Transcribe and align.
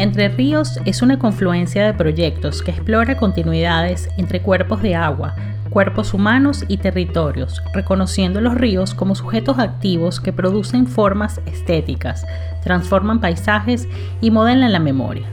Entre 0.00 0.30
Ríos 0.30 0.80
es 0.86 1.02
una 1.02 1.18
confluencia 1.18 1.84
de 1.84 1.92
proyectos 1.92 2.62
que 2.62 2.70
explora 2.70 3.18
continuidades 3.18 4.08
entre 4.16 4.40
cuerpos 4.40 4.80
de 4.80 4.94
agua, 4.94 5.36
cuerpos 5.68 6.14
humanos 6.14 6.64
y 6.68 6.78
territorios, 6.78 7.62
reconociendo 7.74 8.40
los 8.40 8.54
ríos 8.54 8.94
como 8.94 9.14
sujetos 9.14 9.58
activos 9.58 10.18
que 10.18 10.32
producen 10.32 10.86
formas 10.86 11.42
estéticas, 11.44 12.24
transforman 12.64 13.20
paisajes 13.20 13.88
y 14.22 14.30
modelan 14.30 14.72
la 14.72 14.80
memoria. 14.80 15.26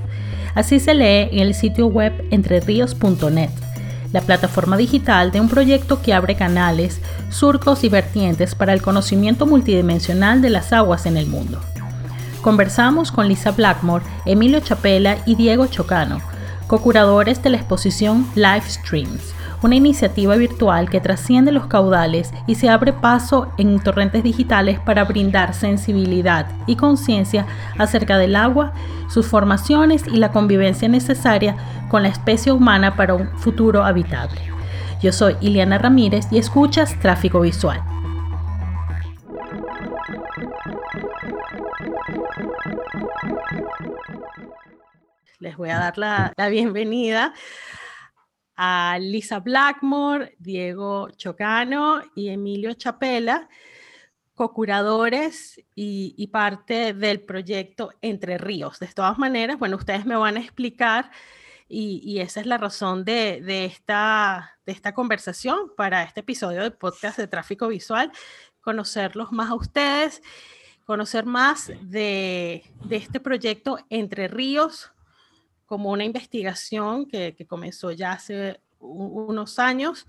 Así 0.53 0.81
se 0.81 0.95
lee 0.95 1.29
en 1.31 1.39
el 1.39 1.53
sitio 1.53 1.87
web 1.87 2.25
entreríos.net, 2.29 3.51
la 4.11 4.19
plataforma 4.19 4.75
digital 4.75 5.31
de 5.31 5.39
un 5.39 5.47
proyecto 5.47 6.01
que 6.01 6.13
abre 6.13 6.35
canales, 6.35 6.99
surcos 7.29 7.85
y 7.85 7.89
vertientes 7.89 8.53
para 8.53 8.73
el 8.73 8.81
conocimiento 8.81 9.45
multidimensional 9.45 10.41
de 10.41 10.49
las 10.49 10.73
aguas 10.73 11.05
en 11.05 11.15
el 11.15 11.27
mundo. 11.27 11.61
Conversamos 12.41 13.11
con 13.11 13.27
Lisa 13.27 13.51
Blackmore, 13.51 14.05
Emilio 14.25 14.59
Chapela 14.59 15.17
y 15.25 15.35
Diego 15.35 15.67
Chocano, 15.67 16.21
co-curadores 16.67 17.41
de 17.41 17.49
la 17.49 17.57
exposición 17.57 18.27
Live 18.35 18.63
Streams, 18.69 19.33
una 19.63 19.75
iniciativa 19.75 20.35
virtual 20.35 20.89
que 20.89 21.01
trasciende 21.01 21.51
los 21.51 21.65
caudales 21.65 22.31
y 22.45 22.55
se 22.55 22.69
abre 22.69 22.93
paso 22.93 23.47
en 23.57 23.79
torrentes 23.79 24.23
digitales 24.23 24.79
para 24.79 25.03
brindar 25.03 25.53
sensibilidad 25.53 26.47
y 26.67 26.75
conciencia 26.75 27.47
acerca 27.77 28.17
del 28.17 28.35
agua, 28.35 28.73
sus 29.09 29.25
formaciones 29.27 30.05
y 30.07 30.17
la 30.17 30.31
convivencia 30.31 30.87
necesaria 30.87 31.55
con 31.89 32.03
la 32.03 32.09
especie 32.09 32.51
humana 32.51 32.95
para 32.95 33.15
un 33.15 33.27
futuro 33.37 33.83
habitable. 33.83 34.39
Yo 35.01 35.11
soy 35.11 35.35
Ileana 35.41 35.77
Ramírez 35.77 36.27
y 36.31 36.37
escuchas 36.37 36.99
Tráfico 36.99 37.41
Visual. 37.41 37.81
Les 45.39 45.55
voy 45.55 45.69
a 45.69 45.77
dar 45.77 45.97
la, 45.97 46.33
la 46.35 46.49
bienvenida 46.49 47.33
a 48.55 48.97
Lisa 48.99 49.39
Blackmore, 49.39 50.35
Diego 50.39 51.11
Chocano 51.11 52.01
y 52.15 52.29
Emilio 52.29 52.73
Chapela, 52.73 53.47
co-curadores 54.33 55.61
y, 55.75 56.27
parte 56.27 56.93
del 56.93 57.21
proyecto 57.21 57.91
Entre 58.01 58.39
Ríos. 58.39 58.79
De 58.79 58.87
todas 58.87 59.19
maneras, 59.19 59.59
bueno, 59.59 59.77
ustedes 59.77 60.05
me 60.05 60.15
van 60.15 60.37
a 60.37 60.39
explicar 60.39 61.11
y, 61.69 62.19
esa 62.19 62.39
es 62.39 62.47
la 62.47 62.57
razón 62.57 63.05
de, 63.05 63.65
esta, 63.65 64.57
de 64.65 64.71
esta 64.71 64.93
conversación 64.93 65.71
para 65.77 66.01
este 66.01 66.21
episodio 66.21 66.63
del 66.63 66.73
podcast 66.73 67.17
de 67.17 67.27
tráfico 67.27 67.67
visual, 67.67 68.11
conocerlos 68.61 69.31
más 69.31 69.51
a 69.51 69.55
ustedes, 69.55 70.23
conocer 70.83 71.25
más 71.25 71.71
de, 71.81 72.63
de 72.85 72.95
este 72.95 73.19
proyecto 73.19 73.77
Entre 73.89 74.27
Ríos, 74.27 74.91
como 75.67 75.91
una 75.91 76.05
investigación 76.05 77.05
que, 77.05 77.35
comenzó 77.47 77.91
ya 77.91 78.13
hace 78.13 78.59
unos 78.79 79.59
años 79.59 80.07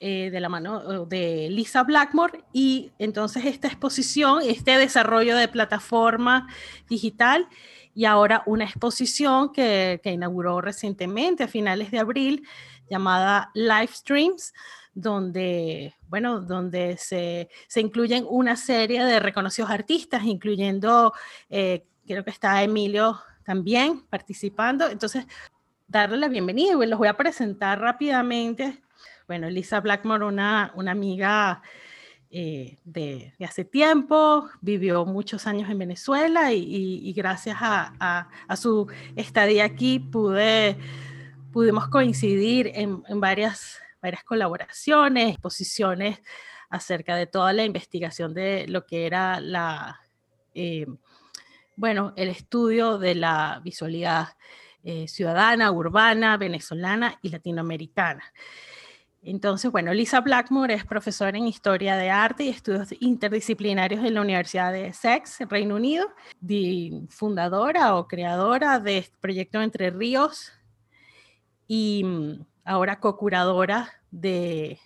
eh, 0.00 0.30
de 0.30 0.40
la 0.40 0.48
mano 0.48 1.06
de 1.06 1.48
Lisa 1.50 1.84
Blackmore 1.84 2.44
y 2.52 2.92
entonces 2.98 3.46
esta 3.46 3.68
exposición, 3.68 4.42
este 4.44 4.76
desarrollo 4.76 5.36
de 5.36 5.48
plataforma 5.48 6.48
digital 6.88 7.48
y 7.94 8.04
ahora 8.04 8.42
una 8.46 8.64
exposición 8.64 9.52
que, 9.52 10.00
inauguró 10.04 10.60
recientemente 10.60 11.44
a 11.44 11.48
finales 11.48 11.90
de 11.90 11.98
abril 12.00 12.46
llamada 12.90 13.50
Live 13.54 13.90
Streams, 13.92 14.52
donde, 14.94 15.94
bueno, 16.08 16.40
donde 16.40 16.96
se, 16.96 17.48
incluyen 17.76 18.24
una 18.28 18.56
serie 18.56 19.04
de 19.04 19.20
reconocidos 19.20 19.70
artistas, 19.70 20.24
incluyendo, 20.24 21.12
eh, 21.50 21.86
creo 22.06 22.24
que 22.24 22.30
está 22.30 22.62
Emilio 22.62 23.20
también 23.48 24.02
participando. 24.10 24.90
Entonces, 24.90 25.24
darle 25.86 26.18
la 26.18 26.28
bienvenida 26.28 26.72
y 26.84 26.86
los 26.86 26.98
voy 26.98 27.08
a 27.08 27.16
presentar 27.16 27.80
rápidamente. 27.80 28.82
Bueno, 29.26 29.48
Lisa 29.48 29.80
Blackmore, 29.80 30.26
una, 30.26 30.70
una 30.74 30.90
amiga 30.90 31.62
eh, 32.30 32.76
de, 32.84 33.32
hace 33.42 33.64
tiempo, 33.64 34.50
vivió 34.60 35.06
muchos 35.06 35.46
años 35.46 35.70
en 35.70 35.78
Venezuela 35.78 36.52
y, 36.52 37.10
gracias 37.14 37.56
a, 37.60 38.28
su 38.54 38.86
estadía 39.16 39.64
aquí 39.64 39.98
pude, 39.98 40.76
pudimos 41.50 41.88
coincidir 41.88 42.70
en, 42.74 43.02
en, 43.08 43.18
varias, 43.18 43.78
varias 44.02 44.24
colaboraciones, 44.24 45.30
exposiciones 45.30 46.20
acerca 46.68 47.16
de 47.16 47.26
toda 47.26 47.54
la 47.54 47.64
investigación 47.64 48.34
de 48.34 48.68
lo 48.68 48.84
que 48.84 49.06
era 49.06 49.40
la... 49.40 50.02
Eh, 50.54 50.86
bueno, 51.78 52.12
el 52.16 52.28
estudio 52.28 52.98
de 52.98 53.14
la 53.14 53.60
visualidad 53.62 54.30
eh, 54.82 55.06
ciudadana, 55.06 55.70
urbana, 55.70 56.36
venezolana 56.36 57.16
y 57.22 57.28
latinoamericana. 57.28 58.24
Entonces, 59.22 59.70
bueno, 59.70 59.94
Lisa 59.94 60.20
Blackmore 60.20 60.74
es 60.74 60.84
profesora 60.84 61.38
en 61.38 61.46
Historia 61.46 61.96
de 61.96 62.10
Arte 62.10 62.44
y 62.44 62.48
Estudios 62.48 62.88
Interdisciplinarios 62.98 64.04
en 64.04 64.14
la 64.14 64.22
Universidad 64.22 64.72
de 64.72 64.88
Essex, 64.88 65.38
Reino 65.48 65.76
Unido, 65.76 66.08
fundadora 67.10 67.94
o 67.94 68.08
creadora 68.08 68.80
de 68.80 68.98
este 68.98 69.16
proyecto 69.20 69.62
Entre 69.62 69.90
Ríos 69.90 70.52
y 71.68 72.02
mm, 72.02 72.44
ahora 72.64 72.98
co-curadora 72.98 74.02
de, 74.10 74.80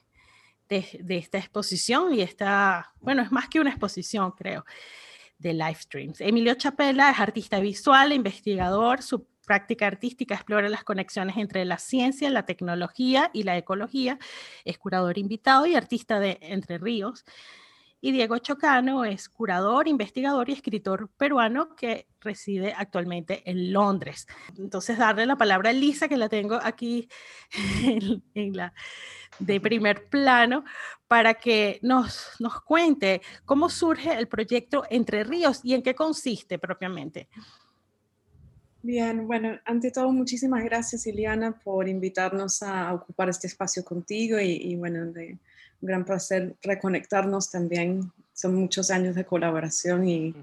de, 0.69 1.17
esta 1.17 1.39
exposición 1.39 2.13
y 2.13 2.21
esta, 2.21 2.93
bueno, 3.01 3.23
es 3.23 3.33
más 3.33 3.49
que 3.49 3.61
una 3.61 3.71
exposición, 3.71 4.33
creo 4.33 4.67
de 5.43 5.53
live 5.53 5.75
streams. 5.75 6.21
Emilio 6.21 6.55
Chapela 6.55 7.11
es 7.11 7.21
artista 7.21 7.61
visual, 7.61 8.13
investigador, 8.13 9.03
su 9.03 9.27
práctica 9.45 9.87
artística 9.89 10.35
explora 10.35 10.69
las 10.69 10.85
conexiones 10.85 11.37
entre 11.37 11.65
la 11.65 11.79
ciencia, 11.79 12.31
la 12.31 12.47
tecnología 12.47 13.31
y 13.35 13.43
la 13.43 13.59
ecología, 13.59 14.19
es 14.65 14.79
curador 14.79 15.19
invitado 15.19 15.67
y 15.67 15.75
artista 15.75 16.21
de 16.21 16.39
Entre 16.41 16.79
Ríos. 16.79 17.25
Y 18.05 18.11
Diego 18.11 18.37
Chocano 18.39 19.05
es 19.05 19.29
curador, 19.29 19.87
investigador 19.87 20.51
y 20.51 20.55
escritor 20.55 21.09
peruano 21.17 21.77
que 21.77 22.09
reside 22.21 22.75
actualmente 22.77 23.49
en 23.49 23.73
Londres. 23.73 24.27
Entonces, 24.59 24.99
darle 24.99 25.25
la 25.25 25.37
palabra 25.37 25.71
a 25.71 25.73
Lisa, 25.73 26.09
que 26.09 26.17
la 26.17 26.29
tengo 26.29 26.59
aquí 26.61 27.09
en 28.35 28.57
la 28.57 28.75
de 29.39 29.61
primer 29.61 30.09
plano 30.09 30.65
para 31.07 31.35
que 31.35 31.79
nos, 31.83 32.31
nos 32.41 32.61
cuente 32.63 33.23
cómo 33.45 33.69
surge 33.69 34.13
el 34.19 34.29
proyecto 34.29 34.85
Entre 34.91 35.25
Ríos 35.25 35.61
y 35.63 35.75
en 35.75 35.83
qué 35.83 35.95
consiste 35.95 36.59
propiamente. 36.59 37.29
Bien, 38.83 39.29
bueno, 39.29 39.61
ante 39.65 39.93
todo, 39.93 40.11
muchísimas 40.11 40.65
gracias, 40.65 41.07
Iliana, 41.07 41.57
por 41.57 41.89
invitarnos 41.89 42.65
a 42.65 42.93
ocupar 42.93 43.29
este 43.29 43.47
espacio 43.47 43.85
contigo 43.85 44.41
y, 44.41 44.75
bueno, 44.75 45.07
de 45.07 45.39
gran 45.83 46.05
placer 46.05 46.55
reconectarnos 46.63 47.51
también. 47.51 48.11
Son 48.33 48.55
muchos 48.55 48.91
años 48.91 49.15
de 49.15 49.27
colaboración 49.27 50.09
y, 50.09 50.35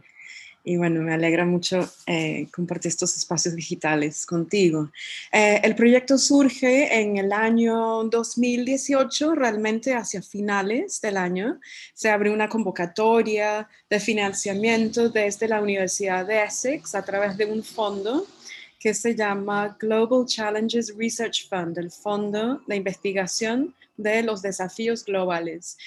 y 0.63 0.77
bueno, 0.77 1.01
me 1.01 1.13
alegra 1.13 1.45
mucho 1.45 1.89
eh, 2.05 2.47
compartir 2.53 2.89
estos 2.89 3.15
espacios 3.17 3.55
digitales 3.55 4.25
contigo. 4.25 4.91
Eh, 5.31 5.61
el 5.63 5.75
proyecto 5.75 6.17
surge 6.17 7.01
en 7.01 7.17
el 7.17 7.31
año 7.31 8.03
2018, 8.03 9.35
realmente 9.35 9.95
hacia 9.95 10.21
finales 10.21 11.01
del 11.01 11.17
año. 11.17 11.59
Se 11.93 12.09
abre 12.09 12.29
una 12.29 12.49
convocatoria 12.49 13.67
de 13.89 13.99
financiamiento 13.99 15.09
desde 15.09 15.47
la 15.47 15.61
Universidad 15.61 16.25
de 16.25 16.43
Essex 16.43 16.93
a 16.93 17.03
través 17.03 17.37
de 17.37 17.45
un 17.45 17.63
fondo 17.63 18.27
que 18.79 18.93
se 18.93 19.13
llama 19.15 19.77
Global 19.79 20.25
Challenges 20.25 20.95
Research 20.95 21.49
Fund, 21.49 21.77
el 21.77 21.91
fondo 21.91 22.61
de 22.65 22.77
investigación 22.77 23.75
de 23.97 24.23
los 24.23 24.41
desafíos 24.41 25.03
globales 25.03 25.77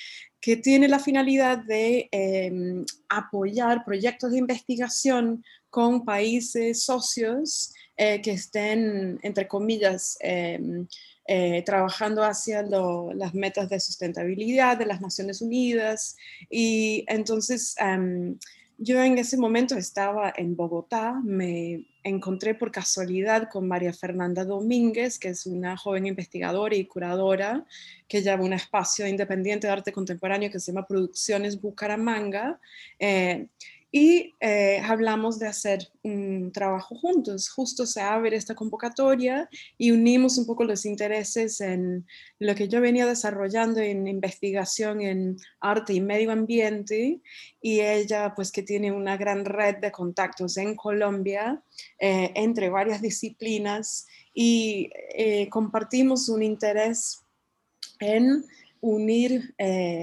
que 0.42 0.56
tiene 0.56 0.88
la 0.88 0.98
finalidad 0.98 1.58
de 1.58 2.08
em, 2.10 2.84
apoyar 3.08 3.84
proyectos 3.84 4.32
de 4.32 4.38
investigación 4.38 5.44
con 5.70 6.04
países 6.04 6.82
socios 6.82 7.72
eh, 7.96 8.20
que 8.20 8.32
estén, 8.32 9.20
entre 9.22 9.46
comillas, 9.46 10.18
em, 10.20 10.88
eh, 11.28 11.62
trabajando 11.64 12.24
hacia 12.24 12.62
las 12.62 13.32
metas 13.34 13.68
de 13.68 13.78
sustentabilidad 13.78 14.76
de 14.76 14.86
las 14.86 15.00
Naciones 15.00 15.40
Unidas. 15.40 16.16
Y 16.50 17.04
entonces 17.06 17.76
em, 17.78 18.36
yo 18.78 19.00
en 19.00 19.18
ese 19.18 19.36
momento 19.36 19.76
estaba 19.76 20.32
en 20.36 20.56
Bogotá, 20.56 21.20
me 21.22 21.86
encontré 22.04 22.54
por 22.54 22.70
casualidad 22.70 23.48
con 23.50 23.68
María 23.68 23.92
Fernanda 23.92 24.44
Domínguez, 24.44 25.18
que 25.18 25.28
es 25.28 25.46
una 25.46 25.76
joven 25.76 26.06
investigadora 26.06 26.74
y 26.74 26.86
curadora 26.86 27.64
que 28.08 28.22
lleva 28.22 28.42
un 28.42 28.52
espacio 28.52 29.06
independiente 29.06 29.66
de 29.66 29.72
arte 29.72 29.92
contemporáneo 29.92 30.50
que 30.50 30.60
se 30.60 30.72
llama 30.72 30.86
Producciones 30.86 31.60
Bucaramanga. 31.60 32.60
Eh, 32.98 33.46
y 33.94 34.34
eh, 34.40 34.80
hablamos 34.82 35.38
de 35.38 35.46
hacer 35.48 35.86
un 36.02 36.50
trabajo 36.50 36.96
juntos. 36.96 37.50
Justo 37.50 37.84
se 37.84 38.00
abre 38.00 38.36
esta 38.36 38.54
convocatoria 38.54 39.50
y 39.76 39.90
unimos 39.90 40.38
un 40.38 40.46
poco 40.46 40.64
los 40.64 40.86
intereses 40.86 41.60
en 41.60 42.06
lo 42.38 42.54
que 42.54 42.68
yo 42.68 42.80
venía 42.80 43.04
desarrollando 43.04 43.80
en 43.80 44.08
investigación 44.08 45.02
en 45.02 45.36
arte 45.60 45.92
y 45.92 46.00
medio 46.00 46.32
ambiente 46.32 47.20
y 47.60 47.80
ella 47.80 48.32
pues 48.34 48.50
que 48.50 48.62
tiene 48.62 48.90
una 48.90 49.18
gran 49.18 49.44
red 49.44 49.76
de 49.76 49.92
contactos 49.92 50.56
en 50.56 50.74
Colombia 50.74 51.62
eh, 51.98 52.32
entre 52.34 52.70
varias 52.70 53.02
disciplinas 53.02 54.06
y 54.32 54.88
eh, 55.14 55.50
compartimos 55.50 56.30
un 56.30 56.42
interés 56.42 57.20
en 58.00 58.46
unir 58.80 59.54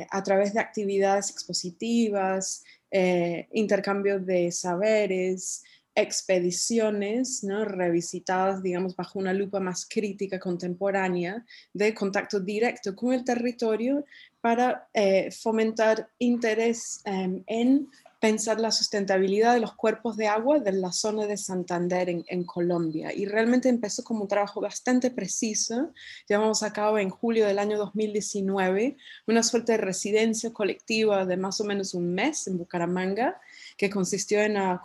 a 0.10 0.24
través 0.24 0.54
de 0.54 0.62
actividades 0.62 1.32
expositivas, 1.32 2.64
eh, 2.92 3.48
intercambio 3.52 4.20
de 4.20 4.52
saberes, 4.52 5.64
expediciones 5.96 7.44
¿no? 7.44 7.66
revisitadas, 7.66 8.64
digamos, 8.64 8.96
bajo 8.96 9.20
una 9.20 9.34
lupa 9.34 9.60
más 9.60 9.86
crítica 9.88 10.40
contemporánea 10.40 11.46
de 11.74 11.94
contacto 11.94 12.40
directo 12.40 12.96
con 12.96 13.14
el 13.14 13.24
territorio 13.24 14.06
para 14.42 14.88
eh, 14.94 15.30
fomentar 15.32 16.10
interés 16.18 17.02
em, 17.06 17.44
en 17.48 17.90
pensar 18.20 18.60
la 18.60 18.72
sustentabilidad 18.72 19.54
de 19.54 19.62
los 19.62 19.76
cuerpos 19.76 20.18
de 20.18 20.28
agua 20.28 20.60
de 20.60 20.74
la 20.74 20.92
zona 20.92 21.26
de 21.26 21.38
Santander 21.38 22.10
en, 22.10 22.44
Colombia. 22.44 23.14
Y 23.14 23.26
realmente 23.26 23.70
empezó 23.70 24.04
como 24.04 24.24
un 24.24 24.28
trabajo 24.28 24.60
bastante 24.60 25.10
preciso. 25.10 25.92
Llevamos 26.28 26.62
a 26.64 26.74
cabo 26.74 27.00
en 27.00 27.10
julio 27.10 27.48
del 27.48 27.60
año 27.60 27.78
2019 27.78 28.98
una 29.28 29.44
suerte 29.44 29.74
de 29.74 29.78
residencia 29.78 30.52
colectiva 30.52 31.26
de 31.26 31.38
más 31.38 31.62
o 31.62 31.64
menos 31.64 31.94
un 31.94 32.14
mes 32.14 32.48
en 32.48 32.58
Bucaramanga, 32.58 33.40
que 33.78 33.90
consistió 33.90 34.42
en 34.42 34.56
la 34.56 34.82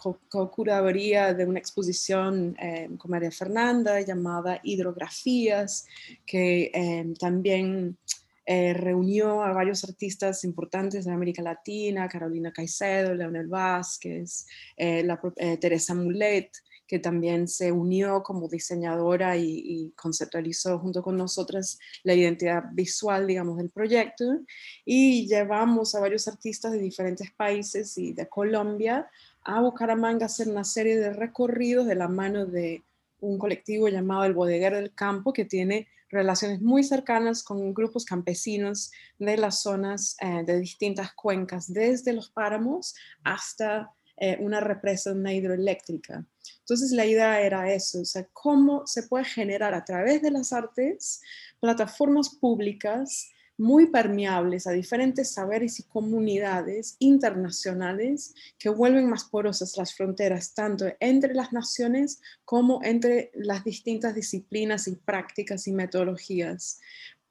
curaduría 0.53 1.35
de 1.35 1.45
una 1.45 1.59
exposición 1.59 2.57
eh, 2.61 2.89
con 2.99 3.11
María 3.11 3.33
Fernanda 3.33 4.01
llamada 4.01 4.61
Hidrografías, 4.63 5.87
que 6.25 6.71
eh, 6.73 7.15
también 7.19 7.99
eh, 8.47 8.75
reunió 8.75 9.43
a 9.43 9.53
varios 9.53 9.85
artistas 9.85 10.45
importantes 10.45 11.05
de 11.05 11.13
América 11.13 11.43
Latina, 11.43 12.09
Carolina 12.09 12.53
Caicedo, 12.53 13.15
Leonel 13.15 13.47
Vázquez, 13.47 14.47
eh, 14.77 15.07
eh, 15.37 15.57
Teresa 15.57 15.95
Mulet, 15.95 16.51
que 16.87 16.99
también 16.99 17.49
se 17.49 17.73
unió 17.73 18.23
como 18.23 18.47
diseñadora 18.47 19.39
y, 19.39 19.63
y, 19.65 19.91
conceptualizó 19.97 20.79
junto 20.79 21.03
con 21.03 21.17
nosotras 21.17 21.79
la 22.03 22.13
identidad 22.13 22.65
visual, 22.73 23.27
digamos, 23.27 23.57
del 23.57 23.71
proyecto. 23.71 24.41
Y 24.85 25.27
llevamos 25.27 25.95
a 25.95 26.01
varios 26.01 26.29
artistas 26.29 26.73
de 26.73 26.79
diferentes 26.79 27.31
países 27.33 27.97
y 27.97 28.13
de 28.13 28.29
Colombia 28.29 29.09
a 29.43 29.63
Bucaramanga 29.63 30.25
a 30.25 30.27
hacer 30.27 30.49
una 30.49 30.65
serie 30.65 30.99
de 30.99 31.15
recorridos 31.15 31.87
de 31.87 31.95
la 31.95 32.09
mano 32.09 32.45
de 32.45 32.83
un 33.21 33.39
colectivo 33.39 33.89
llamado 33.89 34.25
El 34.25 34.35
Bodeguero 34.35 34.77
del 34.77 34.95
Campo, 34.95 35.33
que 35.33 35.47
tiene 35.47 35.89
relaciones 36.09 36.61
muy 36.61 36.85
cercanas 36.85 37.43
con 37.43 37.75
grupos 37.75 38.05
campesinos 38.05 38.93
de 39.19 39.37
las 39.37 39.63
zonas 39.63 40.17
eh, 40.21 40.43
de 40.45 40.61
distintas 40.61 41.13
cuencas, 41.15 41.73
desde 41.73 42.13
los 42.13 42.31
páramos 42.31 42.95
hasta 43.23 43.93
eh, 44.17 44.37
una 44.41 44.61
represa, 44.61 45.13
hidroeléctrica. 45.13 46.25
Entonces 46.61 46.93
la 46.93 47.05
idea 47.05 47.41
era 47.41 47.73
eso, 47.73 48.01
o 48.01 48.05
sea, 48.05 48.27
cómo 48.33 48.87
se 48.87 49.03
puede 49.05 49.25
generar 49.25 49.75
a 49.75 49.85
través 49.85 50.23
de 50.23 50.31
las 50.31 50.53
artes 50.53 51.21
plataformas 51.61 52.29
públicas 52.29 53.31
muy 53.57 53.87
permeables 53.87 54.67
a 54.67 54.73
diferentes 54.73 55.33
saberes 55.33 55.79
y 55.79 55.85
comunidades 55.85 56.97
internacionales 56.99 58.35
que 58.59 58.69
vuelven 58.69 59.09
más 59.09 59.25
porosas 59.25 59.77
las 59.77 59.95
fronteras, 59.95 60.55
tanto 60.55 60.87
entre 61.01 61.35
las 61.35 61.53
naciones 61.53 62.21
como 62.45 62.83
entre 62.83 63.31
las 63.35 63.63
distintas 63.65 64.15
disciplinas 64.15 64.89
y 64.89 64.97
prácticas 64.97 65.67
y 65.69 65.73
metodologías. 65.73 66.81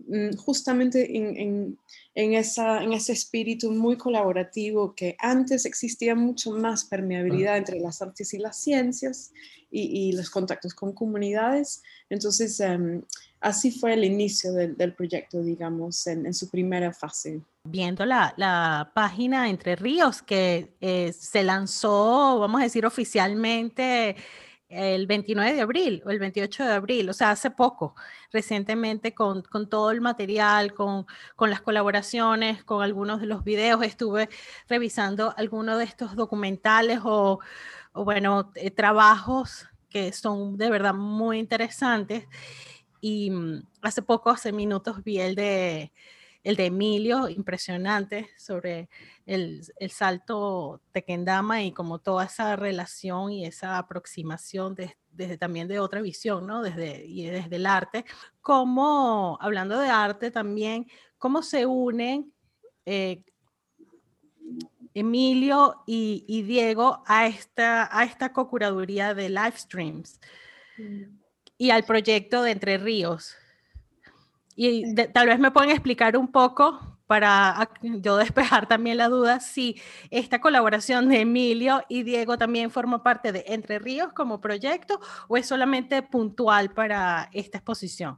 Mm, 0.08 0.36
justamente 0.36 1.16
en, 1.18 1.78
esa, 2.14 2.84
en 2.84 2.92
ese 2.92 3.14
espíritu 3.14 3.72
muy 3.72 3.96
colaborativo 3.96 4.94
que 4.96 5.16
antes 5.18 5.66
existía 5.66 6.14
mucho 6.14 6.52
más 6.52 6.86
permeabilidad 6.86 7.58
entre 7.58 7.80
las 7.80 8.02
artes 8.02 8.34
y 8.34 8.38
las 8.38 8.62
ciencias 8.62 9.32
y, 9.72 10.12
los 10.12 10.30
contactos 10.30 10.74
con 10.74 10.94
comunidades. 10.94 11.82
Entonces, 12.10 12.60
em, 12.60 13.02
así 13.40 13.72
fue 13.72 13.94
el 13.94 14.04
inicio 14.04 14.52
del, 14.54 14.94
proyecto, 14.94 15.42
digamos, 15.42 16.06
en, 16.06 16.34
su 16.34 16.50
primera 16.50 16.94
fase. 16.94 17.42
Viendo 17.64 18.06
la, 18.06 18.92
página 18.94 19.50
Entre 19.50 19.76
Ríos, 19.76 20.22
que 20.22 20.74
eh, 20.82 21.14
se 21.14 21.44
lanzó, 21.44 22.40
vamos 22.40 22.62
a 22.62 22.66
decir, 22.66 22.86
oficialmente 22.86 24.16
el 24.74 25.08
29 25.08 25.54
de 25.54 25.62
abril 25.62 26.04
o 26.06 26.10
el 26.10 26.20
28 26.20 26.64
de 26.66 26.72
abril, 26.72 27.10
o 27.10 27.14
sea, 27.14 27.32
hace 27.32 27.52
poco, 27.52 27.96
recientemente 28.32 29.14
con, 29.14 29.44
todo 29.70 29.92
el 29.92 30.02
material, 30.02 30.74
con, 30.74 31.06
las 31.40 31.62
colaboraciones, 31.62 32.64
con 32.64 32.82
algunos 32.84 33.22
de 33.22 33.28
los 33.28 33.44
videos, 33.44 33.84
estuve 33.84 34.30
revisando 34.68 35.34
algunos 35.38 35.78
de 35.78 35.86
estos 35.86 36.16
documentales 36.16 37.00
o, 37.04 37.40
bueno, 37.94 38.52
eh, 38.56 38.72
trabajos 38.72 39.68
que 39.90 40.12
son 40.12 40.58
de 40.58 40.70
verdad 40.70 40.94
muy 40.94 41.40
interesantes. 41.40 42.26
Y 43.02 43.30
mm, 43.32 43.64
hace 43.82 44.02
poco, 44.02 44.30
hace 44.32 44.52
minutos, 44.52 45.04
vi 45.04 45.20
el 45.20 45.36
de, 45.36 45.92
el 46.44 46.56
de 46.56 46.66
Emilio, 46.66 47.30
impresionante, 47.30 48.30
sobre 48.38 48.90
el, 49.26 49.62
el 49.78 49.92
salto 49.92 50.82
Tequendama 50.92 51.64
y 51.64 51.72
como 51.72 52.00
toda 52.00 52.26
esa 52.26 52.56
relación 52.56 53.32
y 53.32 53.46
esa 53.46 53.78
aproximación 53.78 54.76
desde 55.12 55.38
también 55.38 55.68
de 55.68 55.80
otra 55.80 56.02
visión, 56.02 56.46
¿no? 56.48 56.62
Desde, 56.62 57.06
y 57.06 57.26
desde 57.26 57.56
el 57.56 57.66
arte. 57.66 58.06
Como, 58.42 59.38
hablando 59.42 59.80
de 59.80 59.90
arte 59.90 60.32
también, 60.32 60.88
cómo 61.18 61.42
se 61.42 61.66
unen 61.66 62.34
eh, 62.86 63.24
Emilio 64.94 65.84
y, 65.88 66.44
Diego 66.44 67.04
a 67.08 67.26
esta, 67.28 67.90
a 67.98 68.04
esta 68.04 68.34
cocuraduría 68.34 69.14
de 69.14 69.30
live 69.30 69.58
streams. 69.58 70.20
Mm 70.78 71.24
y 71.58 71.70
al 71.70 71.84
proyecto 71.84 72.44
de 72.44 72.52
Entre 72.52 72.78
Ríos. 72.78 73.38
Y 74.56 74.94
tal 74.96 75.28
vez 75.28 75.40
me 75.40 75.52
pueden 75.52 75.72
explicar 75.72 76.18
un 76.18 76.32
poco 76.32 76.80
para 77.08 77.70
yo 77.82 78.18
despejar 78.18 78.68
también 78.68 78.98
la 78.98 79.10
duda 79.10 79.40
si 79.40 79.76
esta 80.10 80.40
colaboración 80.40 81.10
de 81.10 81.22
Emilio 81.22 81.84
y 81.90 82.04
Diego 82.04 82.38
también 82.38 82.72
forma 82.72 83.04
parte 83.04 83.32
de 83.32 83.44
Entre 83.48 83.80
Ríos 83.80 84.14
como 84.14 84.42
proyecto 84.42 85.00
o 85.28 85.38
es 85.38 85.46
solamente 85.46 86.02
puntual 86.02 86.74
para 86.74 87.30
esta 87.34 87.58
exposición. 87.58 88.18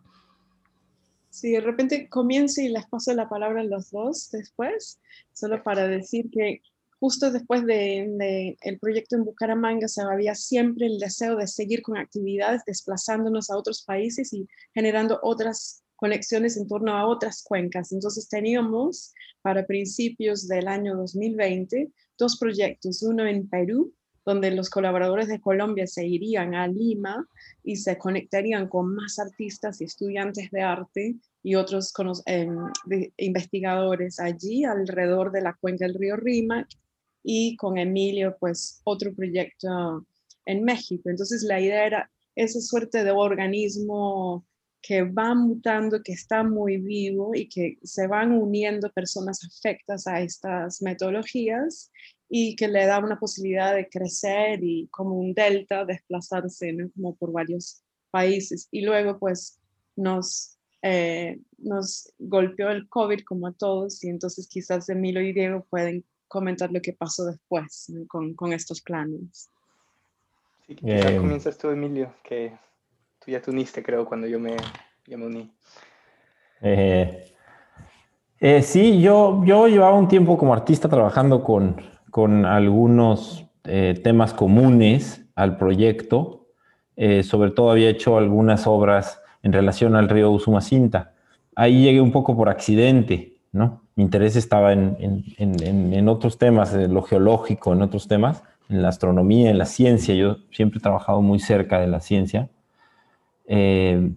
Si 1.29 1.51
de 1.51 1.59
repente 1.59 2.07
comienzo 2.07 2.61
y 2.61 2.69
les 2.69 2.85
paso 2.85 3.13
la 3.13 3.27
palabra 3.27 3.61
a 3.61 3.65
los 3.65 3.91
dos 3.91 4.29
después, 4.31 5.01
solo 5.33 5.61
para 5.63 5.87
decir 5.87 6.30
que 6.31 6.61
justo 6.99 7.31
después 7.31 7.65
del 7.65 8.18
de, 8.18 8.57
el 8.61 8.80
proyecto 8.80 9.15
en 9.15 9.25
Bucaramanga 9.25 9.87
se 9.87 10.01
había 10.01 10.33
siempre 10.33 10.87
el 10.87 10.97
deseo 10.97 11.35
de 11.35 11.47
seguir 11.47 11.81
con 11.81 11.97
actividades, 11.97 12.63
desplazándonos 12.65 13.49
a 13.49 13.57
otros 13.57 13.83
países 13.83 14.31
y 14.31 14.47
generando 14.73 15.19
otras 15.21 15.83
conexiones 15.95 16.57
en 16.57 16.68
torno 16.68 16.94
a 16.94 17.07
otras 17.07 17.44
cuencas. 17.44 17.92
Entonces 17.92 18.28
teníamos 18.28 19.14
para 19.42 19.66
principios 19.66 20.47
del 20.47 20.68
año 20.68 20.95
2020 20.95 21.92
dos 22.18 22.37
proyectos, 22.37 23.02
uno 23.04 23.25
en 23.25 23.47
Perú, 23.47 23.94
donde 24.25 24.49
los 24.52 24.69
colaboradores 24.69 25.28
de 25.28 25.40
Colombia 25.40 25.85
se 25.85 26.06
irían 26.06 26.56
a 26.56 26.68
Lima 26.68 27.28
y 27.64 27.75
se 27.75 27.97
conectarían 27.97 28.68
con 28.68 28.95
más 28.95 29.19
artistas 29.19 29.80
y 29.80 29.83
estudiantes 29.83 30.49
de 30.49 30.61
arte 30.61 31.16
y 31.44 31.56
otros 31.56 31.94
em, 32.25 32.57
investigadores 33.18 34.19
allí 34.19 34.64
alrededor 34.64 35.31
de 35.31 35.42
la 35.42 35.54
cuenca 35.54 35.85
del 35.85 35.94
río 35.94 36.16
Rima 36.16 36.68
y 37.23 37.56
con 37.56 37.78
Emilio, 37.78 38.35
pues 38.40 38.81
otro 38.83 39.14
proyecto 39.14 40.06
en 40.45 40.64
México. 40.64 41.09
Entonces 41.09 41.44
la 41.44 41.59
idea 41.59 41.85
era 41.85 42.11
esa 42.35 42.59
suerte 42.61 43.04
de 43.04 43.11
organismo 43.11 44.44
que 44.85 45.01
va 45.01 45.33
mutando, 45.33 46.04
que 46.04 46.11
está 46.11 46.44
muy 46.44 46.77
vivo 46.77 47.33
y 47.33 47.49
que 47.49 47.80
se 47.81 48.06
van 48.06 48.31
uniendo 48.33 48.92
personas 48.92 49.44
afectas 49.44 50.06
a 50.06 50.21
estas 50.21 50.80
metodologías 50.83 51.92
y 52.30 52.56
que 52.56 52.68
le 52.68 52.85
da 52.85 52.99
una 52.99 53.19
posibilidad 53.19 53.73
de 53.73 53.89
crecer 53.89 54.63
y 54.63 54.87
como 54.92 55.15
un 55.15 55.33
delta 55.33 55.85
desplazarse 55.85 56.75
como 56.94 57.15
por 57.15 57.31
varios 57.31 57.81
países. 58.11 58.68
Y 58.69 58.81
luego 58.81 59.18
pues 59.18 59.59
nos, 59.95 60.56
eh, 60.83 61.39
nos 61.57 62.13
golpeó 62.19 62.69
el 62.69 62.87
COVID 62.87 63.21
como 63.21 63.47
a 63.47 63.54
todos 63.54 64.04
y 64.04 64.09
entonces 64.09 64.47
quizás 64.47 64.87
Emilio 64.89 65.21
y 65.21 65.33
Diego 65.33 65.65
pueden 65.68 66.06
comentar 66.27 66.71
lo 66.71 66.80
que 66.80 66.94
pasó 66.94 67.25
después 67.25 67.92
con, 68.07 68.35
con, 68.35 68.54
estos 68.54 68.81
planes. 68.81 69.49
Sí, 70.68 70.75
quizás 70.75 71.11
eh, 71.11 71.18
comienzas 71.18 71.57
tú, 71.57 71.69
Emilio, 71.69 72.13
que 72.23 72.54
ya 73.27 73.41
te 73.41 73.51
uniste, 73.51 73.83
creo, 73.83 74.05
cuando 74.05 74.27
yo 74.27 74.39
me, 74.39 74.55
yo 75.07 75.17
me 75.17 75.25
uní. 75.25 75.51
Eh, 76.61 77.31
eh, 78.39 78.61
sí, 78.61 79.01
yo, 79.01 79.44
yo 79.45 79.67
llevaba 79.67 79.97
un 79.97 80.07
tiempo 80.07 80.37
como 80.37 80.53
artista 80.53 80.89
trabajando 80.89 81.44
con, 81.44 81.81
con 82.11 82.45
algunos 82.45 83.45
eh, 83.63 83.99
temas 84.03 84.33
comunes 84.33 85.25
al 85.35 85.57
proyecto. 85.57 86.41
Sobre 87.23 87.51
todo 87.51 87.71
había 87.71 87.89
hecho 87.89 88.17
algunas 88.17 88.67
obras 88.67 89.21
en 89.44 89.51
relación 89.51 89.97
al 89.97 90.07
río 90.07 90.31
Usumacinta. 90.31 91.13
Ahí 91.53 91.83
llegué 91.83 91.99
un 91.99 92.13
poco 92.13 92.37
por 92.37 92.47
accidente, 92.47 93.41
¿no? 93.51 93.81
Mi 93.95 94.03
interés 94.03 94.37
estaba 94.37 94.71
en, 94.71 94.95
en, 95.37 96.09
otros 96.09 96.37
temas, 96.37 96.73
en 96.73 96.94
lo 96.94 97.01
geológico, 97.01 97.73
en 97.73 97.81
otros 97.81 98.07
temas, 98.07 98.44
en 98.69 98.81
la 98.81 98.87
astronomía, 98.89 99.51
en 99.51 99.57
la 99.57 99.65
ciencia. 99.65 100.15
Yo 100.15 100.37
siempre 100.51 100.79
he 100.79 100.81
trabajado 100.81 101.21
muy 101.21 101.39
cerca 101.39 101.79
de 101.79 101.87
la 101.87 101.99
ciencia. 101.99 102.49
Eh, 103.47 104.11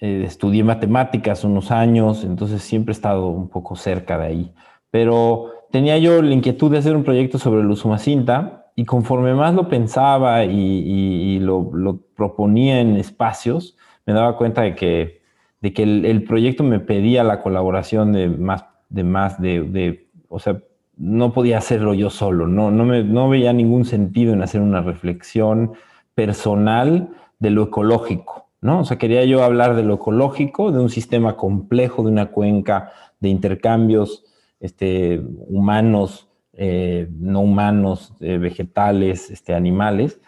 estudié 0.00 0.62
matemáticas 0.62 1.44
unos 1.44 1.70
años, 1.70 2.24
entonces 2.24 2.62
siempre 2.62 2.92
he 2.92 2.96
estado 2.96 3.28
un 3.28 3.48
poco 3.48 3.76
cerca 3.76 4.18
de 4.18 4.26
ahí. 4.26 4.54
Pero 4.90 5.50
tenía 5.70 5.98
yo 5.98 6.22
la 6.22 6.32
inquietud 6.32 6.70
de 6.70 6.78
hacer 6.78 6.96
un 6.96 7.04
proyecto 7.04 7.38
sobre 7.38 7.60
el 7.60 7.70
Usumacinta 7.70 8.66
y 8.76 8.84
conforme 8.84 9.34
más 9.34 9.54
lo 9.54 9.68
pensaba 9.68 10.44
y, 10.44 11.38
lo, 11.40 12.00
proponía 12.14 12.80
en 12.80 12.96
espacios, 12.96 13.76
me 14.06 14.12
daba 14.12 14.36
cuenta 14.36 14.62
de 14.62 14.74
que, 14.76 15.20
de 15.60 15.72
que 15.72 15.82
el, 15.82 16.22
proyecto 16.22 16.62
me 16.62 16.78
pedía 16.78 17.24
la 17.24 17.42
colaboración 17.42 18.12
de 18.12 18.28
más, 18.28 18.64
de 18.88 19.04
más, 19.04 19.40
de, 19.40 20.08
o 20.28 20.38
sea, 20.38 20.60
no 20.96 21.32
podía 21.32 21.58
hacerlo 21.58 21.94
yo 21.94 22.08
solo, 22.08 22.46
no, 22.46 22.70
no, 22.70 22.84
me, 22.84 23.02
no 23.02 23.28
veía 23.28 23.52
ningún 23.52 23.84
sentido 23.84 24.32
en 24.32 24.42
hacer 24.42 24.60
una 24.60 24.80
reflexión 24.80 25.72
personal 26.14 27.10
de 27.38 27.50
lo 27.50 27.64
ecológico, 27.64 28.48
¿no? 28.60 28.80
O 28.80 28.84
sea, 28.84 28.98
quería 28.98 29.24
yo 29.24 29.42
hablar 29.42 29.76
de 29.76 29.82
lo 29.82 29.94
ecológico, 29.94 30.72
de 30.72 30.80
un 30.80 30.90
sistema 30.90 31.36
complejo, 31.36 32.02
de 32.02 32.10
una 32.10 32.26
cuenca 32.26 32.92
de 33.20 33.28
intercambios 33.28 34.24
este, 34.60 35.22
humanos, 35.46 36.28
eh, 36.52 37.08
no 37.18 37.40
humanos, 37.40 38.14
eh, 38.20 38.38
vegetales, 38.38 39.30
este, 39.30 39.54
animales, 39.54 40.20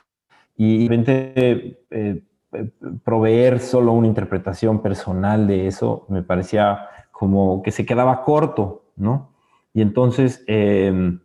y 0.57 0.89
de 0.89 1.79
eh, 1.91 2.23
proveer 3.03 3.61
solo 3.61 3.93
una 3.93 4.07
interpretación 4.07 4.83
personal 4.83 5.47
de 5.47 5.67
eso 5.67 6.05
me 6.09 6.23
parecía 6.23 6.87
como 7.11 7.63
que 7.63 7.71
se 7.71 7.87
quedaba 7.87 8.25
corto, 8.25 8.85
¿no? 8.97 9.31
Y 9.73 9.83
entonces 9.83 10.45
em, 10.47 11.21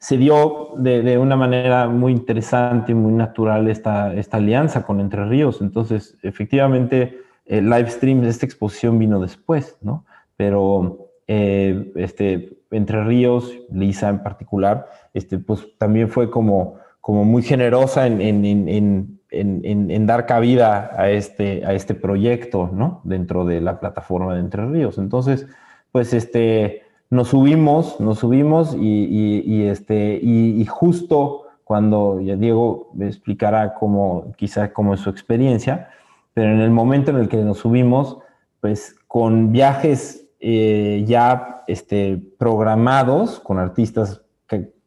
se 0.00 0.16
dio 0.16 0.70
de, 0.78 1.18
una 1.18 1.36
manera 1.36 1.86
muy 1.86 2.12
interesante 2.12 2.92
y 2.92 2.94
muy 2.94 3.12
natural 3.12 3.68
esta, 3.68 4.14
esta 4.14 4.38
alianza 4.38 4.82
con 4.82 4.98
Entre 4.98 5.26
Ríos. 5.26 5.60
Entonces, 5.60 6.16
efectivamente, 6.22 7.18
el 7.44 7.68
live 7.68 7.90
stream, 7.90 8.24
esta 8.24 8.46
exposición 8.46 8.98
vino 8.98 9.20
después, 9.20 9.76
¿no? 9.82 10.06
Pero 10.38 11.10
eh, 11.26 11.92
este, 11.96 12.62
Entre 12.70 13.04
Ríos, 13.04 13.52
Lisa 13.70 14.08
en 14.08 14.22
particular, 14.22 14.88
este, 15.12 15.38
pues 15.38 15.68
también 15.76 16.08
fue 16.08 16.30
como, 16.30 16.76
como 17.02 17.26
muy 17.26 17.42
generosa 17.42 18.06
en, 18.06 18.22
en, 18.22 19.20
en, 19.30 20.06
dar 20.06 20.24
cabida 20.24 20.92
a 20.96 21.10
este, 21.10 21.62
a 21.66 21.74
este 21.74 21.94
proyecto, 21.94 22.70
¿no? 22.72 23.02
Dentro 23.04 23.44
de 23.44 23.60
la 23.60 23.78
plataforma 23.78 24.32
de 24.32 24.40
Entre 24.40 24.64
Ríos. 24.64 24.96
Entonces, 24.96 25.46
pues 25.92 26.14
este, 26.14 26.84
nos 27.10 27.28
subimos, 27.28 27.98
nos 28.00 28.20
subimos 28.20 28.74
y, 28.74 29.42
y, 29.44 29.62
este, 29.64 30.18
y, 30.22 30.64
justo 30.66 31.46
cuando 31.64 32.20
ya 32.20 32.36
Diego 32.36 32.92
explicará 33.00 33.74
cómo, 33.74 34.32
quizá 34.36 34.72
cómo 34.72 34.94
es 34.94 35.00
su 35.00 35.10
experiencia, 35.10 35.90
pero 36.34 36.52
en 36.52 36.60
el 36.60 36.70
momento 36.70 37.10
en 37.10 37.18
el 37.18 37.28
que 37.28 37.38
nos 37.38 37.58
subimos, 37.58 38.18
pues 38.60 38.96
con 39.08 39.50
viajes 39.50 40.28
eh, 40.38 41.04
ya 41.06 41.64
este, 41.66 42.20
programados 42.38 43.40
con 43.40 43.58
artistas 43.58 44.22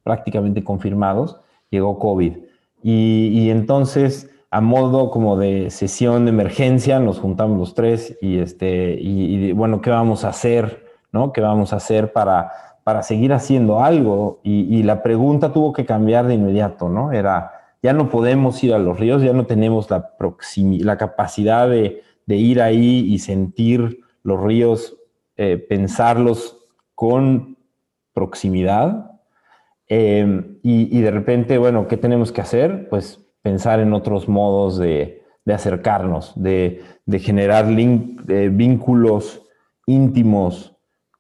prácticamente 0.04 0.64
confirmados, 0.64 1.38
llegó 1.70 2.00
COVID. 2.00 2.38
Y, 2.82 3.50
entonces, 3.50 4.30
a 4.52 4.60
modo 4.60 5.10
como 5.10 5.38
de 5.38 5.70
sesión 5.70 6.26
de 6.26 6.32
emergencia, 6.32 7.00
nos 7.00 7.20
juntamos 7.20 7.58
los 7.58 7.74
tres 7.74 8.18
y, 8.22 8.40
este, 8.40 8.98
y, 9.00 9.54
bueno, 9.54 9.82
¿qué 9.82 9.90
vamos 9.90 10.26
a 10.26 10.30
hacer? 10.30 10.83
¿No? 11.14 11.32
¿Qué 11.32 11.40
vamos 11.40 11.72
a 11.72 11.78
hacer 11.78 12.12
para, 12.12 12.52
para 12.84 13.02
seguir 13.04 13.32
haciendo 13.32 13.82
algo? 13.82 14.42
Y, 14.44 14.84
la 14.84 15.02
pregunta 15.02 15.54
tuvo 15.54 15.72
que 15.72 15.86
cambiar 15.86 16.28
de 16.28 16.34
inmediato, 16.34 16.90
¿no? 16.90 17.14
Era, 17.14 17.54
ya 17.82 17.94
no 17.94 18.10
podemos 18.10 18.62
ir 18.64 18.74
a 18.74 18.80
los 18.80 19.00
ríos, 19.00 19.22
ya 19.22 19.32
no 19.32 19.46
tenemos 19.46 19.90
la, 19.90 20.12
la 20.58 20.98
capacidad 20.98 21.70
de, 21.70 22.02
de 22.26 22.36
ir 22.36 22.62
ahí 22.62 23.06
y 23.08 23.20
sentir 23.20 24.02
los 24.24 24.42
ríos 24.42 24.98
eh, 25.36 25.58
pensarlos 25.58 26.60
con 26.94 27.58
proximidad 28.14 29.20
em, 29.88 30.60
y, 30.62 31.02
de 31.02 31.10
repente, 31.10 31.58
bueno, 31.58 31.88
¿qué 31.88 31.98
tenemos 31.98 32.32
que 32.32 32.42
hacer? 32.42 32.88
Pues 32.88 33.20
pensar 33.42 33.80
en 33.80 33.94
otros 33.94 34.30
modos 34.30 34.78
de, 34.78 35.24
acercarnos, 35.48 36.34
de, 36.36 36.84
generar 37.20 37.66
vínculos 37.66 39.42
íntimos 39.88 40.73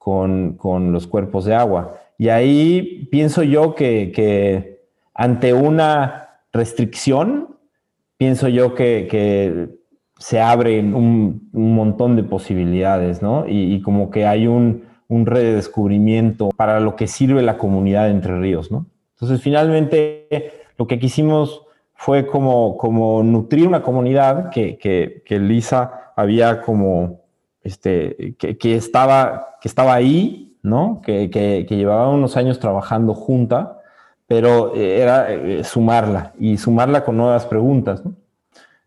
con, 0.04 0.92
los 0.92 1.08
cuerpos 1.08 1.46
de 1.46 1.56
agua. 1.56 1.96
Y 2.18 2.30
ahí 2.30 3.08
pienso 3.12 3.44
yo 3.44 3.76
que, 3.76 4.82
ante 5.14 5.54
una 5.54 6.40
restricción, 6.52 7.58
pienso 8.18 8.48
yo 8.48 8.76
que 8.76 9.70
se 10.24 10.40
abren 10.40 10.96
un, 10.96 11.50
montón 11.52 12.16
de 12.16 12.24
posibilidades, 12.24 13.22
¿no? 13.22 13.46
Y, 13.46 13.82
como 13.82 14.10
que 14.10 14.26
hay 14.26 14.48
un, 14.48 14.86
redescubrimiento 15.10 16.50
para 16.56 16.80
lo 16.80 16.96
que 16.96 17.06
sirve 17.06 17.44
la 17.44 17.60
comunidad 17.60 18.10
Entre 18.10 18.40
Ríos, 18.40 18.72
¿no? 18.72 18.88
Entonces, 19.16 19.42
finalmente, 19.42 20.28
lo 20.78 20.88
que 20.88 20.98
quisimos 20.98 21.64
fue 21.94 22.26
como, 22.26 22.78
como 22.78 23.22
nutrir 23.22 23.68
una 23.68 23.84
comunidad 23.84 24.50
que, 24.50 24.78
que, 24.78 25.40
Lisa 25.40 26.14
había 26.16 26.62
como, 26.62 27.23
este, 27.64 28.36
que, 28.38 28.76
estaba, 28.76 29.58
que 29.62 29.68
estaba 29.68 29.94
ahí, 29.94 30.58
¿no? 30.62 31.02
Que, 31.04 31.30
que, 31.30 31.66
llevaba 31.76 32.10
unos 32.10 32.38
años 32.38 32.60
trabajando 32.60 33.14
junta, 33.14 33.80
pero 34.28 34.76
era 34.76 35.32
eh, 35.32 35.64
sumarla 35.64 36.34
y 36.40 36.58
sumarla 36.58 37.04
con 37.04 37.18
nuevas 37.18 37.46
preguntas, 37.46 38.06
¿no? 38.06 38.16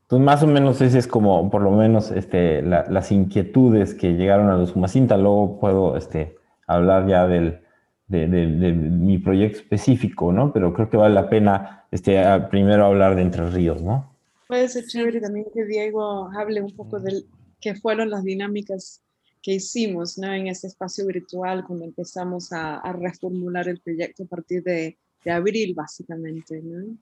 Entonces, 0.06 0.25
más 0.25 0.42
o 0.45 0.47
menos 0.47 0.80
ese 0.80 1.00
es 1.00 1.09
como, 1.09 1.50
por 1.50 1.62
lo 1.62 1.73
menos, 1.73 2.12
este, 2.12 2.62
las 2.62 3.11
inquietudes 3.11 3.92
que 3.92 4.12
llegaron 4.12 4.49
a 4.50 4.56
los 4.56 4.71
Sumacinta. 4.71 5.16
Luego 5.16 5.59
puedo 5.59 5.97
este, 5.97 6.37
hablar 6.68 7.09
ya 7.09 7.26
del, 7.26 7.62
de, 8.06 8.28
mi 8.28 9.18
proyecto 9.18 9.59
específico, 9.59 10.33
¿no? 10.33 10.52
Pero 10.52 10.73
creo 10.73 10.88
que 10.88 10.97
vale 10.97 11.12
la 11.12 11.28
pena 11.28 11.87
este, 11.90 12.23
primero 12.50 12.87
hablar 12.87 13.16
de 13.16 13.23
Entre 13.23 13.50
Ríos, 13.50 13.83
¿no? 13.83 14.12
Puede 14.47 14.68
ser 14.68 14.85
chévere 14.87 15.21
también 15.21 15.47
que 15.52 15.64
Diego 15.64 16.30
hable 16.38 16.62
un 16.62 16.71
poco 16.71 17.00
de 17.00 17.25
qué 17.60 17.75
fueron 17.75 18.10
las 18.10 18.25
dinámicas 18.25 19.02
que 19.42 19.52
hicimos 19.52 20.18
¿no? 20.18 20.32
en 20.32 20.48
este 20.48 20.66
espacio 20.66 21.06
virtual 21.06 21.64
cuando 21.66 21.84
empezamos 21.84 22.52
a, 22.52 22.78
a 22.78 22.92
reformular 22.92 23.68
el 23.68 23.80
proyecto 23.80 24.25
a 24.25 24.26
partir 24.26 24.62
de, 24.62 24.98
de 25.25 25.30
abril, 25.30 25.75
básicamente. 25.75 26.60
¿no? 26.62 26.96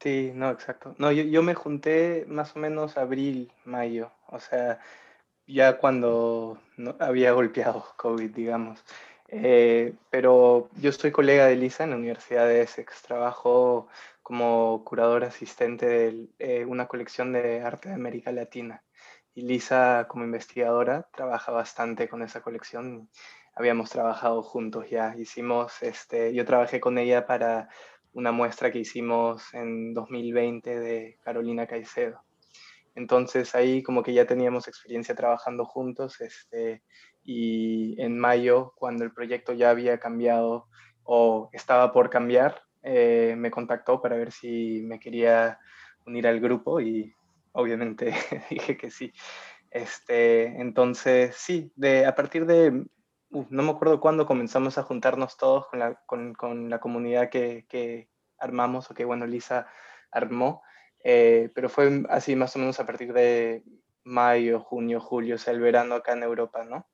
Sí, 0.00 0.30
no, 0.34 0.50
exacto. 0.50 0.94
No, 0.98 1.10
yo, 1.10 1.24
yo 1.24 1.42
me 1.42 1.54
junté 1.54 2.24
más 2.28 2.54
o 2.54 2.58
menos 2.58 2.96
abril, 2.96 3.50
mayo, 3.64 4.12
o 4.28 4.38
sea, 4.38 4.78
ya 5.46 5.78
cuando 5.78 6.60
no, 6.76 6.96
había 7.00 7.32
golpeado 7.32 7.84
COVID, 7.96 8.30
digamos. 8.30 8.84
Eh, 9.28 9.94
pero 10.10 10.70
yo 10.80 10.92
soy 10.92 11.10
colega 11.10 11.46
de 11.46 11.56
Lisa 11.56 11.84
en 11.84 11.90
la 11.90 11.96
Universidad 11.96 12.46
de 12.46 12.62
Essex, 12.62 13.02
trabajo 13.02 13.88
como 14.22 14.84
curador 14.84 15.24
asistente 15.24 15.86
de 15.86 16.28
eh, 16.38 16.64
una 16.64 16.86
colección 16.86 17.32
de 17.32 17.60
arte 17.62 17.88
de 17.88 17.94
América 17.94 18.32
Latina. 18.32 18.82
Y 19.36 19.42
Lisa, 19.42 20.06
como 20.08 20.24
investigadora, 20.24 21.10
trabaja 21.14 21.52
bastante 21.52 22.08
con 22.08 22.22
esa 22.22 22.40
colección. 22.40 23.10
Habíamos 23.54 23.90
trabajado 23.90 24.42
juntos 24.42 24.88
ya. 24.88 25.14
Hicimos, 25.14 25.82
este, 25.82 26.32
yo 26.32 26.46
trabajé 26.46 26.80
con 26.80 26.96
ella 26.96 27.26
para 27.26 27.68
una 28.14 28.32
muestra 28.32 28.72
que 28.72 28.78
hicimos 28.78 29.52
en 29.52 29.92
2020 29.92 30.80
de 30.80 31.18
Carolina 31.22 31.66
Caicedo. 31.66 32.24
Entonces 32.94 33.54
ahí 33.54 33.82
como 33.82 34.02
que 34.02 34.14
ya 34.14 34.24
teníamos 34.24 34.68
experiencia 34.68 35.14
trabajando 35.14 35.66
juntos 35.66 36.18
este, 36.22 36.82
y 37.22 38.00
en 38.00 38.18
mayo, 38.18 38.72
cuando 38.76 39.04
el 39.04 39.12
proyecto 39.12 39.52
ya 39.52 39.68
había 39.68 39.98
cambiado 39.98 40.66
o 41.02 41.50
estaba 41.52 41.92
por 41.92 42.08
cambiar, 42.08 42.62
eh, 42.82 43.34
me 43.36 43.50
contactó 43.50 44.00
para 44.00 44.16
ver 44.16 44.32
si 44.32 44.80
me 44.86 44.98
quería 44.98 45.58
unir 46.06 46.26
al 46.26 46.40
grupo 46.40 46.80
y 46.80 47.15
obviamente 47.56 48.14
dije 48.50 48.76
que 48.76 48.90
sí. 48.90 49.12
Este, 49.70 50.60
entonces, 50.60 51.36
sí, 51.36 51.72
de, 51.76 52.06
a 52.06 52.14
partir 52.14 52.46
de 52.46 52.86
no 53.30 53.62
me 53.62 53.70
acuerdo 53.70 54.00
cuándo 54.00 54.24
comenzamos 54.24 54.78
a 54.78 54.84
juntarnos 54.84 55.36
todos 55.36 55.66
con 55.66 55.80
la, 55.80 55.94
con, 56.06 56.34
con 56.34 56.70
la 56.70 56.78
comunidad 56.78 57.28
que, 57.28 57.66
que, 57.68 58.08
armamos 58.38 58.90
o 58.90 58.94
que, 58.94 59.04
bueno, 59.04 59.26
Lisa 59.26 59.66
armó, 60.10 60.62
eh, 61.02 61.50
pero 61.54 61.68
fue 61.68 62.04
así 62.10 62.36
más 62.36 62.54
o 62.54 62.58
menos 62.58 62.78
a 62.78 62.86
partir 62.86 63.12
de 63.12 63.64
mayo, 64.04 64.60
junio, 64.60 65.00
julio, 65.00 65.36
o 65.36 65.38
sea, 65.38 65.54
el 65.54 65.60
verano 65.60 65.94
acá 65.94 66.12
en 66.12 66.22
Europa, 66.22 66.64
¿no? 66.64 66.86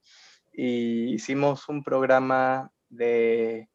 Y 0.52 1.12
hicimos 1.14 1.68
un 1.68 1.82
programa 1.82 2.72
de, 2.88 3.68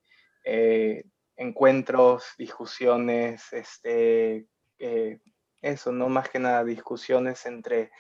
eh, 0.46 1.04
encuentros, 1.38 2.34
discusiones, 2.38 3.54
este, 3.54 4.48
eh, 4.80 5.20
eso, 5.62 5.92
no 5.92 6.10
más 6.10 6.30
que 6.30 6.40
nada 6.40 6.64
discusiones 6.64 7.46
entre 7.46 7.92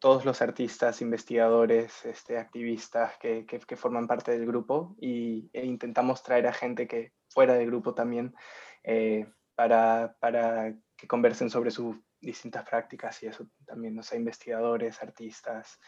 todos 0.00 0.24
los 0.24 0.40
artistas, 0.40 1.02
investigadores, 1.02 2.04
este, 2.06 2.38
activistas 2.38 3.18
que, 3.18 3.44
que, 3.44 3.76
forman 3.76 4.06
parte 4.06 4.32
del 4.32 4.46
grupo 4.46 4.96
y, 4.98 5.50
e 5.52 5.66
intentamos 5.66 6.22
traer 6.22 6.46
a 6.46 6.54
gente 6.54 6.88
que 6.88 7.12
fuera 7.28 7.54
del 7.54 7.66
grupo 7.66 7.94
también 7.94 8.34
eh, 8.82 9.30
para, 9.54 10.16
para, 10.18 10.74
que 10.96 11.06
conversen 11.06 11.50
sobre 11.50 11.70
sus 11.70 11.96
distintas 12.18 12.64
prácticas 12.68 13.22
y 13.22 13.26
eso 13.26 13.46
también, 13.66 13.98
o 13.98 14.02
sea, 14.02 14.18
investigadores, 14.18 15.02
artistas, 15.02 15.78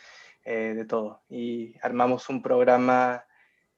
eh, 0.45 0.75
de 0.75 0.85
todo. 0.85 1.23
Y 1.29 1.75
armamos 1.81 2.29
un 2.29 2.43
programa 2.43 3.25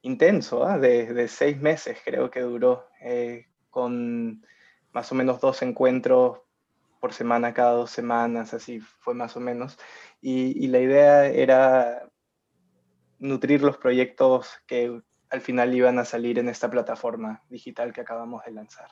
intenso, 0.02 0.66
¿ah? 0.66 0.78
de, 0.78 1.12
de, 1.12 1.28
seis 1.28 1.60
meses 1.60 1.98
creo 2.04 2.30
que 2.30 2.40
duró, 2.40 2.88
eh, 3.00 3.46
con 3.70 4.44
más 4.92 5.10
o 5.12 5.14
menos 5.14 5.40
dos 5.40 5.62
encuentros 5.62 6.40
por 7.04 7.12
semana, 7.12 7.52
cada 7.52 7.72
dos 7.72 7.90
semanas, 7.90 8.54
así 8.54 8.80
fue 8.80 9.12
más 9.12 9.36
o 9.36 9.40
menos. 9.40 9.76
Y, 10.22 10.68
la 10.68 10.78
idea 10.78 11.26
era 11.26 12.08
nutrir 13.18 13.60
los 13.60 13.76
proyectos 13.76 14.48
que 14.66 15.02
al 15.28 15.40
final 15.42 15.74
iban 15.74 15.98
a 15.98 16.06
salir 16.06 16.38
en 16.38 16.48
esta 16.48 16.70
plataforma 16.70 17.42
digital 17.50 17.92
que 17.92 18.00
acabamos 18.00 18.42
de 18.46 18.52
lanzar. 18.52 18.88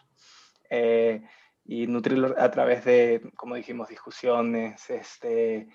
Eh, 0.69 1.23
y 1.64 1.87
nutrirlos 1.87 2.35
a 2.37 2.50
través 2.50 2.85
de, 2.85 3.33
como 3.35 3.54
dijimos, 3.54 3.88
discusiones, 3.88 4.90
este, 4.90 5.69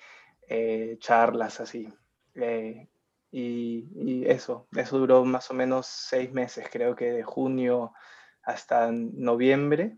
eh, 0.47 0.95
charlas, 0.99 1.59
así. 1.59 1.91
Eh, 2.35 2.87
y, 3.31 4.27
eso, 4.27 4.67
eso 4.75 4.99
duró 4.99 5.25
más 5.25 5.49
o 5.49 5.55
menos 5.55 5.87
seis 5.87 6.31
meses, 6.31 6.67
creo 6.71 6.95
que 6.95 7.05
de 7.13 7.23
junio 7.23 7.93
hasta 8.43 8.91
noviembre 8.91 9.97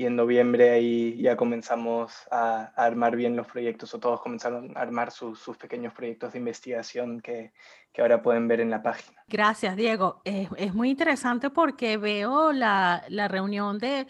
y 0.00 0.06
en 0.06 0.16
noviembre 0.16 0.70
ahí 0.70 1.20
ya 1.20 1.36
comenzamos 1.36 2.26
a, 2.30 2.72
armar 2.74 3.16
bien 3.16 3.36
los 3.36 3.46
proyectos 3.46 3.92
o 3.92 4.00
todos 4.00 4.22
comenzaron 4.22 4.74
a 4.74 4.80
armar 4.80 5.10
sus 5.10 5.58
pequeños 5.58 5.92
proyectos 5.92 6.32
de 6.32 6.38
investigación 6.38 7.20
que, 7.20 7.52
que, 7.92 8.00
ahora 8.00 8.22
pueden 8.22 8.48
ver 8.48 8.62
en 8.62 8.70
la 8.70 8.82
página. 8.82 9.22
Gracias, 9.28 9.76
Diego. 9.76 10.22
Es, 10.24 10.48
es 10.56 10.72
muy 10.72 10.88
interesante 10.88 11.50
porque 11.50 11.98
veo 11.98 12.50
la, 12.50 13.04
la, 13.10 13.28
reunión 13.28 13.78
de, 13.78 14.06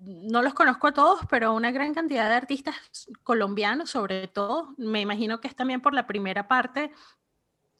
no 0.00 0.42
los 0.42 0.54
conozco 0.54 0.88
a 0.88 0.92
todos, 0.92 1.20
pero 1.30 1.54
una 1.54 1.70
gran 1.70 1.94
cantidad 1.94 2.28
de 2.28 2.34
artistas 2.34 2.74
colombianos 3.22 3.90
sobre 3.90 4.26
todo. 4.26 4.74
Me 4.76 5.00
imagino 5.00 5.40
que 5.40 5.46
es 5.46 5.54
también 5.54 5.82
por 5.82 5.94
la 5.94 6.08
primera 6.08 6.48
parte, 6.48 6.90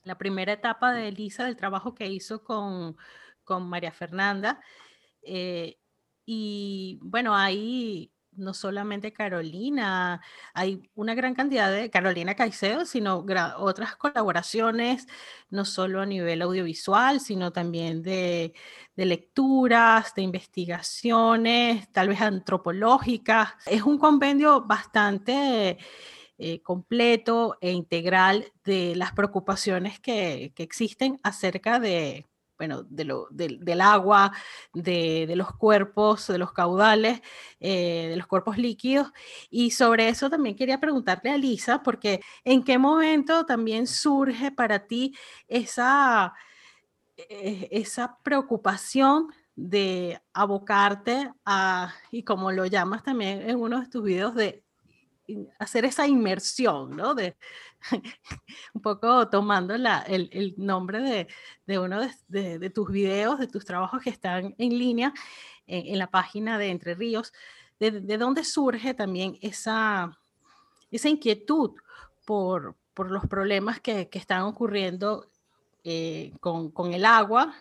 la 0.04 0.16
primera 0.16 0.52
etapa 0.52 0.92
de 0.92 1.08
Elisa, 1.08 1.44
del 1.44 1.56
trabajo 1.56 1.92
que 1.92 2.06
hizo 2.06 2.44
con, 2.44 2.96
con 3.42 3.68
María 3.68 3.90
Fernanda. 3.90 4.60
Eh, 5.22 5.78
y 6.26 6.98
bueno, 7.02 7.34
hay 7.34 8.10
no 8.36 8.54
solamente 8.54 9.12
Carolina, 9.12 10.20
hay 10.54 10.90
una 10.94 11.14
gran 11.14 11.34
cantidad 11.34 11.70
de 11.70 11.90
Carolina 11.90 12.34
Caicedo, 12.34 12.84
sino 12.86 13.24
otras 13.58 13.96
colaboraciones, 13.96 15.06
no 15.50 15.64
solo 15.64 16.00
a 16.00 16.06
nivel 16.06 16.42
audiovisual, 16.42 17.20
sino 17.20 17.52
también 17.52 18.02
de, 18.02 18.54
lecturas, 18.96 20.14
de 20.14 20.22
investigaciones, 20.22 21.90
tal 21.92 22.08
vez 22.08 22.20
antropológicas. 22.20 23.54
Es 23.66 23.82
un 23.82 23.98
compendio 23.98 24.62
bastante 24.62 25.78
eh, 26.38 26.62
completo 26.62 27.58
e 27.60 27.72
integral 27.72 28.52
de 28.64 28.96
las 28.96 29.12
preocupaciones 29.12 30.00
que 30.00 30.52
existen 30.56 31.20
acerca 31.22 31.78
de 31.78 32.26
bueno, 32.58 32.84
de 32.84 33.04
lo, 33.04 33.28
del 33.30 33.80
agua, 33.80 34.32
de, 34.72 35.32
los 35.36 35.52
cuerpos, 35.56 36.28
de 36.28 36.38
los 36.38 36.52
caudales, 36.52 37.20
eh, 37.60 38.08
de 38.10 38.16
los 38.16 38.26
cuerpos 38.26 38.58
líquidos. 38.58 39.12
Y 39.50 39.70
sobre 39.72 40.08
eso 40.08 40.30
también 40.30 40.56
quería 40.56 40.80
preguntarle 40.80 41.30
a 41.30 41.38
Lisa, 41.38 41.82
porque 41.82 42.20
en 42.44 42.62
qué 42.64 42.78
momento 42.78 43.46
también 43.46 43.86
surge 43.86 44.52
para 44.52 44.86
ti 44.86 45.16
esa, 45.48 46.34
e, 47.16 47.68
esa 47.72 48.18
preocupación 48.22 49.28
de 49.56 50.20
abocarte 50.32 51.32
a, 51.44 51.94
y 52.10 52.24
como 52.24 52.50
lo 52.52 52.66
llamas 52.66 53.02
también 53.04 53.48
en 53.48 53.56
uno 53.56 53.80
de 53.80 53.88
tus 53.88 54.02
videos, 54.02 54.34
de 54.34 54.63
hacer 55.58 55.84
esa 55.84 56.06
inmersión, 56.06 56.96
¿no? 56.96 57.14
De, 57.14 57.36
un 58.74 58.82
poco 58.82 59.28
tomando 59.28 59.76
la, 59.76 60.00
el, 60.00 60.54
nombre 60.56 61.00
de, 61.00 61.28
de 61.66 61.78
uno 61.78 62.00
de, 62.28 62.70
tus 62.70 62.90
videos, 62.90 63.38
de 63.38 63.46
tus 63.46 63.64
trabajos 63.64 64.02
que 64.02 64.10
están 64.10 64.54
en 64.58 64.78
línea 64.78 65.12
en, 65.66 65.98
la 65.98 66.08
página 66.08 66.58
de 66.58 66.68
Entre 66.68 66.94
Ríos, 66.94 67.32
de, 67.78 68.18
dónde 68.18 68.44
surge 68.44 68.94
también 68.94 69.38
esa, 69.42 70.18
esa 70.90 71.08
inquietud 71.08 71.72
por, 72.24 72.76
por 72.94 73.10
los 73.10 73.26
problemas 73.26 73.80
que, 73.80 74.08
están 74.12 74.42
ocurriendo 74.42 75.30
eh, 75.84 76.32
con, 76.40 76.70
con, 76.70 76.94
el 76.94 77.04
agua 77.04 77.54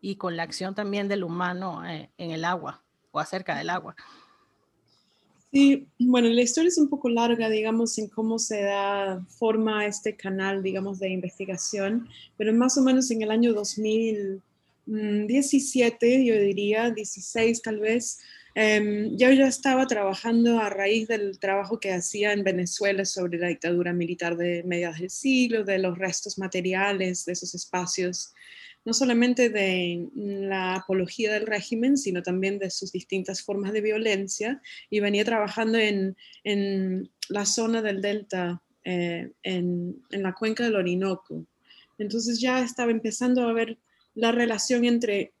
y 0.00 0.16
con 0.16 0.36
la 0.36 0.44
acción 0.44 0.74
también 0.74 1.08
del 1.08 1.24
humano 1.24 1.84
eh, 1.86 2.10
en 2.16 2.30
el 2.30 2.44
agua 2.44 2.82
o 3.10 3.18
acerca 3.18 3.56
del 3.56 3.70
agua. 3.70 3.96
Sí, 5.52 5.88
bueno, 5.98 6.28
la 6.28 6.42
historia 6.42 6.68
es 6.68 6.78
un 6.78 6.88
poco 6.88 7.08
larga, 7.08 7.50
digamos, 7.50 7.98
en 7.98 8.06
cómo 8.06 8.38
se 8.38 8.62
da 8.62 9.20
forma 9.28 9.84
este 9.84 10.14
canal, 10.14 10.62
digamos, 10.62 11.00
de 11.00 11.08
investigación, 11.08 12.08
pero 12.36 12.54
más 12.54 12.78
o 12.78 12.82
menos 12.82 13.10
en 13.10 13.22
el 13.22 13.32
año 13.32 13.52
2017, 13.52 16.24
yo 16.24 16.38
diría, 16.38 16.90
16 16.90 17.62
tal 17.62 17.80
vez, 17.80 18.20
eh, 18.54 19.10
yo 19.16 19.32
ya 19.32 19.48
estaba 19.48 19.88
trabajando 19.88 20.60
a 20.60 20.70
raíz 20.70 21.08
del 21.08 21.40
trabajo 21.40 21.80
que 21.80 21.92
hacía 21.92 22.32
en 22.32 22.44
Venezuela 22.44 23.04
sobre 23.04 23.38
la 23.38 23.48
dictadura 23.48 23.92
militar 23.92 24.36
de 24.36 24.62
mediados 24.62 25.00
del 25.00 25.10
siglo, 25.10 25.64
de 25.64 25.80
los 25.80 25.98
restos 25.98 26.38
materiales 26.38 27.24
de 27.24 27.32
esos 27.32 27.56
espacios 27.56 28.34
no 28.84 28.94
solamente 28.94 29.50
de 29.50 30.08
la 30.14 30.76
apología 30.76 31.32
del 31.32 31.46
régimen, 31.46 31.98
sino 31.98 32.22
también 32.22 32.58
de 32.58 32.70
sus 32.70 32.92
distintas 32.92 33.42
formas 33.42 33.72
de 33.72 33.80
violencia, 33.80 34.60
y 34.88 35.00
venía 35.00 35.24
trabajando 35.24 35.78
en, 35.78 36.16
la 37.28 37.44
zona 37.46 37.82
del 37.82 38.00
delta, 38.00 38.62
eh, 38.84 39.30
en, 39.42 40.02
la 40.10 40.34
cuenca 40.34 40.64
del 40.64 40.76
Orinoco. 40.76 41.46
Entonces 41.98 42.40
ya 42.40 42.60
estaba 42.62 42.90
empezando 42.90 43.46
a 43.46 43.52
ver 43.52 43.78
la 44.14 44.32
relación 44.32 44.84
entre 44.84 45.32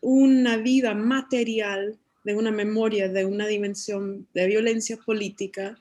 una 0.00 0.56
vida 0.56 0.94
material, 0.94 1.98
de 2.24 2.34
una 2.34 2.50
memoria, 2.50 3.08
de 3.08 3.24
una 3.24 3.46
dimensión 3.46 4.26
de 4.34 4.46
violencia 4.46 4.96
política, 4.96 5.78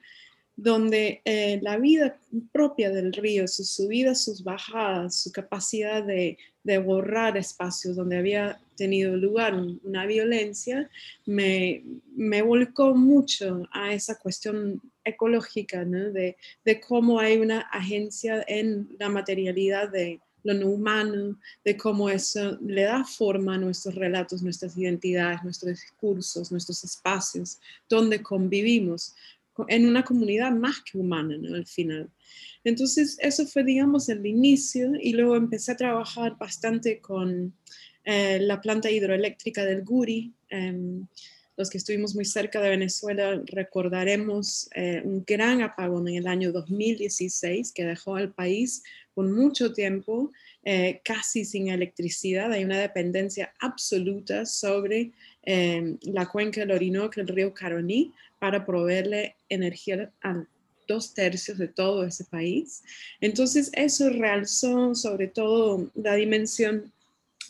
donde 0.56 1.22
eh, 1.26 1.60
la 1.62 1.78
vida 1.78 2.18
propia 2.52 2.92
del 2.92 3.12
río, 3.13 3.48
sus 3.48 3.70
subidas, 3.70 4.24
sus 4.24 4.44
bajadas, 4.44 5.22
su 5.22 5.32
capacidad 5.32 6.04
de, 6.04 6.38
borrar 6.86 7.36
espacios 7.36 7.98
donde 7.98 8.18
había 8.18 8.60
tenido 8.78 9.18
lugar 9.18 9.54
una 9.84 10.06
violencia, 10.06 10.89
me, 11.26 11.84
volcó 12.44 12.96
mucho 12.96 13.63
a 13.72 13.94
esa 13.94 14.18
cuestión 14.18 14.82
ecológica, 15.04 15.84
de, 15.84 16.38
de, 16.63 16.80
cómo 16.80 17.20
hay 17.20 17.38
una 17.38 17.62
agencia 17.62 18.46
en 18.48 18.96
la 18.98 19.10
materialidad 19.10 19.89
de 19.89 20.22
lo 20.44 20.54
no 20.54 20.68
humano, 20.68 21.38
de 21.63 21.78
cómo 21.78 22.10
eso 22.10 22.58
le 22.62 22.84
da 22.84 23.04
forma 23.06 23.56
a 23.56 23.58
nuestros 23.58 23.96
relatos, 23.96 24.44
nuestras 24.44 24.78
identidades, 24.78 25.44
nuestros 25.44 25.72
discursos, 25.72 26.52
nuestros 26.52 26.84
espacios, 26.84 27.60
donde 27.89 28.22
convivimos 28.22 29.16
en 29.68 29.88
una 29.88 30.04
comunidad 30.04 30.52
más 30.52 30.82
que 30.82 30.98
humana, 30.98 31.38
¿no? 31.38 31.56
Al 31.56 31.66
final. 31.66 32.10
Entonces, 32.63 33.18
eso 33.20 33.46
fue, 33.46 33.63
digamos, 33.63 34.10
el 34.10 34.26
inicio 34.26 34.94
y 35.00 35.13
luego 35.13 35.36
empecé 35.36 35.74
a 35.74 35.78
trabajar 35.78 36.38
bastante 36.38 37.00
con 37.00 37.54
eh, 38.06 38.39
la 38.39 38.62
planta 38.62 38.89
hidroeléctrica 38.89 39.66
del 39.66 39.84
Guri. 39.84 40.34
Em, 40.50 41.06
los 41.56 41.70
que 41.70 41.78
estuvimos 41.78 42.16
muy 42.16 42.26
cerca 42.26 42.60
de 42.62 42.70
Venezuela 42.70 43.39
recordaremos 43.46 44.70
eh, 44.76 45.02
un 45.04 45.24
gran 45.26 45.62
apagón 45.62 46.08
en 46.08 46.16
el 46.16 46.28
año 46.28 46.52
2016 46.52 47.72
que 47.74 47.86
dejó 47.86 48.16
al 48.16 48.34
país 48.34 48.82
con 49.13 49.32
mucho 49.32 49.72
tiempo 49.72 50.32
eh, 50.63 51.02
casi 51.04 51.46
sin 51.46 51.68
electricidad. 51.68 52.52
Hay 52.52 52.63
una 52.63 52.80
dependencia 52.80 53.54
absoluta 53.60 54.46
sobre 54.46 55.12
em, 55.44 55.98
la 56.02 56.26
cuenca 56.26 56.62
del 56.62 56.72
Orinoco, 56.72 57.22
el 57.22 57.28
río 57.28 57.54
Caroní, 57.54 58.12
para 58.44 58.66
proveerle 58.66 59.38
energía 59.48 60.12
a 60.22 60.44
dos 60.86 61.14
tercios 61.14 61.58
de 61.58 61.70
todo 61.70 62.04
ese 62.04 62.26
país. 62.26 62.84
Entonces, 63.22 63.72
eso 63.72 64.10
realzó 64.10 64.94
sobre 64.96 65.30
todo 65.30 65.90
la 65.96 66.16
dimensión 66.16 66.92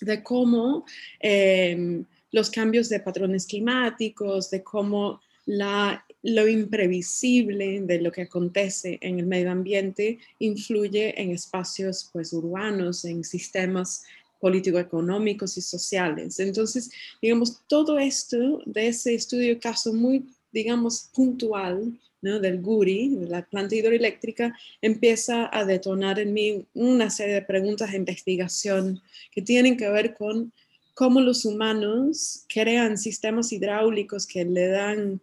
de 0.02 0.22
cómo 0.22 0.86
em, 1.20 2.06
los 2.32 2.52
cambios 2.52 2.90
de 2.90 3.00
patrones 3.00 3.48
climáticos, 3.48 4.52
de 4.52 4.62
cómo 4.62 5.20
lo 5.48 6.48
imprevisible 6.48 7.82
de 7.82 8.00
lo 8.00 8.12
que 8.12 8.22
acontece 8.22 9.00
en 9.02 9.18
el 9.18 9.26
medio 9.26 9.50
ambiente 9.50 10.20
influye 10.38 11.20
en 11.20 11.32
espacios 11.32 12.08
pues, 12.14 12.34
urbanos, 12.34 13.04
en 13.04 13.24
sistemas 13.24 14.04
político-económicos 14.40 15.58
y 15.58 15.62
sociales. 15.62 16.40
Entonces, 16.40 16.92
digamos, 17.20 17.62
todo 17.66 17.98
esto 17.98 18.62
de 18.68 18.90
ese 18.90 19.16
estudio 19.16 19.60
caso 19.60 19.92
muy, 19.92 20.26
digamos, 20.54 21.10
puntual 21.14 22.00
¿no? 22.22 22.40
del 22.40 22.62
GURI, 22.62 23.10
de 23.10 23.28
la 23.28 23.46
planta 23.46 23.76
hidroeléctrica, 23.76 24.58
empieza 24.82 25.50
a 25.52 25.66
detonar 25.66 26.20
en 26.20 26.34
mí 26.34 26.66
una 26.74 27.10
serie 27.10 27.36
de 27.36 27.42
preguntas 27.42 27.92
de 27.92 27.98
investigación 27.98 29.02
que 29.32 29.42
tienen 29.42 29.76
que 29.76 29.90
ver 29.90 30.14
con 30.16 30.54
cómo 30.94 31.20
los 31.20 31.44
humanos 31.44 32.46
crean 32.48 32.98
sistemas 32.98 33.52
hidráulicos 33.52 34.28
que 34.28 34.46
le 34.46 34.68
dan 34.68 35.20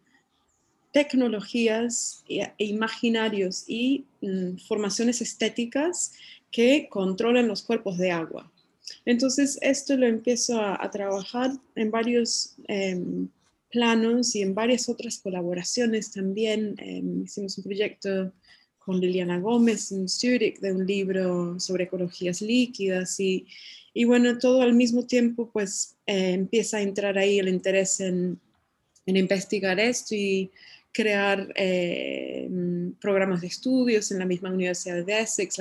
tecnologías 0.93 2.25
e 2.29 2.53
imaginarios 2.59 3.64
y 3.69 4.05
mm, 4.21 4.57
formaciones 4.66 5.23
estéticas 5.23 6.12
que 6.51 6.88
controlan 6.90 7.47
los 7.47 7.62
cuerpos 7.62 7.97
de 7.97 8.11
agua. 8.11 8.51
Entonces, 9.05 9.59
esto 9.62 9.97
lo 9.97 10.07
empiezo 10.07 10.61
a, 10.61 10.90
trabajar 10.90 11.53
en 11.77 11.93
varios 11.93 12.57
em, 12.66 13.29
planos 13.71 14.35
y 14.35 14.43
en 14.43 14.55
varias 14.55 14.89
otras 14.89 15.19
colaboraciones 15.19 16.13
también. 16.13 16.75
Em, 16.79 17.23
hicimos 17.25 17.57
un 17.59 17.65
proyecto 17.65 18.33
con 18.79 19.01
Liliana 19.01 19.39
Gómez 19.39 19.93
en 19.93 20.09
Zurich 20.09 20.59
de 20.61 20.73
un 20.73 20.87
libro 20.87 21.61
sobre 21.61 21.85
ecologías 21.85 22.43
líquidas 22.43 23.21
y, 23.21 23.47
y 23.95 24.05
bueno, 24.05 24.39
todo 24.39 24.63
al 24.63 24.75
mismo 24.75 25.07
tiempo 25.07 25.51
pues 25.53 25.97
eh, 26.07 26.33
empieza 26.33 26.79
a 26.79 26.83
entrar 26.83 27.19
ahí 27.19 27.39
el 27.39 27.49
interés 27.49 28.01
en, 28.01 28.41
en 29.07 29.17
investigar 29.17 29.79
esto 29.79 30.15
y 30.15 30.51
crear 30.92 31.53
eh, 31.55 32.48
mm, 32.50 32.92
programas 33.00 33.40
de 33.40 33.46
estudios 33.46 34.11
en 34.11 34.18
la 34.18 34.24
misma 34.24 34.50
Universidad 34.50 35.05
de 35.05 35.20
Essex, 35.20 35.59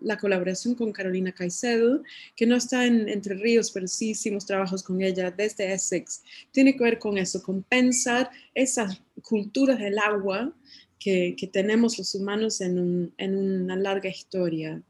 la, 0.00 0.18
colaboración 0.18 0.74
con 0.74 0.92
Carolina 0.92 1.32
Caicedo, 1.32 2.02
que 2.34 2.46
no 2.46 2.56
está 2.56 2.84
en 2.84 3.08
Entre 3.08 3.34
Ríos, 3.34 3.70
pero 3.70 3.86
sí 3.86 4.10
hicimos 4.10 4.46
trabajos 4.46 4.82
con 4.82 5.00
ella 5.00 5.30
desde 5.30 5.72
Essex, 5.72 6.22
tiene 6.50 6.76
que 6.76 6.84
ver 6.84 6.98
con 6.98 7.18
eso, 7.18 7.42
con 7.42 7.62
pensar 7.62 8.30
esas 8.54 9.00
culturas 9.22 9.78
del 9.78 9.98
agua 9.98 10.52
que, 10.98 11.36
tenemos 11.52 11.98
los 11.98 12.14
humanos 12.14 12.60
en, 12.60 13.12
una 13.18 13.76
larga 13.76 14.08
historia. 14.08 14.82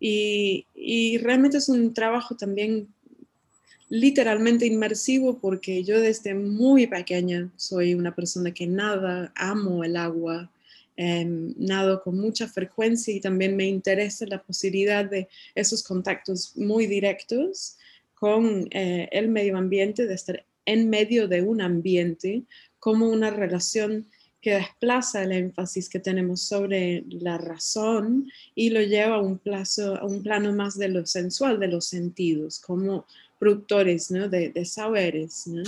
Y 0.00 1.18
realmente 1.18 1.58
es 1.58 1.68
un 1.68 1.92
trabajo 1.92 2.36
también 2.36 2.88
literalmente 3.88 4.66
inmersivo 4.66 5.38
porque 5.38 5.82
yo 5.82 6.00
desde 6.00 6.34
muy 6.34 6.86
pequeña 6.86 7.50
soy 7.56 7.94
una 7.94 8.14
persona 8.14 8.52
que 8.52 8.66
nada, 8.66 9.32
amo 9.34 9.84
el 9.84 9.96
agua, 9.96 10.50
em, 10.96 11.54
nado 11.56 12.02
con 12.02 12.18
mucha 12.18 12.48
frecuencia 12.48 13.14
y 13.14 13.20
también 13.20 13.56
me 13.56 13.66
interesa 13.66 14.26
la 14.26 14.42
posibilidad 14.42 15.04
de 15.04 15.28
esos 15.54 15.82
contactos 15.82 16.56
muy 16.56 16.86
directos 16.86 17.76
con 18.14 18.68
eh, 18.72 19.08
el 19.12 19.28
medio 19.28 19.56
ambiente, 19.56 20.06
de 20.06 20.14
estar 20.14 20.44
en 20.66 20.90
medio 20.90 21.28
de 21.28 21.40
un 21.40 21.60
ambiente 21.60 22.42
como 22.78 23.08
una 23.08 23.30
relación 23.30 24.06
que 24.40 24.54
desplaza 24.54 25.24
el 25.24 25.32
énfasis 25.32 25.88
que 25.88 25.98
tenemos 25.98 26.42
sobre 26.42 27.04
la 27.08 27.38
razón 27.38 28.30
y 28.54 28.70
lo 28.70 28.80
lleva 28.82 29.16
a 29.16 29.20
un, 29.20 29.38
plazo, 29.38 29.96
a 29.96 30.04
un 30.04 30.22
plano 30.22 30.52
más 30.52 30.78
de 30.78 30.88
lo 30.88 31.06
sensual, 31.06 31.58
de 31.58 31.68
los 31.68 31.86
sentidos, 31.86 32.60
como 32.60 33.04
productores 33.38 34.10
¿no? 34.10 34.28
de, 34.28 34.50
de, 34.50 34.64
saberes. 34.64 35.46
¿no? 35.46 35.62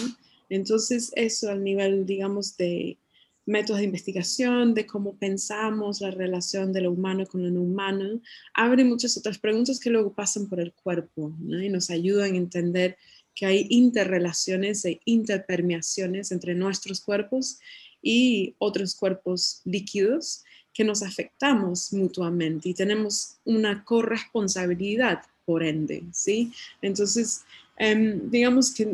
Entonces, 0.49 1.13
eso 1.15 1.51
al 1.51 1.63
nivel, 1.63 2.07
digamos, 2.07 2.57
de 2.57 2.99
métodos 3.47 3.81
de 3.81 3.87
investigación, 3.87 4.75
de 4.75 4.87
cómo 4.87 5.17
pensamos 5.17 6.01
la 6.01 6.11
relación 6.11 6.73
de 6.73 6.83
lo 6.83 6.93
humano 6.93 7.27
con 7.27 7.43
lo 7.43 7.51
no 7.51 7.63
humano, 7.63 8.21
abre 8.55 8.85
muchas 8.85 9.17
otras 9.17 9.39
preguntas 9.39 9.81
que 9.81 9.91
luego 9.91 10.13
pasan 10.13 10.49
por 10.49 10.61
el 10.61 10.73
cuerpo 10.73 11.33
y 11.41 11.69
nos 11.69 11.91
ayudan 11.91 12.35
a 12.35 12.39
entender 12.39 12.97
que 13.35 13.47
hay 13.47 13.67
interrelaciones 13.71 14.85
e 14.85 15.01
interpermeaciones 15.05 16.33
entre 16.33 16.55
nuestros 16.55 17.01
cuerpos 17.01 17.59
y 18.03 18.55
otros 18.59 18.95
cuerpos 18.95 19.63
líquidos 19.65 20.45
que 20.73 20.85
nos 20.85 21.03
afectamos 21.03 21.93
mutuamente 21.93 22.69
y 22.69 22.75
tenemos 22.75 23.39
una 23.45 23.85
corresponsabilidad 23.85 25.23
por 25.51 25.65
ende, 25.65 26.05
¿sí? 26.13 26.53
Entonces, 26.81 27.43
em, 27.77 28.31
digamos 28.31 28.73
que 28.73 28.87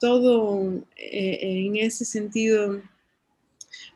todo 0.00 0.82
eh, 0.96 1.38
en 1.42 1.76
ese 1.76 2.06
sentido, 2.06 2.80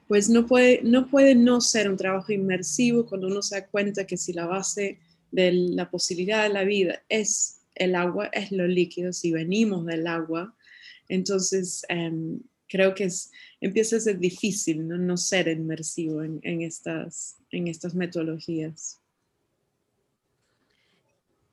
pues 0.07 0.29
no 0.29 0.47
puede, 0.47 0.83
no 0.83 1.09
puede 1.09 1.35
no 1.35 1.63
ser 1.63 1.89
un 1.89 1.97
trabajo 1.97 2.31
inmersivo 2.31 3.07
cuando 3.07 3.29
uno 3.29 3.41
se 3.41 3.55
da 3.55 3.67
cuenta 3.67 4.07
que 4.07 4.19
si 4.19 4.35
la 4.35 4.45
base 4.45 4.99
de 5.31 5.51
la 5.51 5.91
posibilidad 5.91 6.43
de 6.43 6.51
la 6.51 6.65
vida 6.65 7.03
es 7.09 7.61
el 7.75 7.95
agua, 7.95 8.27
es 8.35 8.53
lo 8.53 8.67
líquido, 8.67 9.15
si 9.15 9.33
venimos 9.33 9.87
del 9.87 10.09
agua, 10.09 10.55
entonces 11.09 11.87
em, 11.89 12.39
creo 12.69 12.95
que 12.95 13.05
es, 13.05 13.31
empieza 13.63 13.97
a 13.97 14.01
ser 14.01 14.19
difícil 14.19 14.87
no, 14.87 14.99
no 14.99 15.17
ser 15.17 15.49
inmersivo 15.49 16.23
en, 16.23 16.39
en, 16.43 16.61
estas, 16.61 17.39
en 17.51 17.67
estas 17.67 17.95
metodologías. 17.95 18.98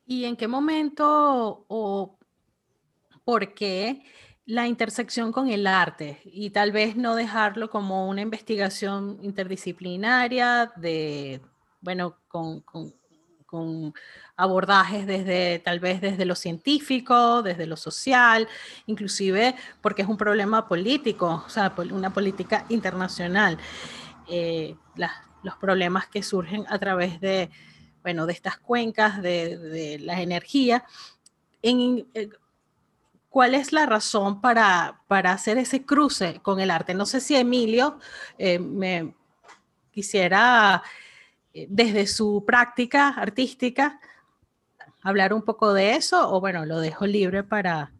¿Y 0.06 0.24
en 0.24 0.36
qué 0.36 0.46
momento 0.46 1.64
o 1.68 2.16
por 3.24 3.54
qué 3.54 4.02
la 4.46 4.68
intersección 4.68 5.32
con 5.32 5.48
el 5.48 5.66
arte 5.66 6.20
y 6.24 6.50
tal 6.50 6.70
vez 6.70 6.94
no 6.96 7.16
dejarlo 7.16 7.68
como 7.68 8.08
una 8.08 8.20
investigación 8.20 9.18
interdisciplinaria 9.22 10.72
de, 10.76 11.40
bueno, 11.80 12.16
con, 12.28 12.60
con, 12.60 12.94
abordajes 14.36 15.06
desde 15.06 15.60
tal 15.60 15.80
vez 15.80 16.02
desde 16.02 16.26
lo 16.26 16.34
científico, 16.34 17.42
desde 17.42 17.64
lo 17.64 17.76
social, 17.78 18.46
inclusive 18.84 19.54
porque 19.80 20.02
es 20.02 20.08
un 20.08 20.18
problema 20.18 20.68
político, 20.68 21.42
o 21.46 21.48
sea, 21.48 21.74
una 21.90 22.12
política 22.12 22.66
internacional. 22.68 23.56
Eh, 24.28 24.76
los 25.42 25.56
problemas 25.56 26.06
que 26.06 26.22
surgen 26.22 26.66
a 26.68 26.78
través 26.78 27.18
de 27.20 27.50
bueno, 28.06 28.24
de 28.24 28.34
estas 28.34 28.56
cuencas 28.56 29.20
de, 29.20 29.58
de 29.58 29.98
la 29.98 30.22
energía. 30.22 30.84
En, 31.60 32.06
eh, 32.14 32.28
¿Cuál 33.28 33.56
es 33.56 33.72
la 33.72 33.84
razón 33.84 34.40
para, 34.40 35.00
para, 35.08 35.32
hacer 35.32 35.58
ese 35.58 35.84
cruce 35.84 36.38
con 36.40 36.60
el 36.60 36.70
arte? 36.70 36.94
No 36.94 37.04
sé 37.04 37.20
si 37.20 37.34
Emilio 37.34 37.98
eh, 38.38 38.60
me 38.60 39.12
quisiera, 39.90 40.84
eh, 41.52 41.66
desde 41.68 42.06
su 42.06 42.44
práctica 42.46 43.08
artística, 43.08 43.98
hablar 45.02 45.32
un 45.32 45.42
poco 45.42 45.74
de 45.74 45.96
eso, 45.96 46.32
o 46.32 46.40
bueno, 46.40 46.64
lo 46.64 46.78
dejo 46.78 47.06
libre 47.06 47.42
para, 47.42 47.90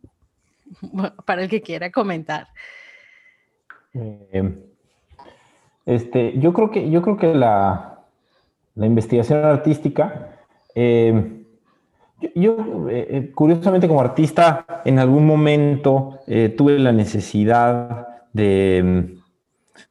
para 1.26 1.42
el 1.42 1.50
que 1.50 1.62
quiera 1.62 1.90
comentar. 1.90 2.46
este, 5.84 6.38
yo 6.38 6.52
creo 6.52 6.70
que, 6.70 6.90
yo 6.90 7.02
creo 7.02 7.16
que 7.16 7.34
la, 7.34 7.95
la 8.76 8.86
investigación 8.86 9.44
artística. 9.44 10.28
Eh, 10.74 11.42
yo, 12.34 12.88
eh, 12.88 13.06
eh, 13.10 13.32
curiosamente, 13.34 13.88
como 13.88 14.00
artista, 14.00 14.64
en 14.84 14.98
algún 14.98 15.26
momento 15.26 16.20
tuve 16.56 16.78
la 16.78 16.92
necesidad 16.92 18.06
de, 18.32 19.16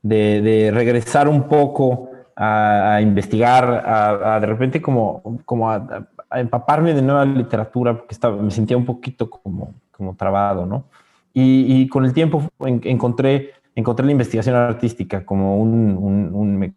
de, 0.01 0.71
regresar 0.73 1.27
un 1.27 1.43
poco 1.43 2.09
a, 2.35 2.99
investigar, 3.01 3.83
a, 3.85 4.39
de 4.39 4.47
repente 4.47 4.81
como, 4.81 5.39
como 5.45 5.69
a, 5.69 6.07
empaparme 6.33 6.93
de 6.93 7.01
nueva 7.01 7.25
literatura, 7.25 7.95
porque 7.95 8.13
estaba, 8.13 8.41
me 8.41 8.51
sentía 8.51 8.77
un 8.77 8.85
poquito 8.85 9.29
como, 9.29 9.73
como 9.91 10.15
trabado, 10.15 10.65
¿no? 10.65 10.85
Y, 11.33 11.87
con 11.89 12.05
el 12.05 12.13
tiempo 12.13 12.49
encontré, 12.65 13.51
encontré 13.75 14.05
la 14.05 14.11
investigación 14.13 14.55
artística 14.55 15.25
como 15.25 15.57
un, 15.57 15.97
un 16.33 16.73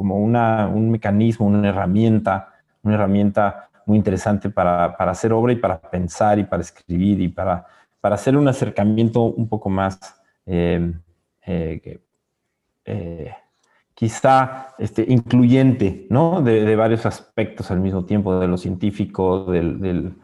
como 0.00 0.16
una, 0.16 0.66
un 0.66 0.90
mecanismo, 0.90 1.46
una 1.46 1.68
herramienta, 1.68 2.54
una 2.82 2.94
herramienta 2.94 3.68
muy 3.84 3.98
interesante 3.98 4.48
para, 4.48 4.86
hacer 4.86 5.30
obra 5.30 5.52
y 5.52 5.56
para 5.56 5.78
pensar 5.78 6.38
y 6.38 6.44
para 6.44 6.62
escribir 6.62 7.20
y 7.20 7.28
para, 7.28 7.66
para 8.00 8.14
hacer 8.14 8.34
un 8.34 8.48
acercamiento 8.48 9.24
un 9.24 9.46
poco 9.46 9.68
más, 9.68 10.00
eh, 10.46 10.90
eh, 11.44 12.00
eh, 12.86 13.34
quizá 13.92 14.68
este, 14.78 15.04
incluyente, 15.06 16.06
¿no? 16.08 16.40
De, 16.40 16.74
varios 16.76 17.04
aspectos 17.04 17.70
al 17.70 17.80
mismo 17.80 18.06
tiempo, 18.06 18.40
de 18.40 18.48
lo 18.48 18.56
científico, 18.56 19.52
de 19.52 20.14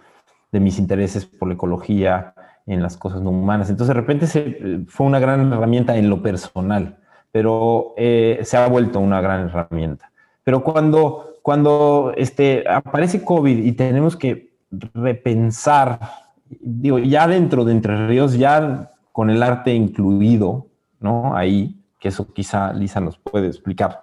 mis 0.53 0.79
intereses 0.79 1.27
por 1.27 1.49
la 1.49 1.55
ecología, 1.55 2.33
en 2.65 2.83
las 2.83 2.97
cosas 2.97 3.21
no 3.21 3.29
humanas. 3.29 3.69
Entonces, 3.69 3.95
de 3.95 4.01
repente 4.01 4.87
fue 4.87 5.07
una 5.07 5.19
gran 5.19 5.53
herramienta 5.53 5.99
en 5.99 6.09
lo 6.09 6.23
personal 6.23 6.97
pero 7.37 7.93
eh, 7.99 8.41
se 8.45 8.57
ha 8.57 8.67
vuelto 8.67 8.99
una 8.99 9.21
gran 9.21 9.51
herramienta. 9.51 10.11
Pero 10.43 10.65
cuando, 10.65 11.35
cuando 11.43 12.15
este, 12.17 12.65
aparece 12.67 13.23
COVID 13.23 13.63
y 13.63 13.73
tenemos 13.73 14.17
que 14.17 14.55
repensar, 14.95 16.01
digo, 16.49 16.99
ya 16.99 17.29
dentro 17.29 17.67
de 17.67 17.73
Entre 17.73 18.09
Ríos, 18.09 18.39
ya 18.39 18.91
con 19.13 19.29
el 19.29 19.43
arte 19.43 19.75
incluido, 19.75 20.69
¿no? 20.99 21.37
Ahí, 21.37 21.79
que 22.01 22.09
eso 22.09 22.33
quizá 22.33 22.73
Lisa 22.73 23.01
nos 23.01 23.19
puede 23.19 23.49
explicar 23.49 24.01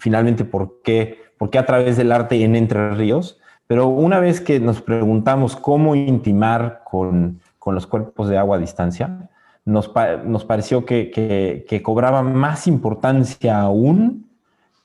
finalmente 0.00 0.44
por 0.44 0.82
qué, 0.82 1.22
por 1.38 1.50
qué 1.50 1.60
a 1.60 1.66
través 1.66 1.96
del 1.96 2.10
arte 2.10 2.42
en 2.42 2.56
Entre 2.56 2.90
Ríos, 2.90 3.38
Pero 3.68 3.86
una 3.86 4.18
vez 4.18 4.40
que 4.40 4.58
nos 4.58 4.82
preguntamos 4.82 5.54
cómo 5.54 5.94
intimar 5.94 6.82
con, 6.82 7.38
los 7.64 7.86
cuerpos 7.86 8.28
de 8.28 8.36
agua 8.36 8.56
a 8.56 8.60
distancia, 8.60 9.30
nos, 9.64 9.88
pareció 9.88 10.84
que, 10.84 11.82
cobraba 11.82 12.22
más 12.22 12.66
importancia 12.66 13.60
aún 13.60 14.26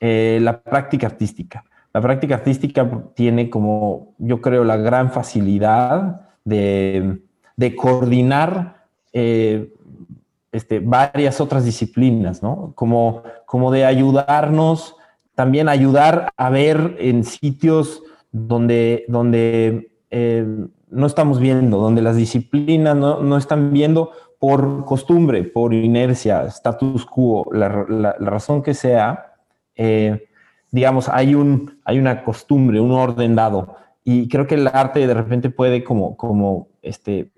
eh, 0.00 0.38
la 0.42 0.60
práctica 0.60 1.06
artística. 1.06 1.64
La 1.92 2.00
práctica 2.00 2.36
artística 2.36 2.88
tiene 3.14 3.50
como, 3.50 4.14
yo 4.18 4.40
creo, 4.40 4.64
la 4.64 4.76
gran 4.76 5.10
facilidad 5.10 6.28
de, 6.44 7.20
coordinar 7.76 8.86
eh, 9.12 9.72
este, 10.52 10.80
varias 10.80 11.40
otras 11.40 11.64
disciplinas, 11.64 12.42
¿no? 12.42 12.72
Como, 12.74 13.22
como 13.44 13.70
de 13.70 13.84
ayudarnos, 13.84 14.96
también 15.34 15.68
ayudar 15.68 16.32
a 16.36 16.50
ver 16.50 16.96
en 16.98 17.24
sitios 17.24 18.02
donde, 18.32 19.04
donde 19.08 19.90
eh, 20.10 20.46
no 20.90 21.06
estamos 21.06 21.40
viendo, 21.40 21.78
donde 21.78 22.02
las 22.02 22.16
disciplinas 22.16 22.96
no, 22.96 23.36
están 23.36 23.72
viendo 23.72 24.10
por 24.40 24.86
costumbre, 24.86 25.44
por 25.44 25.74
inercia, 25.74 26.46
status 26.46 27.04
quo, 27.04 27.46
la, 27.52 27.68
razón 28.18 28.62
que 28.62 28.72
sea, 28.72 29.34
eh, 29.76 30.28
digamos, 30.70 31.10
hay, 31.10 31.34
un, 31.34 31.78
hay 31.84 31.98
una 31.98 32.24
costumbre, 32.24 32.80
un 32.80 32.90
orden 32.90 33.36
dado. 33.36 33.76
Y 34.02 34.28
creo 34.28 34.46
que 34.46 34.54
el 34.54 34.66
arte 34.66 35.06
de 35.06 35.12
repente 35.12 35.50
puede 35.50 35.84
como, 35.84 36.16
como 36.16 36.68
este, 36.80 37.30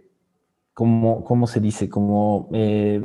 como, 0.75 1.25
¿cómo 1.25 1.49
se 1.49 1.59
dice? 1.59 1.89
Como 1.89 2.49
eh, 2.53 3.05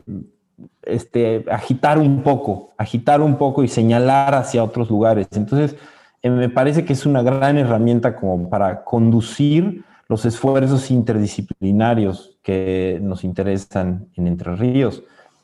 este, 0.83 1.43
agitar 1.49 1.97
un 1.97 2.21
poco, 2.21 2.73
agitar 2.77 3.21
un 3.21 3.35
poco 3.35 3.63
y 3.63 3.67
señalar 3.67 4.35
hacia 4.35 4.63
otros 4.63 4.91
lugares. 4.91 5.27
Entonces, 5.31 5.75
eh, 6.21 6.29
me 6.29 6.49
parece 6.49 6.85
que 6.85 6.93
es 6.93 7.07
una 7.07 7.23
gran 7.23 7.57
herramienta 7.57 8.15
como 8.15 8.47
para 8.47 8.83
conducir 8.83 9.83
los 10.07 10.23
esfuerzos 10.23 10.91
interdisciplinarios 10.91 12.36
que 12.47 12.97
nos 13.01 13.25
interesan 13.25 14.07
en 14.15 14.25
Entre 14.25 14.55
Ríos. 14.55 15.03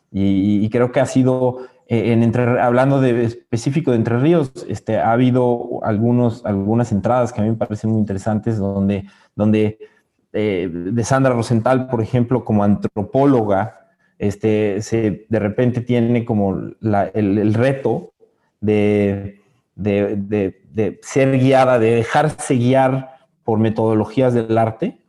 Y, 0.09 0.69
creo 0.69 0.93
que 0.93 1.01
ha 1.01 1.05
sido, 1.05 1.67
eh, 1.89 2.13
en 2.13 2.23
entre, 2.23 2.61
hablando 2.61 3.01
de 3.01 3.25
específico 3.25 3.91
de 3.91 3.97
Entre 3.97 4.17
Ríos, 4.19 4.53
este, 4.69 4.99
ha 4.99 5.11
habido 5.11 5.83
algunos, 5.83 6.45
algunas 6.45 6.93
entradas 6.93 7.33
que 7.33 7.41
a 7.41 7.43
mí 7.43 7.49
me 7.49 7.57
parecen 7.57 7.89
muy 7.89 7.99
interesantes 7.99 8.57
donde, 8.57 9.03
donde 9.35 9.79
eh, 10.31 10.69
de 10.71 11.03
Sandra 11.03 11.33
Rosenthal, 11.33 11.87
por 11.87 12.01
ejemplo, 12.01 12.45
como 12.45 12.63
antropóloga, 12.63 13.81
este, 14.17 14.81
se, 14.81 15.25
de 15.27 15.39
repente 15.39 15.81
tiene 15.81 16.23
como 16.23 16.55
el, 16.55 17.53
reto 17.53 18.13
de, 18.61 19.41
de, 19.75 20.99
ser 21.01 21.37
guiada, 21.37 21.79
de 21.79 21.95
dejarse 21.95 22.55
guiar 22.55 23.17
por 23.43 23.59
metodologías 23.59 24.33
del 24.33 24.57
arte, 24.57 25.02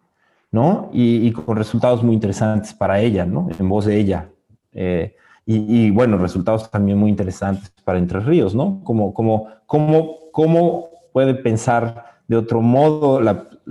¿no? 0.54 0.88
Y, 0.92 1.32
con 1.32 1.56
resultados 1.56 2.04
muy 2.04 2.14
interesantes 2.14 2.72
para 2.72 3.00
ella, 3.00 3.26
¿no? 3.26 3.48
En 3.58 3.68
voz 3.68 3.86
de 3.86 3.98
ella. 3.98 4.28
Eh, 4.70 5.16
y, 5.44 5.90
bueno, 5.90 6.16
resultados 6.16 6.70
también 6.70 6.96
muy 6.96 7.10
interesantes 7.10 7.72
para 7.82 7.98
Entre 7.98 8.20
Ríos, 8.20 8.54
¿no? 8.54 8.80
Como, 8.84 9.12
como, 9.12 9.48
cómo, 9.66 10.30
cómo 10.30 10.90
puede 11.12 11.34
pensar 11.34 12.20
de 12.28 12.36
otro 12.36 12.60
modo 12.60 13.20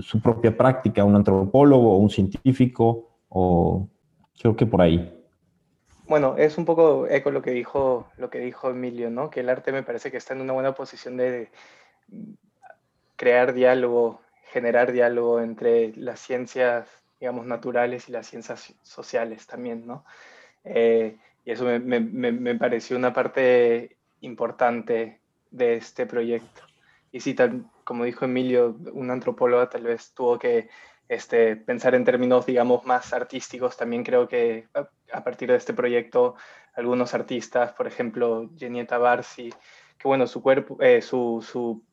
su 0.01 0.19
propia 0.19 0.57
práctica, 0.57 1.05
un 1.05 1.15
antropólogo 1.15 1.93
o 1.93 1.97
un 1.99 2.09
científico, 2.09 3.07
o 3.29 3.87
creo 4.37 4.57
que 4.57 4.65
por 4.65 4.81
ahí. 4.81 5.09
Bueno, 6.05 6.35
es 6.37 6.57
un 6.57 6.65
poco 6.65 7.07
eco 7.07 7.31
lo 7.31 7.41
que 7.41 7.51
dijo, 7.51 8.07
lo 8.17 8.29
que 8.29 8.39
dijo 8.39 8.69
Emilio, 8.69 9.09
¿no? 9.09 9.29
Que 9.29 9.39
el 9.39 9.47
arte 9.47 9.71
me 9.71 9.83
parece 9.83 10.11
que 10.11 10.17
está 10.17 10.33
en 10.33 10.41
una 10.41 10.51
buena 10.51 10.75
posición 10.75 11.15
de 11.15 11.49
crear 13.15 13.53
diálogo, 13.53 14.19
generar 14.53 14.91
diálogo 14.91 15.41
entre 15.41 15.93
las 15.95 16.19
ciencias, 16.19 16.87
digamos, 17.19 17.47
naturales 17.47 18.07
y 18.07 18.11
las 18.11 18.27
ciencias 18.27 18.75
sociales 18.83 19.47
también, 19.47 19.87
¿no? 19.87 20.05
Eh, 20.63 21.17
y 21.43 21.51
eso 21.51 21.65
me, 21.65 21.79
me, 21.79 21.99
me, 21.99 22.55
pareció 22.55 22.95
una 22.95 23.11
parte 23.11 23.97
importante 24.21 25.19
de 25.49 25.75
este 25.75 26.05
proyecto. 26.05 26.61
Y 27.11 27.19
sí, 27.19 27.33
tal, 27.33 27.65
como 27.83 28.05
dijo 28.05 28.25
Emilio, 28.25 28.77
un 28.93 29.09
antropólogo 29.09 29.67
tal 29.67 29.83
vez 29.83 30.13
tuvo 30.13 30.37
que 30.37 30.69
este, 31.09 31.55
pensar 31.55 31.95
en 31.95 32.05
términos, 32.05 32.45
digamos, 32.45 32.85
más 32.85 33.11
artísticos. 33.11 33.75
También 33.75 34.03
creo 34.03 34.27
que 34.27 34.67
a, 35.11 35.23
partir 35.23 35.49
de 35.49 35.57
este 35.57 35.73
proyecto, 35.73 36.35
algunos 36.75 37.13
artistas, 37.13 37.73
por 37.73 37.87
ejemplo, 37.87 38.49
Genieta 38.57 38.97
Barsi, 38.99 39.49
que 39.97 40.07
bueno, 40.07 40.27
su 40.27 40.41
cuerpo, 40.41 40.77
eh, 40.79 41.01
su, 41.01 41.43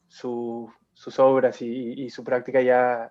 su, 0.09 0.73
sus 1.01 1.19
obras 1.19 1.63
y, 1.63 2.11
su 2.11 2.23
práctica 2.23 2.61
ya 2.61 3.11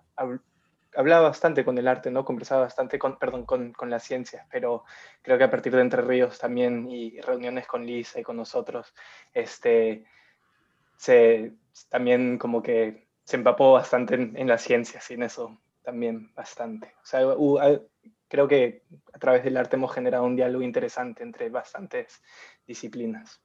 hablaba 0.95 1.29
bastante 1.29 1.65
con 1.65 1.75
el 1.75 1.87
arte, 1.87 2.11
¿no? 2.11 2.23
Conversaba 2.23 2.61
bastante 2.61 2.99
con, 2.99 3.17
perdón, 3.17 3.45
con, 3.47 3.73
con 3.73 3.89
la 3.89 3.99
ciencia, 3.99 4.45
pero 4.51 4.83
creo 5.23 5.39
que 5.39 5.45
a 5.45 5.49
partir 5.49 5.75
de 5.75 5.81
Entre 5.81 6.03
Ríos 6.03 6.37
también 6.37 6.87
y 6.87 7.19
reuniones 7.21 7.65
con 7.65 7.87
Lisa 7.87 8.19
y 8.19 8.23
con 8.23 8.37
nosotros, 8.37 8.93
este, 9.33 10.05
se, 10.97 11.53
también 11.89 12.37
como 12.37 12.61
que 12.61 13.07
se 13.23 13.37
empapó 13.37 13.71
bastante 13.71 14.13
en, 14.13 14.47
la 14.47 14.59
ciencia, 14.59 15.01
sin 15.01 15.23
eso 15.23 15.59
también 15.81 16.31
bastante. 16.35 16.93
O 17.01 17.05
sea, 17.05 17.21
creo 18.27 18.47
que 18.47 18.83
a 19.13 19.17
través 19.17 19.43
del 19.43 19.57
arte 19.57 19.77
hemos 19.77 19.91
generado 19.91 20.25
un 20.25 20.35
diálogo 20.35 20.63
interesante 20.63 21.23
entre 21.23 21.49
bastantes 21.49 22.21
disciplinas. 22.67 23.41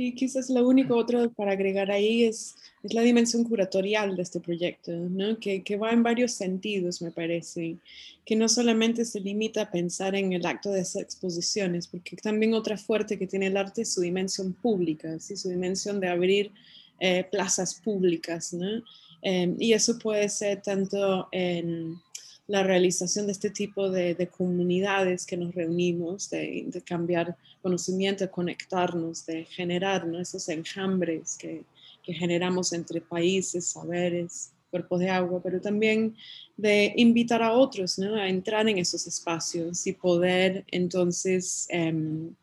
Y 0.00 0.12
quizás 0.12 0.48
lo 0.48 0.68
único 0.68 0.94
otro 0.94 1.28
para 1.32 1.50
agregar 1.50 1.90
ahí 1.90 2.22
es, 2.22 2.54
es 2.84 2.94
la 2.94 3.02
dimensión 3.02 3.42
curatorial 3.42 4.14
de 4.14 4.22
este 4.22 4.38
proyecto, 4.38 4.92
¿no? 4.92 5.40
que, 5.40 5.64
que, 5.64 5.76
va 5.76 5.90
en 5.90 6.04
varios 6.04 6.30
sentidos, 6.30 7.02
me 7.02 7.10
parece, 7.10 7.78
que 8.24 8.36
no 8.36 8.48
solamente 8.48 9.04
se 9.04 9.18
limita 9.18 9.62
a 9.62 9.70
pensar 9.72 10.14
en 10.14 10.32
el 10.32 10.46
acto 10.46 10.70
de 10.70 10.82
hacer 10.82 11.02
exposiciones, 11.02 11.88
porque 11.88 12.14
también 12.14 12.54
otra 12.54 12.78
fuerte 12.78 13.18
que 13.18 13.26
tiene 13.26 13.48
el 13.48 13.56
arte 13.56 13.82
es 13.82 13.92
su 13.92 14.00
dimensión 14.00 14.52
pública, 14.52 15.18
¿sí? 15.18 15.36
su 15.36 15.48
dimensión 15.48 15.98
de 15.98 16.06
abrir 16.06 16.52
eh, 17.00 17.24
plazas 17.28 17.74
públicas, 17.74 18.52
¿no? 18.52 18.84
Em, 19.20 19.56
y 19.58 19.72
eso 19.72 19.98
puede 19.98 20.28
ser 20.28 20.62
tanto 20.62 21.26
en 21.32 22.00
la 22.48 22.62
realización 22.62 23.26
de 23.26 23.32
este 23.32 23.50
tipo 23.50 23.90
de, 23.90 24.28
comunidades 24.36 25.26
que 25.26 25.36
nos 25.36 25.54
reunimos, 25.54 26.30
de, 26.30 26.82
cambiar 26.84 27.36
conocimiento, 27.62 28.24
de 28.24 28.30
conectarnos, 28.30 29.24
de 29.26 29.44
generar 29.44 30.06
esos 30.20 30.48
enjambres 30.48 31.36
que, 31.38 31.62
generamos 32.10 32.72
entre 32.72 33.02
países, 33.02 33.66
saberes, 33.66 34.54
cuerpos 34.70 34.98
de 34.98 35.10
agua, 35.10 35.42
pero 35.42 35.60
también 35.60 36.16
de 36.56 36.94
invitar 36.96 37.42
a 37.42 37.52
otros 37.52 37.98
¿no? 37.98 38.14
a 38.14 38.30
entrar 38.30 38.66
en 38.66 38.78
esos 38.78 39.06
espacios 39.06 39.86
y 39.86 39.92
poder 39.92 40.64
entonces 40.70 41.66
em, 41.68 42.34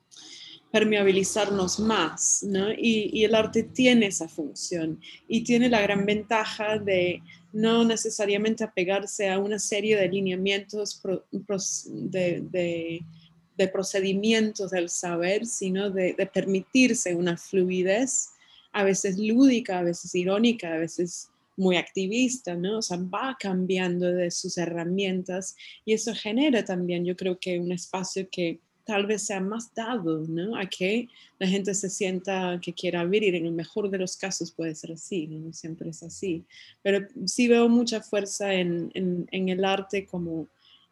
permeabilizarnos 0.76 1.80
más, 1.80 2.44
¿no? 2.44 2.68
Y, 2.78 3.24
el 3.24 3.34
arte 3.34 3.64
tiene 3.64 4.08
esa 4.08 4.28
función 4.28 5.00
y 5.26 5.42
tiene 5.42 5.70
la 5.70 5.80
gran 5.80 6.06
ventaja 6.06 6.78
de 6.78 7.22
no 7.56 7.86
necesariamente 7.86 8.66
apegarse 8.66 9.30
a 9.30 9.40
una 9.40 9.60
serie 9.60 9.96
de 9.96 10.10
lineamientos 10.10 11.02
de, 11.32 13.02
procedimientos 13.72 14.72
del 14.72 14.90
saber, 14.90 15.46
sino 15.46 15.90
de, 15.90 16.30
permitirse 16.34 17.16
una 17.16 17.38
fluidez, 17.38 18.32
a 18.74 18.84
veces 18.84 19.18
lúdica, 19.18 19.80
a 19.80 19.84
veces 19.84 20.14
irónica, 20.14 20.74
a 20.74 20.80
veces 20.80 21.30
muy 21.56 21.78
activista, 21.78 22.56
¿no? 22.56 22.80
O 22.80 22.82
sea, 22.82 22.98
va 22.98 23.38
cambiando 23.40 24.12
de 24.12 24.32
sus 24.32 24.58
herramientas 24.58 25.56
y 25.86 25.94
eso 25.94 26.14
genera 26.14 26.66
también, 26.66 27.06
yo 27.06 27.16
creo 27.16 27.40
que 27.40 27.58
un 27.58 27.72
espacio 27.72 28.28
que 28.30 28.60
tal 28.86 29.08
vez 29.08 29.24
sea 29.24 29.40
más 29.40 29.74
dado, 29.74 30.20
¿no? 30.28 30.56
A 30.56 30.68
que 30.68 31.10
la 31.40 31.48
gente 31.48 31.74
se 31.74 31.90
sienta 31.90 32.60
que 32.62 32.74
quiera 32.74 33.04
vivir. 33.04 33.36
En 33.36 33.48
el 33.48 33.52
mejor 33.52 33.90
de 33.90 33.98
los 33.98 34.16
casos 34.16 34.52
puede 34.52 34.76
ser 34.76 34.92
así, 34.94 35.28
no, 35.28 35.52
siempre 35.52 35.90
es 35.90 36.04
así. 36.04 36.44
Pero 36.84 37.08
sí 37.26 37.48
veo 37.48 37.68
mucha 37.68 38.02
fuerza 38.02 38.54
en, 38.54 38.92
en, 38.94 39.50
el 39.50 39.66
arte 39.66 40.06
como 40.06 40.48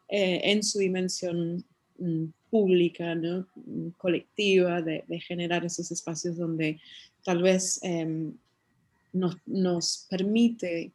eh, 0.08 0.40
en 0.42 0.62
su 0.64 0.80
dimensión 0.80 1.64
mm, 1.98 2.24
pública, 2.50 3.14
¿no? 3.14 3.46
Mm, 3.54 3.90
colectiva, 3.96 4.82
de, 4.82 5.04
generar 5.20 5.64
esos 5.64 5.90
espacios 5.92 6.36
donde 6.36 6.80
tal 7.24 7.42
vez 7.42 7.78
em, 7.82 8.32
nos, 9.12 9.36
nos 9.46 10.06
permite 10.10 10.90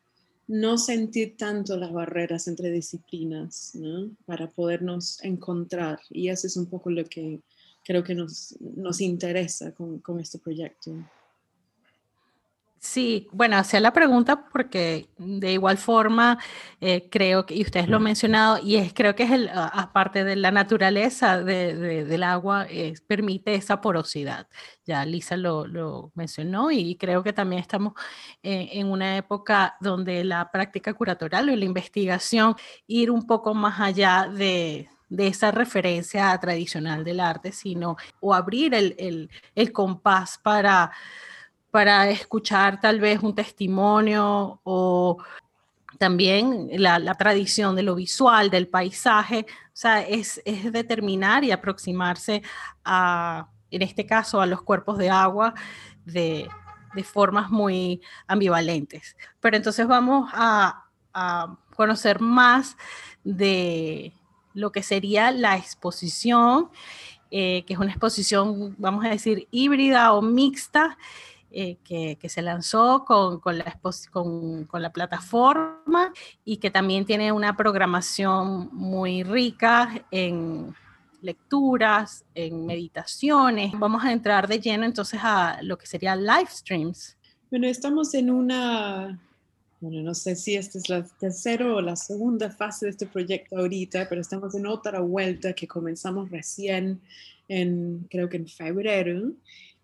no 0.49 0.79
sentir 0.79 1.37
tanto 1.37 1.77
las 1.77 1.93
barreras 1.93 2.47
entre 2.47 2.71
disciplinas, 2.71 3.75
¿no? 3.75 4.09
Para 4.25 4.49
podernos 4.49 5.23
encontrar. 5.23 5.99
Y 6.09 6.29
eso 6.29 6.47
es 6.47 6.57
un 6.57 6.65
poco 6.65 6.89
lo 6.89 7.05
que 7.05 7.39
creo 7.85 8.03
que 8.03 8.15
nos, 8.15 8.55
nos 8.59 8.99
interesa 8.99 9.71
con, 9.73 9.99
con 9.99 10.19
este 10.19 10.39
proyecto. 10.39 10.91
Sí, 12.81 13.27
bueno, 13.33 13.57
hacía 13.57 13.81
la 13.81 13.91
pregunta 13.91 14.45
porque 14.53 15.09
de 15.17 15.51
igual 15.51 15.77
forma 15.77 16.39
eh, 16.79 17.09
creo 17.11 17.45
que, 17.45 17.53
y 17.55 17.61
ustedes 17.61 17.89
lo 17.89 17.97
han 17.97 18.03
mencionado, 18.03 18.57
y 18.63 18.77
es, 18.77 18.93
creo 18.93 19.15
que 19.15 19.23
es 19.23 19.31
el, 19.31 19.49
aparte 19.53 20.23
de 20.23 20.37
la 20.37 20.51
naturaleza 20.51 21.43
del 21.43 22.23
agua, 22.23 22.67
permite 23.05 23.55
esa 23.55 23.81
porosidad. 23.81 24.47
Ya 24.85 25.03
Lisa 25.05 25.35
lo, 25.35 26.11
mencionó 26.15 26.71
y 26.71 26.95
creo 26.95 27.21
que 27.21 27.33
también 27.33 27.61
estamos 27.61 27.93
eh, 28.43 28.69
en 28.71 28.87
una 28.87 29.17
época 29.17 29.75
donde 29.81 30.23
la 30.23 30.49
práctica 30.49 30.93
curatorial 30.93 31.49
o 31.49 31.55
la 31.55 31.65
investigación 31.65 32.55
ir 32.87 33.11
un 33.11 33.27
poco 33.27 33.53
más 33.53 33.79
allá 33.81 34.29
de, 34.33 34.87
esa 35.17 35.51
referencia 35.51 36.37
tradicional 36.39 37.03
del 37.03 37.19
arte, 37.19 37.51
sino 37.51 37.97
o 38.21 38.33
abrir 38.33 38.73
el, 38.73 39.29
el 39.55 39.71
compás 39.73 40.37
para 40.37 40.91
para 41.71 42.09
escuchar 42.09 42.79
tal 42.81 42.99
vez 42.99 43.21
un 43.21 43.35
testimonio 43.35 44.59
o 44.63 45.17
también 45.99 46.69
la, 46.71 47.13
tradición 47.15 47.75
de 47.75 47.83
lo 47.83 47.93
visual, 47.93 48.49
del 48.49 48.67
paisaje, 48.67 49.45
o 49.49 49.71
sea, 49.73 50.01
es, 50.01 50.41
determinar 50.71 51.43
y 51.43 51.51
aproximarse 51.51 52.41
a, 52.85 53.49
en 53.69 53.81
este 53.81 54.05
caso, 54.05 54.41
a 54.41 54.45
los 54.45 54.61
cuerpos 54.61 54.97
de 54.97 55.09
agua 55.09 55.53
de, 56.05 56.49
formas 57.03 57.49
muy 57.49 58.01
ambivalentes. 58.27 59.15
Pero 59.39 59.55
entonces 59.55 59.87
vamos 59.87 60.29
a, 60.33 60.85
conocer 61.75 62.19
más 62.19 62.77
de 63.23 64.13
lo 64.53 64.71
que 64.71 64.83
sería 64.83 65.31
la 65.31 65.57
exposición, 65.57 66.69
eh, 67.31 67.63
que 67.65 67.73
es 67.73 67.79
una 67.79 67.91
exposición, 67.91 68.75
vamos 68.77 69.05
a 69.05 69.09
decir, 69.09 69.47
híbrida 69.51 70.13
o 70.13 70.21
mixta, 70.21 70.97
eh, 71.51 71.77
que, 71.83 72.29
se 72.29 72.41
lanzó 72.41 73.05
con, 73.05 73.39
con, 73.39 73.57
la 73.57 73.79
con, 74.11 74.65
con, 74.65 74.81
la 74.81 74.91
plataforma 74.91 76.13
y 76.45 76.57
que 76.57 76.69
también 76.69 77.05
tiene 77.05 77.31
una 77.31 77.57
programación 77.57 78.69
muy 78.71 79.23
rica 79.23 80.05
en 80.11 80.75
lecturas, 81.21 82.23
en 82.35 82.65
meditaciones. 82.65 83.71
Vamos 83.77 84.03
a 84.03 84.11
entrar 84.11 84.47
de 84.47 84.59
lleno 84.59 84.85
entonces 84.85 85.19
a 85.23 85.59
lo 85.61 85.77
que 85.77 85.85
sería 85.85 86.15
live 86.15 86.47
streams. 86.49 87.17
Bueno, 87.49 87.67
estamos 87.67 88.13
en 88.13 88.29
una, 88.29 89.19
bueno, 89.81 90.01
no 90.01 90.13
sé 90.13 90.35
si 90.35 90.55
esta 90.55 90.77
es 90.77 90.87
la 90.89 91.03
tercera 91.03 91.73
o 91.73 91.81
la 91.81 91.95
segunda 91.95 92.51
fase 92.51 92.85
de 92.85 92.91
este 92.91 93.07
proyecto 93.07 93.57
ahorita, 93.57 94.07
pero 94.07 94.21
estamos 94.21 94.53
en 94.55 94.67
otra 94.67 94.99
vuelta 94.99 95.53
que 95.53 95.67
comenzamos 95.67 96.29
recién 96.29 97.01
en, 97.47 98.07
creo 98.09 98.29
que 98.29 98.37
en 98.37 98.47
febrero. 98.47 99.31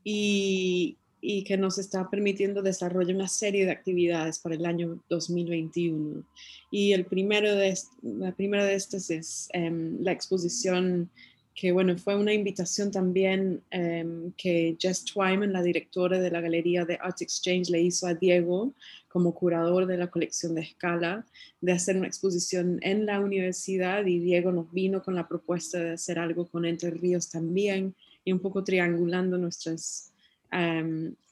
Y, 0.04 0.97
y 1.28 1.44
que 1.44 1.58
nos 1.58 1.80
está 1.80 2.08
permitiendo 2.08 2.62
desarrollar 2.62 3.16
una 3.16 3.28
serie 3.28 3.66
de 3.66 3.72
actividades 3.72 4.38
para 4.38 4.54
el 4.54 4.66
año 4.66 5.00
2021. 5.10 6.24
Y 6.70 6.94
el 6.94 7.06
primero 7.06 7.56
de, 7.56 7.74
la 8.04 8.32
primera 8.32 8.64
de 8.64 8.76
estas 8.76 9.10
es 9.10 9.50
em, 9.52 9.98
la 10.04 10.12
exposición 10.12 11.10
que, 11.56 11.72
bueno, 11.72 11.98
fue 11.98 12.16
una 12.16 12.34
invitación 12.34 12.92
también 12.92 13.64
em, 13.72 14.34
que 14.34 14.78
Jess 14.80 15.04
Twyman, 15.06 15.52
la 15.52 15.64
directora 15.64 16.20
de 16.20 16.30
la 16.30 16.42
Galería 16.42 16.86
de 16.86 17.00
Art 17.02 17.22
Exchange, 17.22 17.72
le 17.72 17.82
hizo 17.82 18.06
a 18.06 18.14
Diego 18.14 18.74
como 19.08 19.34
curador 19.34 19.88
de 19.88 19.98
la 19.98 20.12
colección 20.12 20.54
de 20.54 20.62
Escala, 20.62 21.26
de 21.60 21.72
hacer 21.72 21.98
una 21.98 22.08
exposición 22.08 22.78
en 22.84 23.08
la 23.08 23.20
universidad 23.20 24.06
y 24.06 24.20
Diego 24.20 24.52
nos 24.52 24.72
vino 24.72 25.02
con 25.02 25.16
la 25.16 25.28
propuesta 25.28 25.80
de 25.80 25.94
hacer 25.94 26.20
algo 26.20 26.46
con 26.46 26.66
Entre 26.66 26.92
Ríos 26.92 27.30
también 27.30 27.96
y 28.24 28.32
un 28.32 28.40
poco 28.40 28.64
triangulando 28.64 29.38
nuestras 29.38 30.12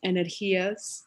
energías. 0.01 1.05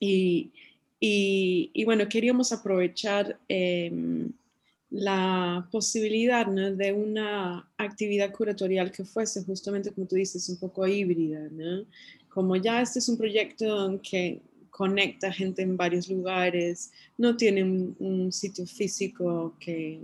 y, 0.00 0.52
y, 1.00 1.84
bueno, 1.84 2.08
queríamos 2.08 2.52
aprovechar 2.52 3.38
em, 3.48 4.32
la 4.90 5.68
posibilidad 5.70 6.46
de 6.46 6.92
una 6.92 7.68
actividad 7.76 8.32
curatorial 8.32 8.90
que 8.90 9.04
fuese 9.04 9.44
justamente, 9.44 9.92
como 9.92 10.06
tú 10.06 10.16
dices, 10.16 10.48
un 10.48 10.58
poco 10.58 10.86
híbrida. 10.86 11.48
Como 12.28 12.56
ya 12.56 12.80
este 12.80 12.98
es 12.98 13.08
un 13.08 13.18
proyecto 13.18 14.00
que 14.02 14.40
conecta 14.70 15.32
gente 15.32 15.62
en 15.62 15.76
varios 15.76 16.08
lugares, 16.08 16.92
no 17.16 17.36
tiene 17.36 17.64
un, 17.64 18.32
sitio 18.32 18.66
físico 18.66 19.56
que, 19.58 20.00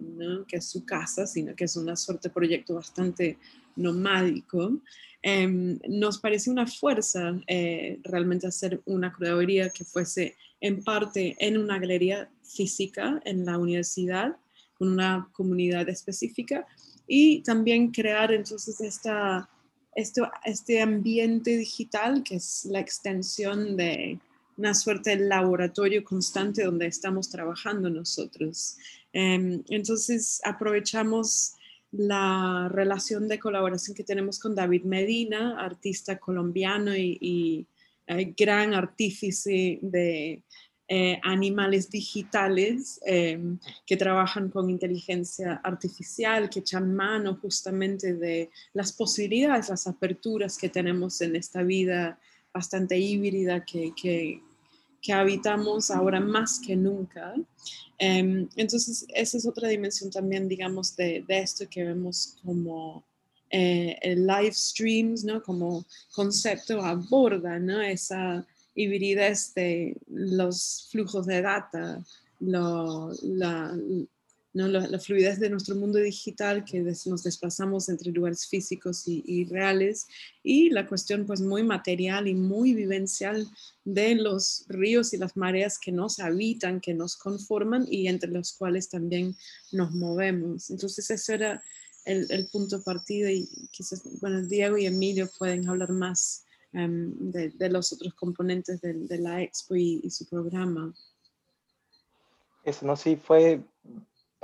que 0.48 0.56
es 0.56 0.66
su 0.66 0.84
casa, 0.84 1.26
sino 1.26 1.54
que 1.54 1.64
es 1.64 1.76
una 1.76 1.96
suerte 1.96 2.28
de 2.28 2.34
proyecto 2.34 2.74
bastante 2.74 3.38
nomádico. 3.76 4.80
Em, 5.22 5.78
nos 5.88 6.18
parece 6.18 6.50
una 6.50 6.66
fuerza 6.66 7.40
eh, 7.46 7.98
realmente 8.02 8.46
hacer 8.46 8.82
una 8.84 9.10
curaduría 9.10 9.70
que 9.70 9.84
fuese 9.84 10.36
en 10.60 10.84
parte 10.84 11.34
en 11.38 11.56
una 11.56 11.78
galería 11.78 12.30
física 12.42 13.22
en 13.24 13.46
la 13.46 13.58
universidad, 13.58 14.36
con 14.74 14.88
una 14.88 15.30
comunidad 15.32 15.88
específica, 15.88 16.66
y 17.06 17.42
también 17.42 17.90
crear 17.90 18.32
entonces 18.32 18.80
esta, 18.80 19.48
este 19.94 20.82
ambiente 20.82 21.56
digital 21.56 22.22
que 22.22 22.36
es 22.36 22.66
la 22.66 22.80
extensión 22.80 23.76
de 23.76 24.18
una 24.56 24.74
suerte 24.74 25.16
de 25.16 25.26
laboratorio 25.26 26.04
constante 26.04 26.64
donde 26.64 26.86
estamos 26.86 27.28
trabajando 27.30 27.90
nosotros. 27.90 28.76
Em, 29.12 29.62
entonces 29.68 30.40
aprovechamos 30.44 31.54
la 31.92 32.68
relación 32.72 33.28
de 33.28 33.38
colaboración 33.38 33.94
que 33.94 34.02
tenemos 34.02 34.38
con 34.38 34.54
David 34.54 34.82
Medina, 34.84 35.60
artista 35.60 36.18
colombiano 36.18 36.96
y, 36.96 37.66
eh, 38.06 38.34
gran 38.36 38.74
artífice 38.74 39.78
de 39.80 40.42
eh, 40.86 41.18
animales 41.22 41.88
digitales 41.88 43.00
em, 43.06 43.58
que 43.86 43.96
trabajan 43.96 44.50
con 44.50 44.68
inteligencia 44.68 45.54
artificial, 45.64 46.50
que 46.50 46.60
echan 46.60 46.94
mano 46.94 47.38
justamente 47.40 48.12
de 48.12 48.50
las 48.74 48.92
posibilidades, 48.92 49.70
las 49.70 49.86
aperturas 49.86 50.58
que 50.58 50.68
tenemos 50.68 51.22
en 51.22 51.36
esta 51.36 51.62
vida 51.62 52.18
bastante 52.54 52.96
híbrida 52.96 53.64
que, 53.64 53.92
que 55.04 55.12
habitamos 55.12 55.90
ahora 55.90 56.20
más 56.20 56.58
que 56.58 56.76
nunca. 56.76 57.34
Em, 57.98 58.48
entonces, 58.56 59.04
esa 59.14 59.36
es 59.36 59.46
otra 59.46 59.68
dimensión 59.68 60.10
también, 60.10 60.48
digamos, 60.48 60.96
de, 60.96 61.24
de 61.28 61.38
esto 61.40 61.66
que 61.68 61.84
vemos 61.84 62.36
como 62.42 63.04
eh, 63.50 63.98
el 64.00 64.26
live 64.26 64.52
streams, 64.52 65.24
¿no? 65.24 65.42
Como 65.42 65.84
concepto 66.12 66.80
aborda, 66.80 67.58
¿no? 67.58 67.82
Esa 67.82 68.46
hibridez 68.74 69.52
de 69.54 69.96
los 70.08 70.88
flujos 70.90 71.26
de 71.26 71.42
data, 71.42 72.02
la, 72.40 73.76
la, 74.54 74.98
fluidez 75.00 75.40
de 75.40 75.50
nuestro 75.50 75.74
mundo 75.74 75.98
digital, 75.98 76.64
que 76.64 76.80
nos 76.80 77.24
desplazamos 77.24 77.88
entre 77.88 78.12
lugares 78.12 78.46
físicos 78.46 79.02
y, 79.06 79.44
reales, 79.46 80.06
y 80.44 80.70
la 80.70 80.86
cuestión 80.86 81.26
pues 81.26 81.40
muy 81.40 81.64
material 81.64 82.28
y 82.28 82.34
muy 82.34 82.72
vivencial 82.72 83.48
de 83.84 84.14
los 84.14 84.64
ríos 84.68 85.12
y 85.12 85.16
las 85.16 85.36
mareas 85.36 85.78
que 85.78 85.90
nos 85.90 86.20
habitan, 86.20 86.80
que 86.80 86.94
nos 86.94 87.16
conforman 87.16 87.86
y 87.90 88.06
entre 88.06 88.30
los 88.30 88.52
cuales 88.52 88.88
también 88.88 89.36
nos 89.72 89.90
movemos. 89.90 90.70
Entonces 90.70 91.10
ese 91.10 91.34
era 91.34 91.62
el, 92.04 92.30
el 92.30 92.46
punto 92.46 92.80
partido 92.82 93.28
y 93.28 93.48
quizás, 93.72 94.02
bueno, 94.20 94.40
Diego 94.42 94.78
y 94.78 94.86
Emilio 94.86 95.28
pueden 95.36 95.68
hablar 95.68 95.90
más 95.90 96.44
em, 96.72 97.12
de, 97.32 97.70
los 97.70 97.92
otros 97.92 98.14
componentes 98.14 98.80
de, 98.80 99.18
la 99.18 99.42
expo 99.42 99.74
y, 99.74 100.00
y 100.04 100.10
su 100.10 100.26
programa. 100.26 100.94
Eso, 102.64 102.86
no, 102.86 102.96
sí, 102.96 103.16
fue 103.16 103.60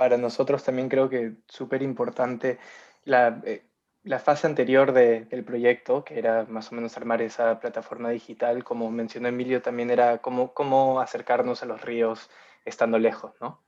para 0.01 0.17
nosotros 0.17 0.63
también 0.63 0.89
creo 0.89 1.09
que 1.09 1.33
súper 1.45 1.83
importante 1.83 2.57
la, 3.05 3.39
eh, 3.45 3.61
la, 4.03 4.17
fase 4.17 4.47
anterior 4.47 4.93
del 4.93 5.43
proyecto, 5.43 6.03
que 6.03 6.17
era 6.17 6.43
más 6.49 6.71
o 6.71 6.75
menos 6.75 6.97
armar 6.97 7.21
esa 7.21 7.59
plataforma 7.59 8.09
digital, 8.09 8.63
como 8.63 8.89
mencionó 8.89 9.27
Emilio, 9.27 9.61
también 9.61 9.91
era 9.91 10.17
cómo, 10.17 10.55
cómo 10.55 11.01
acercarnos 11.01 11.61
a 11.61 11.67
los 11.67 11.81
ríos 11.81 12.31
estando 12.65 12.97
lejos, 12.97 13.33
¿no? 13.39 13.61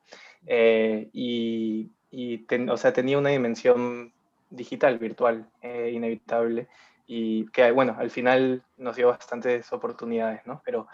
Eh, 0.47 1.11
y, 1.13 1.91
y 2.09 2.47
o 2.67 2.77
sea, 2.77 2.93
tenía 2.93 3.19
una 3.19 3.29
dimensión 3.29 4.11
digital, 4.49 4.97
virtual, 4.97 5.47
eh, 5.61 5.91
inevitable, 5.93 6.67
y 7.05 7.45
que, 7.51 7.69
bueno, 7.69 7.95
al 7.99 8.09
final 8.09 8.63
nos 8.77 8.95
dio 8.95 9.09
bastantes 9.09 9.71
oportunidades, 9.71 10.41
¿no? 10.47 10.63
Pero 10.65 10.87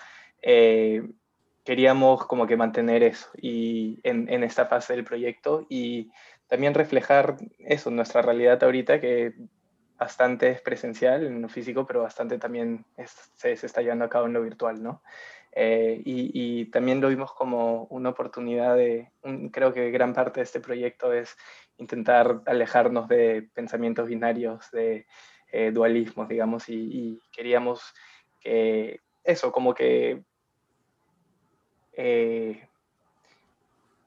queríamos 1.70 2.26
como 2.26 2.48
que 2.48 2.58
mantener 2.58 3.04
eso 3.04 3.30
y 3.40 4.00
en, 4.02 4.28
en, 4.28 4.44
esta 4.44 4.66
fase 4.66 4.94
del 4.94 5.04
proyecto 5.04 5.68
y 5.70 6.10
también 6.48 6.74
reflejar 6.74 7.38
eso, 7.60 7.92
nuestra 7.92 8.24
realidad 8.24 8.64
ahorita 8.64 9.00
que 9.00 9.36
bastante 9.96 10.50
es 10.50 10.62
presencial 10.62 11.24
en 11.24 11.44
lo 11.44 11.48
físico, 11.48 11.86
pero 11.86 12.02
bastante 12.02 12.40
también 12.40 12.88
se, 13.36 13.56
se, 13.56 13.68
está 13.68 13.84
llevando 13.84 14.06
a 14.06 14.10
cabo 14.10 14.26
en 14.26 14.34
lo 14.34 14.42
virtual, 14.42 14.82
¿no? 14.82 15.04
Eh, 15.52 16.02
y, 16.04 16.32
y, 16.34 16.66
también 16.72 17.02
lo 17.02 17.10
vimos 17.10 17.34
como 17.34 17.84
una 17.92 18.10
oportunidad 18.10 18.76
de, 18.76 19.12
creo 19.52 19.72
que 19.72 19.92
gran 19.92 20.14
parte 20.14 20.40
de 20.40 20.46
este 20.46 20.62
proyecto 20.62 21.14
es 21.14 21.38
intentar 21.78 22.42
alejarnos 22.48 23.08
de 23.08 23.48
pensamientos 23.54 24.08
binarios, 24.08 24.72
de 24.72 25.06
eh, 25.52 25.70
dualismos, 25.70 26.30
digamos, 26.30 26.68
y, 26.68 26.74
y 26.78 27.22
queríamos 27.32 27.94
que 28.40 29.02
eso, 29.24 29.52
como 29.52 29.76
que, 29.76 30.24
eh, 32.02 32.66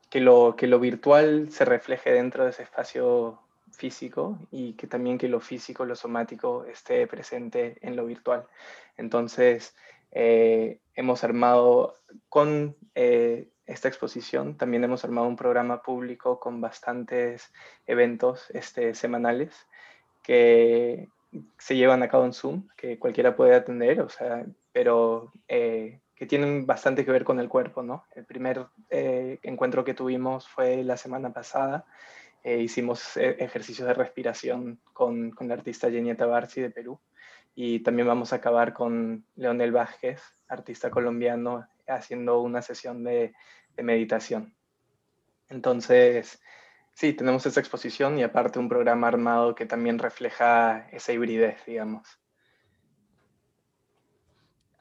que, 0.09 0.21
lo, 0.21 0.57
que 0.57 0.67
lo 0.67 0.81
virtual 0.81 1.51
se 1.51 1.67
refleje 1.67 2.11
dentro 2.11 2.45
de 2.45 2.51
ese 2.51 2.63
espacio 2.63 3.39
físico 3.71 4.39
y 4.51 4.73
que 4.73 4.87
también 4.87 5.19
que 5.19 5.29
lo 5.29 5.41
físico, 5.41 5.85
lo 5.85 5.95
somático 5.95 6.65
esté 6.65 7.07
presente 7.07 7.77
en 7.83 7.95
lo 7.95 8.07
virtual. 8.07 8.47
Entonces, 8.97 9.77
eh, 10.11 10.79
hemos 10.95 11.23
armado 11.23 11.99
con 12.31 12.77
eh, 12.95 13.49
esta 13.67 13.89
exposición, 13.89 14.57
también 14.57 14.85
hemos 14.85 15.05
armado 15.05 15.29
un 15.29 15.37
programa 15.37 15.83
público 15.83 16.41
con 16.41 16.63
bastantes 16.63 17.53
eventos 17.87 18.49
este, 18.55 18.95
semanales 18.95 19.55
que 20.23 21.11
se 21.59 21.77
llevan 21.77 22.03
a 22.03 22.09
cabo 22.09 22.25
en 22.25 22.33
Zoom, 22.33 22.69
que 22.75 22.99
cualquiera 22.99 23.37
puede 23.37 23.55
atender, 23.55 24.01
o 24.01 24.09
sea, 24.09 24.47
pero 24.73 25.31
eh, 25.49 26.01
que 26.23 26.27
tienen 26.27 26.67
bastante 26.67 27.05
que 27.05 27.11
ver 27.11 27.25
con 27.25 27.41
el 27.41 27.49
cuerpo, 27.49 27.83
¿no? 27.83 28.07
El 28.15 28.25
primer 28.25 28.69
encuentro 28.89 29.85
que 29.85 29.93
tuvimos 29.93 30.47
fue 30.47 30.85
la 30.85 30.97
semana 30.97 31.33
pasada, 31.33 31.85
hicimos 32.45 33.17
ejercicios 33.17 33.89
de 33.89 33.95
respiración 33.95 34.79
con, 34.93 35.33
con 35.33 35.49
la 35.49 35.55
artista 35.55 35.91
Genieta 35.91 36.25
Barci 36.27 36.61
de 36.61 36.71
Perú, 36.71 37.01
y 37.57 37.81
también 37.81 38.07
vamos 38.07 38.33
a 38.33 38.37
acabar 38.37 38.73
con 38.73 39.27
Leonel 39.35 39.73
Vázquez, 39.73 40.23
artista 40.47 40.93
colombiano, 40.93 41.67
haciendo 41.89 42.41
una 42.41 42.63
sesión 42.63 43.03
de, 43.03 43.35
meditación. 43.79 44.55
Entonces, 45.49 46.41
sí, 46.93 47.15
tenemos 47.15 47.45
esa 47.47 47.59
exposición 47.59 48.17
y 48.17 48.23
aparte 48.23 48.61
un 48.61 48.69
programa 48.69 49.09
armado 49.09 49.57
que 49.57 49.67
también 49.67 49.99
refleja 49.99 50.89
esa 50.93 51.13
hibridez, 51.13 51.67
digamos. 51.67 52.07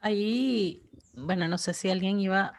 Ahí, 0.00 0.88
bueno, 1.14 1.46
no 1.48 1.58
sé 1.58 1.74
si 1.74 1.90
alguien 1.90 2.20
iba, 2.20 2.52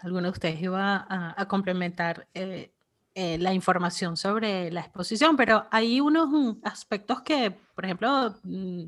alguno 0.00 0.24
de 0.24 0.30
ustedes 0.30 0.62
iba 0.62 1.06
a, 1.08 1.46
complementar 1.48 2.28
eh, 2.34 2.72
eh, 3.14 3.38
la 3.38 3.52
información 3.52 4.16
sobre 4.16 4.70
la 4.70 4.80
exposición, 4.80 5.36
pero 5.36 5.66
hay 5.70 6.00
unos 6.00 6.28
mm, 6.30 6.60
aspectos 6.64 7.22
que, 7.22 7.50
por 7.74 7.84
ejemplo, 7.84 8.36
mm, 8.42 8.84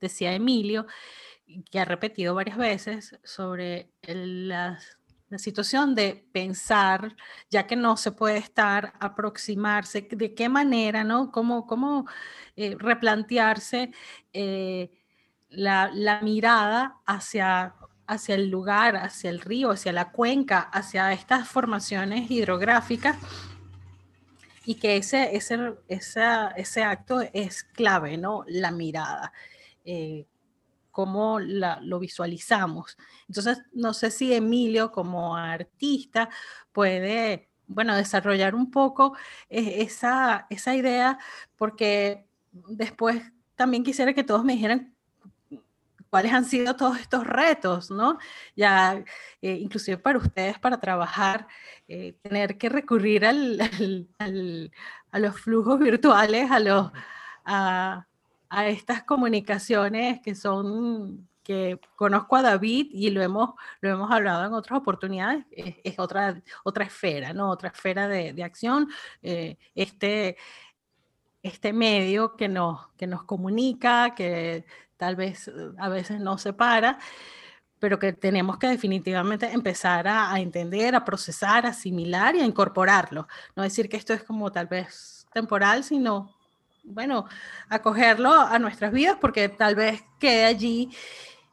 decía 0.00 0.32
Emilio, 0.34 0.86
que 1.70 1.80
ha 1.80 1.84
repetido 1.84 2.34
varias 2.34 2.56
veces 2.56 3.18
sobre 3.24 3.90
la, 4.02 4.78
situación 5.36 5.94
de 5.94 6.26
pensar, 6.32 7.16
ya 7.50 7.68
que 7.68 7.76
no 7.76 7.96
se 7.96 8.10
puede 8.10 8.38
estar, 8.38 8.94
aproximarse, 8.98 10.08
de 10.10 10.34
qué 10.34 10.48
manera, 10.48 11.04
¿no? 11.04 11.30
Cómo, 11.30 11.68
cómo 11.68 12.06
eh, 12.56 12.74
replantearse 12.76 13.92
la, 15.50 16.20
mirada 16.22 17.00
hacia, 17.06 17.74
hacia 18.10 18.34
el 18.34 18.50
lugar, 18.50 18.96
hacia 18.96 19.30
el 19.30 19.40
río, 19.40 19.70
hacia 19.70 19.92
la 19.92 20.10
cuenca, 20.10 20.58
hacia 20.60 21.12
estas 21.12 21.48
formaciones 21.48 22.28
hidrográficas 22.28 23.16
y 24.64 24.74
que 24.74 24.96
ese, 24.96 25.36
ese, 25.36 25.76
ese 25.88 26.82
acto 26.82 27.20
es 27.32 27.62
clave, 27.62 28.18
¿no? 28.18 28.44
La 28.48 28.72
mirada. 28.72 29.32
Eh, 29.84 30.26
cómo 30.90 31.38
lo 31.38 31.98
visualizamos. 32.00 32.98
Entonces, 33.28 33.62
no 33.72 33.94
sé 33.94 34.10
si 34.10 34.34
Emilio 34.34 34.90
como 34.90 35.36
artista 35.36 36.28
puede, 36.72 37.48
bueno, 37.68 37.94
desarrollar 37.94 38.56
un 38.56 38.72
poco 38.72 39.16
eh, 39.48 39.82
esa, 39.82 40.48
esa 40.50 40.74
idea, 40.74 41.18
porque 41.56 42.26
después 42.50 43.22
también 43.54 43.84
quisiera 43.84 44.12
que 44.14 44.24
todos 44.24 44.44
me 44.44 44.54
dijeran 44.54 44.96
cuáles 46.10 46.32
han 46.32 46.44
sido 46.44 46.76
todos 46.76 46.98
estos 46.98 47.26
retos, 47.26 47.90
¿no? 47.90 48.18
Ya, 48.56 49.04
eh, 49.42 49.54
inclusive 49.54 49.98
para 49.98 50.18
ustedes, 50.18 50.58
para 50.58 50.80
trabajar, 50.80 51.46
tener 52.22 52.56
que 52.58 52.68
recurrir 52.68 53.26
al, 53.26 54.70
a 55.10 55.18
los 55.18 55.40
flujos 55.40 55.78
virtuales, 55.78 56.50
a 56.50 56.60
los, 56.60 56.92
a, 57.44 58.06
a 58.48 58.68
estas 58.68 59.02
comunicaciones 59.04 60.20
que 60.20 60.34
son 60.34 61.28
que 61.42 61.80
conozco 61.96 62.36
a 62.36 62.42
David 62.42 62.88
y 62.92 63.10
lo 63.10 63.22
hemos, 63.22 63.54
lo 63.80 63.90
hemos 63.90 64.10
hablado 64.12 64.46
en 64.46 64.52
otras 64.52 64.78
oportunidades, 64.78 65.44
es, 65.50 65.98
otra, 65.98 66.40
otra 66.64 66.84
esfera, 66.84 67.32
¿no? 67.32 67.50
Otra 67.50 67.70
esfera 67.70 68.06
de, 68.06 68.42
acción. 68.44 68.88
Eh, 69.22 69.56
este, 69.74 70.36
este 71.42 71.72
medio 71.72 72.36
que 72.36 72.48
nos, 72.48 72.88
que 72.96 73.06
nos 73.06 73.24
comunica, 73.24 74.14
que 74.14 74.64
tal 75.00 75.16
vez 75.16 75.48
eh, 75.48 75.52
a 75.78 75.88
veces 75.88 76.20
nos 76.20 76.42
separa, 76.42 76.98
pero 77.78 77.98
que 77.98 78.12
tenemos 78.12 78.58
que 78.58 78.68
definitivamente 78.68 79.50
empezar 79.50 80.06
a, 80.06 80.38
entender, 80.38 80.94
a 80.94 81.06
procesar, 81.06 81.64
a 81.64 81.70
asimilar 81.70 82.36
y 82.36 82.40
a 82.40 82.44
incorporarlo. 82.44 83.26
No 83.56 83.62
decir 83.62 83.88
que 83.88 83.96
esto 83.96 84.12
es 84.12 84.22
como 84.22 84.52
tal 84.52 84.66
vez 84.66 85.26
temporal, 85.32 85.82
sino 85.82 86.36
bueno, 86.84 87.26
acogerlo 87.70 88.32
a 88.32 88.58
nuestras 88.58 88.92
vidas 88.92 89.16
porque 89.18 89.48
tal 89.48 89.74
vez 89.74 90.02
quede 90.18 90.44
allí 90.44 90.90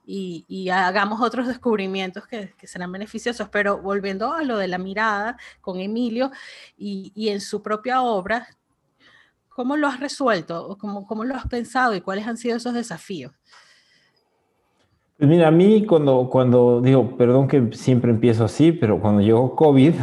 y, 0.05 0.69
hagamos 0.69 1.21
otros 1.21 1.47
descubrimientos 1.47 2.27
que, 2.27 2.53
serán 2.63 2.91
beneficiosos. 2.91 3.47
Pero 3.49 3.81
volviendo 3.81 4.33
a 4.33 4.43
lo 4.43 4.57
de 4.57 4.67
la 4.67 4.77
mirada 4.77 5.37
con 5.61 5.79
Emilio 5.79 6.31
y, 6.77 7.29
en 7.29 7.39
su 7.39 7.61
propia 7.61 8.01
obra, 8.01 8.47
¿cómo 9.58 9.76
lo 9.76 9.88
has 9.88 9.99
resuelto? 9.99 10.78
¿Cómo, 10.80 11.08
¿Cómo 11.08 11.24
lo 11.24 11.34
has 11.34 11.47
pensado 11.47 11.95
y 11.95 12.01
cuáles 12.01 12.28
han 12.28 12.38
sido 12.38 12.58
esos 12.58 12.76
desafíos? 12.76 13.32
Pues 15.18 15.28
mira, 15.28 15.47
a 15.47 15.51
mí 15.51 15.84
cuando, 15.84 16.30
cuando 16.30 16.80
digo, 16.80 17.18
perdón 17.18 17.47
que 17.47 17.70
siempre 17.72 18.12
empiezo 18.12 18.45
así, 18.45 18.72
pero 18.72 19.01
cuando 19.01 19.20
llegó 19.22 19.55
COVID, 19.55 19.95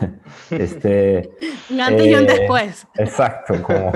este... 0.50 1.30
un 1.70 1.80
antes 1.80 2.06
y 2.06 2.14
un 2.14 2.24
eh, 2.24 2.26
después. 2.26 2.86
Exacto, 2.96 3.54
como... 3.62 3.92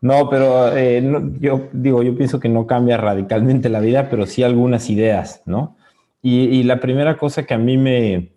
no, 0.00 0.30
pero 0.30 0.74
eh, 0.74 1.02
yo 1.38 1.68
digo, 1.74 2.02
yo 2.02 2.16
pienso 2.16 2.40
que 2.40 2.48
no 2.48 2.66
cambia 2.66 2.96
radicalmente 2.96 3.68
la 3.68 3.80
vida, 3.80 4.08
pero 4.08 4.24
sí 4.24 4.42
algunas 4.42 4.88
ideas, 4.88 5.42
¿no? 5.44 5.76
Y, 6.22 6.62
la 6.62 6.80
primera 6.80 7.18
cosa 7.18 7.44
que 7.44 7.52
a 7.52 7.58
mí 7.58 7.76
me... 7.76 8.32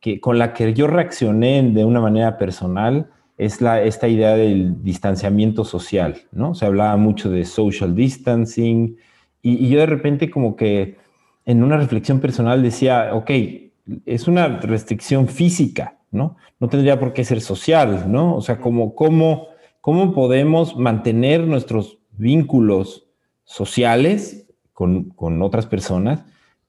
Que, 0.00 0.20
con 0.20 0.38
la 0.38 0.52
que 0.52 0.74
yo 0.74 0.88
reaccioné 0.88 1.62
de 1.62 1.84
una 1.84 2.00
manera 2.00 2.38
personal 2.38 3.10
es 3.38 3.60
la, 3.60 3.82
esta 3.82 4.08
idea 4.08 4.34
del 4.36 4.82
distanciamiento 4.82 5.64
social, 5.64 6.22
¿no? 6.32 6.54
Se 6.54 6.64
hablaba 6.64 6.96
mucho 6.96 7.30
de 7.30 7.44
social 7.44 7.94
distancing, 7.94 8.96
y, 9.42 9.68
yo 9.68 9.78
de 9.78 9.86
repente 9.86 10.28
como 10.28 10.56
que 10.56 10.96
en 11.44 11.62
una 11.62 11.76
reflexión 11.76 12.18
personal 12.18 12.62
decía, 12.62 13.10
ok, 13.14 13.30
es 14.04 14.26
una 14.26 14.48
restricción 14.48 15.28
física, 15.28 15.98
¿no? 16.10 16.36
No 16.58 16.68
tendría 16.68 16.98
por 16.98 17.12
qué 17.12 17.24
ser 17.24 17.40
social, 17.40 18.10
¿no? 18.10 18.34
O 18.34 18.40
sea, 18.40 18.58
como, 18.58 18.96
¿cómo, 18.96 19.46
cómo 19.80 20.12
podemos 20.12 20.76
mantener 20.76 21.46
nuestros 21.46 21.98
vínculos 22.16 23.06
sociales 23.44 24.48
con, 24.72 25.10
con 25.10 25.40
otras 25.42 25.66
personas 25.66 26.24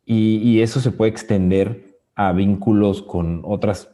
y, 0.05 0.37
y, 0.37 0.61
eso 0.61 0.79
se 0.79 0.91
puede 0.91 1.09
extender 1.09 1.97
a 2.13 2.31
vínculos 2.31 3.01
con 3.01 3.41
otras, 3.43 3.89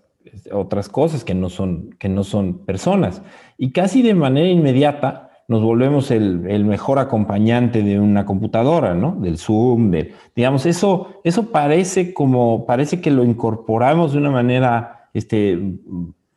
otras 0.52 0.90
cosas 0.90 1.24
que 1.24 1.34
no, 1.34 1.50
son, 1.50 1.96
que 2.00 2.10
no 2.10 2.24
son 2.24 2.60
personas. 2.66 3.22
Y 3.58 3.72
casi 3.72 4.02
de 4.02 4.14
manera 4.14 4.48
inmediata, 4.48 5.32
nos 5.48 5.62
volvemos 5.62 6.10
el, 6.12 6.66
mejor 6.66 7.00
acompañante 7.00 7.84
de 7.84 8.00
una 8.00 8.26
computadora, 8.26 8.94
¿no? 8.94 9.16
Del 9.20 9.38
Zoom, 9.38 9.92
de, 9.92 10.14
digamos, 10.36 10.66
eso, 10.66 11.20
eso 11.24 11.52
parece 11.52 12.14
como, 12.14 12.66
parece 12.66 13.02
que 13.02 13.12
lo 13.12 13.24
incorporamos 13.24 14.14
de 14.14 14.20
una 14.20 14.32
manera 14.32 15.10
este, 15.14 15.60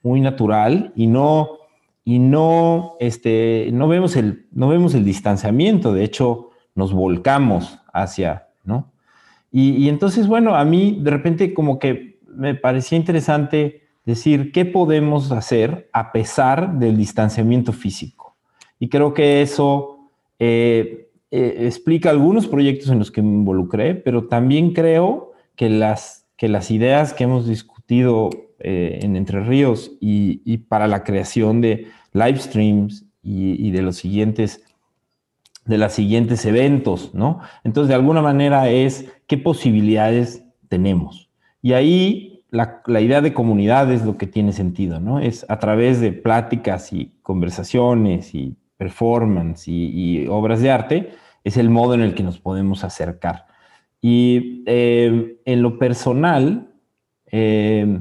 muy 0.02 0.20
natural 0.20 0.92
y 0.96 1.06
no, 1.06 1.50
y 2.04 2.18
no, 2.18 2.94
este, 2.98 3.70
no, 3.72 3.88
vemos 3.88 4.16
el, 4.16 4.46
no 4.52 4.68
vemos 4.68 4.94
el 4.94 5.04
distanciamiento, 5.04 5.92
de 5.92 6.04
hecho, 6.04 6.50
nos 6.74 6.92
volcamos 6.92 7.78
hacia, 7.92 8.48
¿no? 8.64 8.90
Y, 9.52 9.70
y 9.76 9.88
entonces, 9.88 10.26
bueno, 10.26 10.56
a 10.56 10.64
mí 10.64 10.98
de 11.00 11.10
repente 11.10 11.54
como 11.54 11.78
que 11.78 12.15
me 12.36 12.54
parecía 12.54 12.98
interesante 12.98 13.82
decir 14.04 14.52
qué 14.52 14.64
podemos 14.64 15.32
hacer 15.32 15.90
a 15.92 16.12
pesar 16.12 16.78
del 16.78 16.96
distanciamiento 16.96 17.72
físico. 17.72 18.36
Y 18.78 18.88
creo 18.88 19.14
que 19.14 19.42
eso 19.42 20.10
eh, 20.38 21.10
eh, 21.30 21.56
explica 21.66 22.10
algunos 22.10 22.46
proyectos 22.46 22.88
en 22.90 22.98
los 22.98 23.10
que 23.10 23.22
me 23.22 23.28
involucré, 23.28 23.94
pero 23.94 24.28
también 24.28 24.72
creo 24.72 25.32
que 25.56 25.68
las, 25.68 26.26
que 26.36 26.48
las 26.48 26.70
ideas 26.70 27.12
que 27.12 27.24
hemos 27.24 27.48
discutido 27.48 28.30
eh, 28.60 29.00
en 29.02 29.16
Entre 29.16 29.40
Ríos 29.40 29.92
y, 30.00 30.56
para 30.58 30.86
la 30.86 31.04
creación 31.04 31.60
de 31.60 31.88
live 32.12 32.38
streams 32.38 33.04
y, 33.22 33.70
de 33.70 33.82
los 33.82 33.96
siguientes 33.96 34.62
de 35.64 35.78
los 35.78 35.92
siguientes 35.92 36.44
eventos, 36.46 37.12
¿no? 37.12 37.40
Entonces, 37.64 37.88
de 37.88 37.96
alguna 37.96 38.22
manera 38.22 38.70
es 38.70 39.12
qué 39.26 39.36
posibilidades 39.36 40.44
tenemos. 40.68 41.25
Y 41.66 41.72
ahí 41.72 42.44
la, 42.50 42.80
la, 42.86 43.00
idea 43.00 43.20
de 43.20 43.34
comunidad 43.34 43.90
es 43.90 44.04
lo 44.04 44.16
que 44.16 44.28
tiene 44.28 44.52
sentido, 44.52 45.00
¿no? 45.00 45.18
Es 45.18 45.44
a 45.48 45.58
través 45.58 46.00
de 46.00 46.12
pláticas 46.12 46.92
y 46.92 47.10
conversaciones 47.22 48.36
y 48.36 48.54
performance 48.76 49.66
y, 49.66 50.28
obras 50.28 50.60
de 50.60 50.70
arte, 50.70 51.10
es 51.42 51.56
el 51.56 51.68
modo 51.68 51.94
en 51.94 52.02
el 52.02 52.14
que 52.14 52.22
nos 52.22 52.38
podemos 52.38 52.84
acercar. 52.84 53.46
Y 54.00 54.62
eh, 54.66 55.38
en 55.44 55.60
lo 55.60 55.76
personal, 55.76 56.68
eh, 57.32 58.00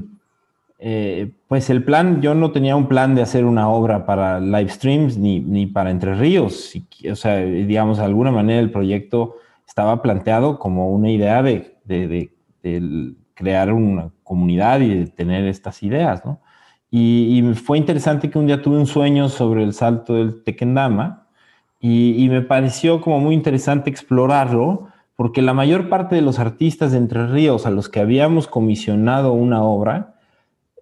eh, 0.78 1.32
pues 1.48 1.68
el 1.68 1.82
plan, 1.82 2.22
yo 2.22 2.36
no 2.36 2.52
tenía 2.52 2.76
un 2.76 2.86
plan 2.86 3.16
de 3.16 3.22
hacer 3.22 3.44
una 3.44 3.68
obra 3.68 4.06
para 4.06 4.38
live 4.38 4.68
streams 4.68 5.18
ni, 5.18 5.40
ni 5.40 5.66
para 5.66 5.90
Entre 5.90 6.14
Ríos. 6.14 6.72
O 7.10 7.16
sea, 7.16 7.38
digamos, 7.38 7.98
de 7.98 8.04
alguna 8.04 8.30
manera 8.30 8.60
el 8.60 8.70
proyecto 8.70 9.38
estaba 9.66 10.02
planteado 10.02 10.60
como 10.60 10.92
una 10.92 11.10
idea 11.10 11.42
de, 11.42 11.78
de, 11.84 12.30
de, 12.62 13.16
crear 13.36 13.72
una 13.72 14.10
comunidad 14.24 14.80
y 14.80 14.88
de 14.88 15.06
tener 15.06 15.46
estas 15.46 15.84
ideas, 15.84 16.24
¿no? 16.24 16.40
Y, 16.90 17.38
y, 17.38 17.54
fue 17.54 17.78
interesante 17.78 18.30
que 18.30 18.38
un 18.38 18.46
día 18.46 18.62
tuve 18.62 18.78
un 18.78 18.86
sueño 18.86 19.28
sobre 19.28 19.62
el 19.62 19.74
salto 19.74 20.14
del 20.14 20.42
Tequendama 20.42 21.26
y, 21.80 22.24
y 22.24 22.28
me 22.28 22.42
pareció 22.42 23.00
como 23.00 23.20
muy 23.20 23.34
interesante 23.34 23.90
explorarlo 23.90 24.88
porque 25.16 25.42
la 25.42 25.54
mayor 25.54 25.88
parte 25.88 26.14
de 26.14 26.22
los 26.22 26.38
artistas 26.38 26.92
de 26.92 26.98
Entre 26.98 27.26
Ríos 27.26 27.66
a 27.66 27.70
los 27.70 27.88
que 27.88 28.00
habíamos 28.00 28.46
comisionado 28.46 29.32
una 29.32 29.62
obra, 29.62 30.14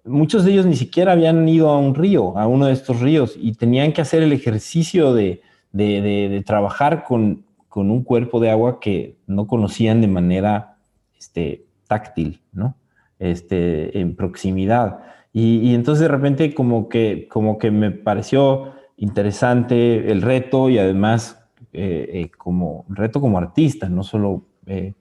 muchos 0.05 0.45
de 0.45 0.51
ellos 0.51 0.65
ni 0.65 0.75
siquiera 0.75 1.13
habían 1.13 1.47
ido 1.49 1.69
a 1.69 1.79
un 1.79 1.95
río, 1.95 2.37
a 2.37 2.47
uno 2.47 2.67
de 2.67 2.73
estos 2.73 3.01
ríos, 3.01 3.35
y 3.39 3.53
tenían 3.53 3.91
que 3.91 4.01
hacer 4.01 4.23
el 4.23 4.33
ejercicio 4.33 5.13
de, 5.13 5.41
de, 5.71 6.01
de, 6.01 6.29
de 6.29 6.43
trabajar 6.43 7.03
con, 7.03 7.45
con, 7.67 7.91
un 7.91 8.03
cuerpo 8.03 8.39
de 8.39 8.51
agua 8.51 8.79
que 8.79 9.17
no 9.27 9.47
conocían 9.47 10.01
de 10.01 10.07
manera 10.07 10.77
este, 11.17 11.64
táctil, 11.87 12.41
¿no? 12.51 12.75
Este, 13.19 13.99
en 13.99 14.15
proximidad. 14.15 14.99
Y, 15.31 15.73
entonces 15.73 16.03
de 16.03 16.07
repente 16.07 16.53
como 16.53 16.87
que, 16.87 17.27
como 17.29 17.57
que 17.57 17.69
me 17.69 17.91
pareció 17.91 18.71
interesante 18.95 20.09
el 20.09 20.21
reto 20.21 20.69
y 20.69 20.77
además 20.77 21.45
eh, 21.73 22.09
eh, 22.13 22.31
como 22.37 22.85
reto 22.87 23.19
como 23.19 23.37
artista, 23.37 23.89
no 23.89 24.03
solo 24.03 24.45
eh, 24.65 24.93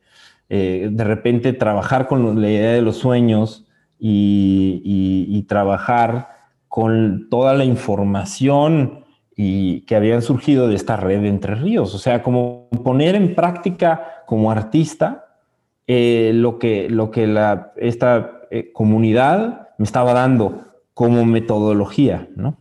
de 0.49 1.05
repente 1.05 1.53
trabajar 1.53 2.09
con 2.09 2.41
la 2.41 2.51
idea 2.51 2.73
de 2.73 2.83
los 2.83 2.97
sueños 2.97 3.67
y, 3.99 5.45
trabajar 5.49 6.31
con 6.69 7.29
toda 7.29 7.55
la 7.55 7.65
información 7.65 9.05
y 9.37 9.83
que 9.83 9.95
habían 9.95 10.23
surgido 10.23 10.69
de 10.69 10.75
esta 10.75 10.97
red 10.97 11.21
de 11.21 11.29
Entre 11.29 11.55
Ríos, 11.55 11.95
o 11.95 11.99
sea, 11.99 12.23
como 12.23 12.69
poner 12.83 13.15
en 13.15 13.35
práctica 13.35 14.25
como 14.27 14.51
artista 14.51 15.24
eh, 15.87 16.33
lo 16.35 16.59
que, 16.59 16.89
lo 16.89 17.11
que 17.11 17.27
la, 17.27 17.73
esta 17.77 18.41
comunidad 18.73 19.71
me 19.79 19.85
estaba 19.85 20.13
dando 20.13 20.65
como 20.95 21.25
metodología, 21.25 22.29
¿no? 22.37 22.57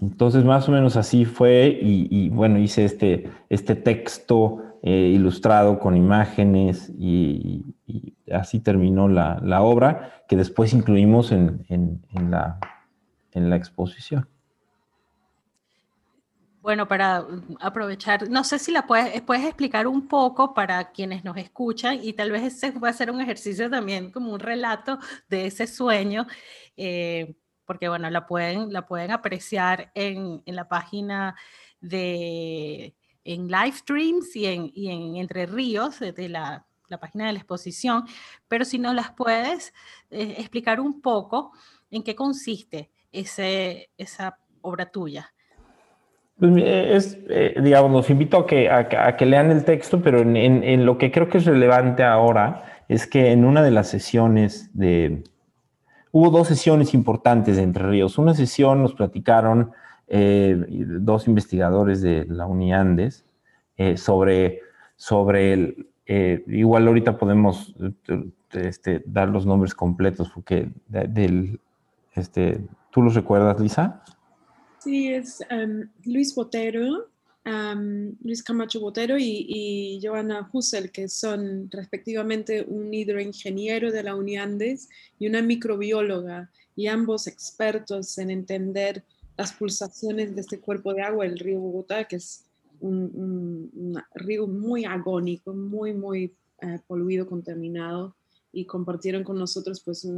Entonces, 0.00 0.44
más 0.44 0.66
o 0.68 0.72
menos 0.72 0.96
así 0.96 1.26
fue 1.26 1.78
y, 1.80 2.30
bueno, 2.30 2.58
hice 2.58 2.86
este, 2.86 3.30
este 3.50 3.76
texto 3.76 4.62
eh, 4.82 5.12
ilustrado 5.14 5.78
con 5.78 5.94
imágenes 5.94 6.90
y, 6.98 7.64
así 8.32 8.60
terminó 8.60 9.08
la, 9.08 9.38
la, 9.42 9.60
obra 9.60 10.22
que 10.28 10.36
después 10.36 10.72
incluimos 10.72 11.32
en, 11.32 11.66
en, 11.68 12.30
la, 12.30 12.58
en 13.32 13.50
la 13.50 13.56
exposición. 13.56 14.26
Bueno, 16.62 16.86
para 16.86 17.26
aprovechar, 17.58 18.28
no 18.28 18.44
sé 18.44 18.58
si 18.58 18.70
la 18.70 18.86
puedes, 18.86 19.22
puedes 19.22 19.46
explicar 19.46 19.86
un 19.86 20.06
poco 20.08 20.52
para 20.52 20.90
quienes 20.90 21.24
nos 21.24 21.38
escuchan 21.38 21.98
y 22.02 22.12
tal 22.12 22.30
vez 22.30 22.42
ese 22.42 22.70
va 22.72 22.90
a 22.90 22.92
ser 22.92 23.10
un 23.10 23.20
ejercicio 23.22 23.70
también 23.70 24.10
como 24.12 24.32
un 24.32 24.40
relato 24.40 24.98
de 25.28 25.46
ese 25.46 25.66
sueño. 25.66 26.26
Eh, 26.76 27.34
porque 27.64 27.88
bueno, 27.88 28.10
la 28.10 28.26
pueden, 28.26 28.72
la 28.72 28.86
pueden 28.86 29.10
apreciar 29.10 29.90
en, 29.94 30.42
en 30.44 30.56
la 30.56 30.68
página 30.68 31.34
de 31.80 32.94
en 33.24 33.48
live 33.48 33.72
streams 33.72 34.34
y 34.36 34.46
en, 34.46 34.70
y 34.74 34.90
en 34.90 35.16
Entre 35.16 35.46
Ríos, 35.46 36.00
de 36.00 36.28
la, 36.28 36.66
la, 36.88 37.00
página 37.00 37.26
de 37.26 37.32
la 37.34 37.38
exposición, 37.38 38.04
pero 38.48 38.64
si 38.64 38.78
no 38.78 38.92
las 38.92 39.12
puedes 39.12 39.72
eh, 40.10 40.34
explicar 40.38 40.80
un 40.80 41.00
poco 41.00 41.52
en 41.90 42.02
qué 42.02 42.14
consiste 42.14 42.90
ese, 43.12 43.90
esa 43.96 44.38
obra 44.62 44.90
tuya. 44.90 45.32
Pues 46.40 46.52
es, 46.56 47.18
eh, 47.28 47.54
digamos, 47.62 47.92
los 47.92 48.10
invito 48.10 48.38
a 48.38 48.46
que, 48.46 48.70
a, 48.70 49.16
que 49.16 49.26
lean 49.26 49.50
el 49.50 49.64
texto, 49.64 50.00
pero 50.02 50.20
en, 50.20 50.86
lo 50.86 50.98
que 50.98 51.12
creo 51.12 51.28
que 51.28 51.38
es 51.38 51.44
relevante 51.44 52.02
ahora 52.02 52.64
es 52.88 53.06
que 53.06 53.30
en 53.30 53.44
una 53.44 53.62
de 53.62 53.70
las 53.70 53.88
sesiones 53.88 54.70
de, 54.72 55.22
hubo 56.12 56.30
dos 56.30 56.48
sesiones 56.48 56.94
importantes 56.94 57.56
de 57.56 57.62
Entre 57.62 57.86
Ríos. 57.86 58.18
Una 58.18 58.34
sesión 58.34 58.82
nos 58.82 58.94
platicaron 58.94 59.72
eh, 60.08 60.56
dos 61.00 61.28
investigadores 61.28 62.02
de 62.02 62.26
la 62.28 62.46
UNIANDES 62.46 63.24
eh, 63.76 63.96
sobre, 63.96 64.60
sobre 64.96 65.52
el, 65.52 65.86
eh, 66.06 66.42
igual 66.48 66.88
ahorita 66.88 67.16
podemos 67.16 67.74
este, 68.52 69.02
dar 69.06 69.28
los 69.28 69.46
nombres 69.46 69.74
completos 69.74 70.28
porque 70.34 70.68
del, 70.88 71.60
este, 72.14 72.60
¿tú 72.90 73.02
los 73.02 73.14
recuerdas, 73.14 73.60
Lisa? 73.60 74.02
Sí, 74.82 75.08
es 75.08 75.40
um, 75.50 75.90
Luis 76.06 76.34
Botero, 76.34 77.08
um, 77.44 78.16
Luis 78.22 78.42
Camacho 78.42 78.80
Botero 78.80 79.18
y, 79.18 79.46
y 79.46 80.00
Joana 80.02 80.48
Husel, 80.50 80.90
que 80.90 81.06
son 81.08 81.70
respectivamente 81.70 82.64
un 82.66 82.92
hidroingeniero 82.94 83.92
de 83.92 84.02
la 84.02 84.14
UNIANDES 84.14 84.88
y 85.18 85.28
una 85.28 85.42
microbióloga, 85.42 86.50
y 86.76 86.86
ambos 86.86 87.26
expertos 87.26 88.16
en 88.16 88.30
entender 88.30 89.04
las 89.36 89.52
pulsaciones 89.52 90.34
de 90.34 90.40
este 90.40 90.60
cuerpo 90.60 90.94
de 90.94 91.02
agua, 91.02 91.26
el 91.26 91.38
río 91.38 91.60
Bogotá, 91.60 92.04
que 92.04 92.16
es 92.16 92.46
un, 92.80 94.02
río 94.14 94.46
muy 94.46 94.86
agónico, 94.86 95.52
muy, 95.52 95.92
muy 95.92 96.32
eh, 96.62 96.78
poluido, 96.86 97.26
contaminado, 97.26 98.16
y 98.50 98.64
compartieron 98.64 99.24
con 99.24 99.38
nosotros, 99.38 99.82
pues, 99.84 100.08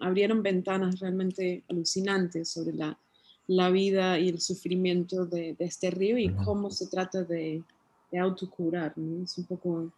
abrieron 0.00 0.42
ventanas 0.42 0.98
realmente 0.98 1.62
alucinantes 1.68 2.50
sobre 2.50 2.74
la 2.74 2.98
la 3.50 3.68
vida 3.68 4.16
y 4.20 4.28
el 4.28 4.40
sufrimiento 4.40 5.26
de, 5.26 5.56
de 5.58 5.64
este 5.64 5.90
río 5.90 6.16
y 6.16 6.28
cómo 6.28 6.70
se 6.70 6.86
trata 6.86 7.24
de, 7.24 7.62
de 8.12 8.18
autocurar. 8.18 8.92
¿no? 8.94 9.24
Es 9.24 9.36
un 9.38 9.44
poco 9.44 9.90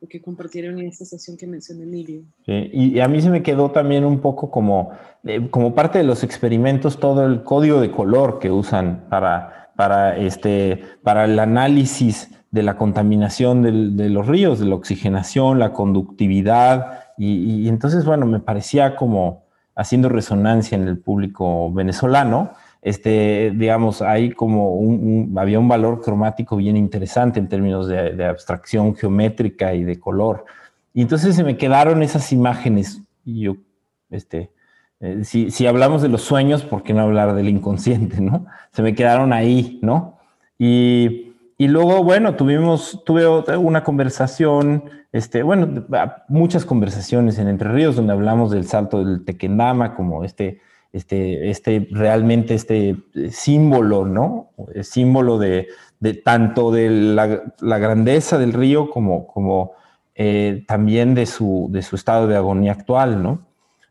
lo 0.00 0.08
que 0.08 0.20
compartieron 0.20 0.80
en 0.80 0.88
esta 0.88 1.04
sesión 1.04 1.36
que 1.36 1.46
mencionó 1.46 1.84
Emilio. 1.84 2.22
Sí, 2.44 2.68
y 2.72 2.98
a 2.98 3.06
mí 3.06 3.22
se 3.22 3.30
me 3.30 3.44
quedó 3.44 3.70
también 3.70 4.04
un 4.04 4.18
poco 4.18 4.50
como, 4.50 4.90
eh, 5.22 5.48
como 5.50 5.72
parte 5.72 5.98
de 5.98 6.04
los 6.04 6.24
experimentos 6.24 6.98
todo 6.98 7.24
el 7.24 7.44
código 7.44 7.80
de 7.80 7.92
color 7.92 8.40
que 8.40 8.50
usan 8.50 9.06
para, 9.08 9.70
para, 9.76 10.16
este, 10.16 10.82
para 11.04 11.26
el 11.26 11.38
análisis 11.38 12.32
de 12.50 12.64
la 12.64 12.76
contaminación 12.76 13.62
del, 13.62 13.96
de 13.96 14.08
los 14.08 14.26
ríos, 14.26 14.58
de 14.58 14.66
la 14.66 14.74
oxigenación, 14.74 15.60
la 15.60 15.72
conductividad. 15.72 17.04
Y, 17.16 17.62
y 17.62 17.68
entonces, 17.68 18.04
bueno, 18.04 18.26
me 18.26 18.40
parecía 18.40 18.96
como 18.96 19.44
haciendo 19.76 20.08
resonancia 20.08 20.76
en 20.76 20.88
el 20.88 20.98
público 20.98 21.70
venezolano 21.72 22.50
este, 22.86 23.50
digamos, 23.52 24.00
hay 24.00 24.30
como 24.30 24.76
un, 24.76 25.28
un, 25.32 25.38
había 25.40 25.58
un 25.58 25.66
valor 25.66 26.00
cromático 26.00 26.54
bien 26.56 26.76
interesante 26.76 27.40
en 27.40 27.48
términos 27.48 27.88
de, 27.88 28.12
de, 28.12 28.24
abstracción 28.24 28.94
geométrica 28.94 29.74
y 29.74 29.82
de 29.82 29.98
color. 29.98 30.44
Y 30.94 31.02
entonces 31.02 31.34
se 31.34 31.42
me 31.42 31.56
quedaron 31.56 32.04
esas 32.04 32.30
imágenes 32.30 33.02
y 33.24 33.40
yo, 33.40 33.56
este, 34.08 34.52
eh, 35.00 35.24
si, 35.24 35.50
si, 35.50 35.66
hablamos 35.66 36.00
de 36.00 36.08
los 36.08 36.22
sueños, 36.22 36.62
¿por 36.62 36.84
qué 36.84 36.94
no 36.94 37.00
hablar 37.00 37.34
del 37.34 37.48
inconsciente, 37.48 38.20
no? 38.20 38.46
Se 38.70 38.82
me 38.82 38.94
quedaron 38.94 39.32
ahí, 39.32 39.80
¿no? 39.82 40.20
Y, 40.56 41.32
y 41.58 41.66
luego, 41.66 42.04
bueno, 42.04 42.36
tuvimos, 42.36 43.02
tuve 43.04 43.26
una 43.56 43.82
conversación, 43.82 44.84
este, 45.10 45.42
bueno, 45.42 45.86
muchas 46.28 46.64
conversaciones 46.64 47.40
en 47.40 47.48
Entre 47.48 47.68
Ríos 47.68 47.96
donde 47.96 48.12
hablamos 48.12 48.52
del 48.52 48.68
salto 48.68 49.04
del 49.04 49.24
Tequendama 49.24 49.96
como 49.96 50.22
este 50.22 50.60
este, 50.92 51.50
este, 51.50 51.88
realmente 51.90 52.54
este 52.54 52.96
símbolo, 53.30 54.06
¿no? 54.06 54.50
El 54.74 54.84
símbolo 54.84 55.38
de, 55.38 55.68
de 56.00 56.14
tanto 56.14 56.70
de 56.70 56.90
la, 56.90 57.78
grandeza 57.78 58.38
del 58.38 58.52
río 58.52 58.90
como, 58.90 59.26
como 59.26 59.72
eh, 60.14 60.64
también 60.66 61.14
de 61.14 61.26
su, 61.26 61.68
de 61.70 61.82
su 61.82 61.96
estado 61.96 62.26
de 62.26 62.36
agonía 62.36 62.72
actual, 62.72 63.22
¿no? 63.22 63.46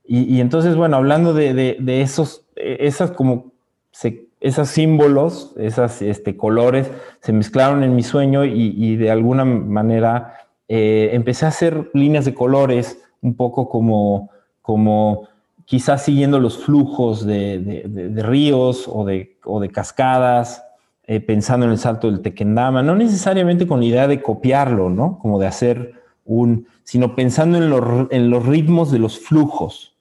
Y, 0.07 0.39
entonces, 0.39 0.75
bueno, 0.75 0.97
hablando 0.97 1.33
de, 1.33 1.77
esos, 1.87 2.45
esas 2.55 3.09
como, 3.09 3.53
se, 3.89 4.27
símbolos, 4.65 5.55
esos 5.57 5.99
este, 6.03 6.37
colores, 6.37 6.91
se 7.21 7.33
mezclaron 7.33 7.83
en 7.83 7.95
mi 7.95 8.03
sueño 8.03 8.45
y, 8.45 8.97
de 8.97 9.09
alguna 9.09 9.45
manera 9.45 10.37
eh, 10.67 11.09
empecé 11.13 11.45
a 11.45 11.49
hacer 11.49 11.89
líneas 11.95 12.25
de 12.25 12.35
colores 12.35 13.01
un 13.21 13.35
poco 13.35 13.67
como, 13.67 14.29
como 14.61 15.27
quizás 15.65 16.03
siguiendo 16.03 16.39
los 16.39 16.59
flujos 16.59 17.25
de, 17.25 17.83
ríos 18.15 18.85
o, 18.87 19.05
de, 19.05 19.37
cascadas, 19.71 20.63
eh, 21.07 21.19
pensando 21.19 21.65
en 21.65 21.71
el 21.71 21.77
salto 21.77 22.09
del 22.09 22.21
Tequendama, 22.21 22.81
no 22.81 22.95
necesariamente 22.95 23.67
con 23.67 23.79
la 23.79 23.85
idea 23.85 24.07
de 24.07 24.21
copiarlo, 24.21 24.89
¿no? 24.89 25.19
Como 25.19 25.39
de 25.39 25.47
hacer 25.47 25.93
un, 26.23 26.67
sino 26.83 27.15
pensando 27.15 27.57
en, 27.57 27.69
lo, 27.69 28.07
en 28.11 28.29
los 28.29 28.45
ritmos 28.45 28.91
de 28.91 28.99
los 28.99 29.19
flujos, 29.19 29.95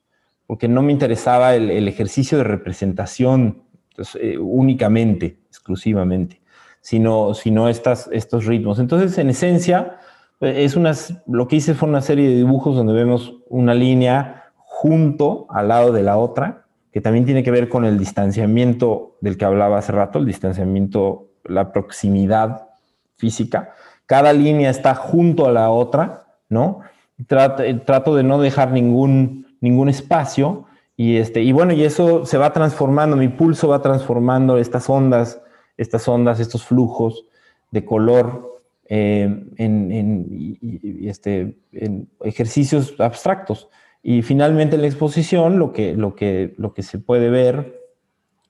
porque 0.46 0.68
no 0.68 0.82
me 0.82 0.92
interesaba 0.92 1.54
el, 1.54 1.88
ejercicio 1.88 2.38
de 2.38 2.44
representación 2.44 3.62
pues, 3.96 4.16
eh, 4.20 4.38
únicamente, 4.38 5.38
exclusivamente, 5.48 6.40
sino, 6.80 7.32
estos 7.32 8.44
ritmos. 8.44 8.78
Entonces, 8.78 9.16
en 9.16 9.30
esencia, 9.30 9.98
es 10.40 10.76
unas, 10.76 11.14
lo 11.26 11.48
que 11.48 11.56
hice 11.56 11.74
fue 11.74 11.88
una 11.88 12.02
serie 12.02 12.28
de 12.28 12.36
dibujos 12.36 12.76
donde 12.76 12.92
vemos 12.92 13.34
una 13.48 13.74
línea 13.74 14.43
junto 14.85 15.47
al 15.49 15.68
lado 15.68 15.93
de 15.93 16.03
la 16.03 16.18
otra, 16.18 16.66
que 16.93 17.01
también 17.01 17.24
tiene 17.24 17.43
que 17.43 17.51
ver 17.51 17.70
con 17.70 17.87
el 17.87 17.99
distanciamiento 17.99 19.16
del 19.22 19.39
que 19.39 19.47
hablaba 19.47 19.78
hace 19.78 19.93
rato, 19.93 20.18
el 20.18 20.26
distanciamiento, 20.26 21.28
la 21.43 21.72
proximidad 21.72 22.68
física. 23.16 23.72
Cada 24.05 24.35
línea 24.35 24.68
está 24.68 24.95
junto 24.95 25.47
a 25.47 25.53
la 25.53 25.70
otra, 25.70 26.26
¿no? 26.51 26.80
Trato, 27.26 27.62
trato 27.87 28.14
de 28.14 28.24
no 28.24 28.39
dejar 28.39 28.72
ningún, 28.72 29.47
ningún 29.62 29.89
espacio 29.89 30.66
y, 30.99 31.16
este, 31.16 31.43
y 31.43 31.53
bueno, 31.53 31.72
y 31.72 31.82
eso 31.82 32.26
se 32.26 32.37
va 32.37 32.53
transformando, 32.53 33.16
mi 33.16 33.28
pulso 33.28 33.68
va 33.68 33.80
transformando 33.80 34.59
estas 34.59 34.91
ondas, 34.91 35.41
estas 35.78 36.07
ondas, 36.09 36.41
estos 36.41 36.62
flujos 36.62 37.24
de 37.70 37.87
color 37.87 38.61
eh, 38.85 39.47
en, 39.57 40.59
este, 41.05 41.57
en, 41.72 42.07
ejercicios 42.22 42.95
abstractos. 42.99 43.70
Y 44.07 44.20
finalmente 44.20 44.76
en 44.76 44.82
la 44.82 44.86
exposición 44.86 45.59
lo 45.59 45.72
que, 45.72 45.96
lo 45.96 46.14
que, 46.14 46.55
lo 46.59 46.74
que 46.74 46.82
se 46.82 46.98
puede 46.98 47.30
ver 47.30 47.80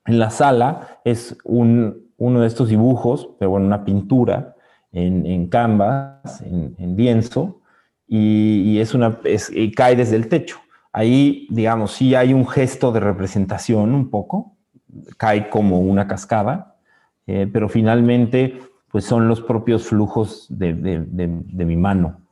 en 0.05 0.19
la 0.19 0.29
sala 0.29 0.99
es 1.05 1.37
un, 1.45 2.11
uno 2.17 2.41
de 2.41 2.47
estos 2.47 2.67
dibujos, 2.67 3.29
pero 3.39 3.51
bueno, 3.51 3.65
una 3.65 3.85
pintura 3.85 4.57
en, 4.91 5.25
en 5.25 5.47
canvas, 5.47 6.41
en, 6.41 6.97
lienzo, 6.97 7.61
y, 8.05 8.77
es 8.79 8.93
una, 8.93 9.17
y 9.51 9.71
cae 9.71 9.95
desde 9.95 10.17
el 10.17 10.27
techo. 10.27 10.57
Ahí, 10.91 11.47
digamos, 11.49 11.93
sí 11.93 12.15
hay 12.15 12.33
un 12.33 12.45
gesto 12.45 12.91
de 12.91 12.99
representación 12.99 13.95
un 13.95 14.09
poco, 14.09 14.57
cae 15.15 15.49
como 15.49 15.79
una 15.79 16.05
cascada, 16.05 16.75
eh, 17.27 17.49
pero 17.51 17.69
finalmente 17.69 18.59
pues 18.91 19.05
son 19.05 19.29
los 19.29 19.39
propios 19.39 19.87
flujos 19.87 20.47
de, 20.49 20.73
mi 21.65 21.77
mano, 21.77 22.19
¿no? 22.19 22.24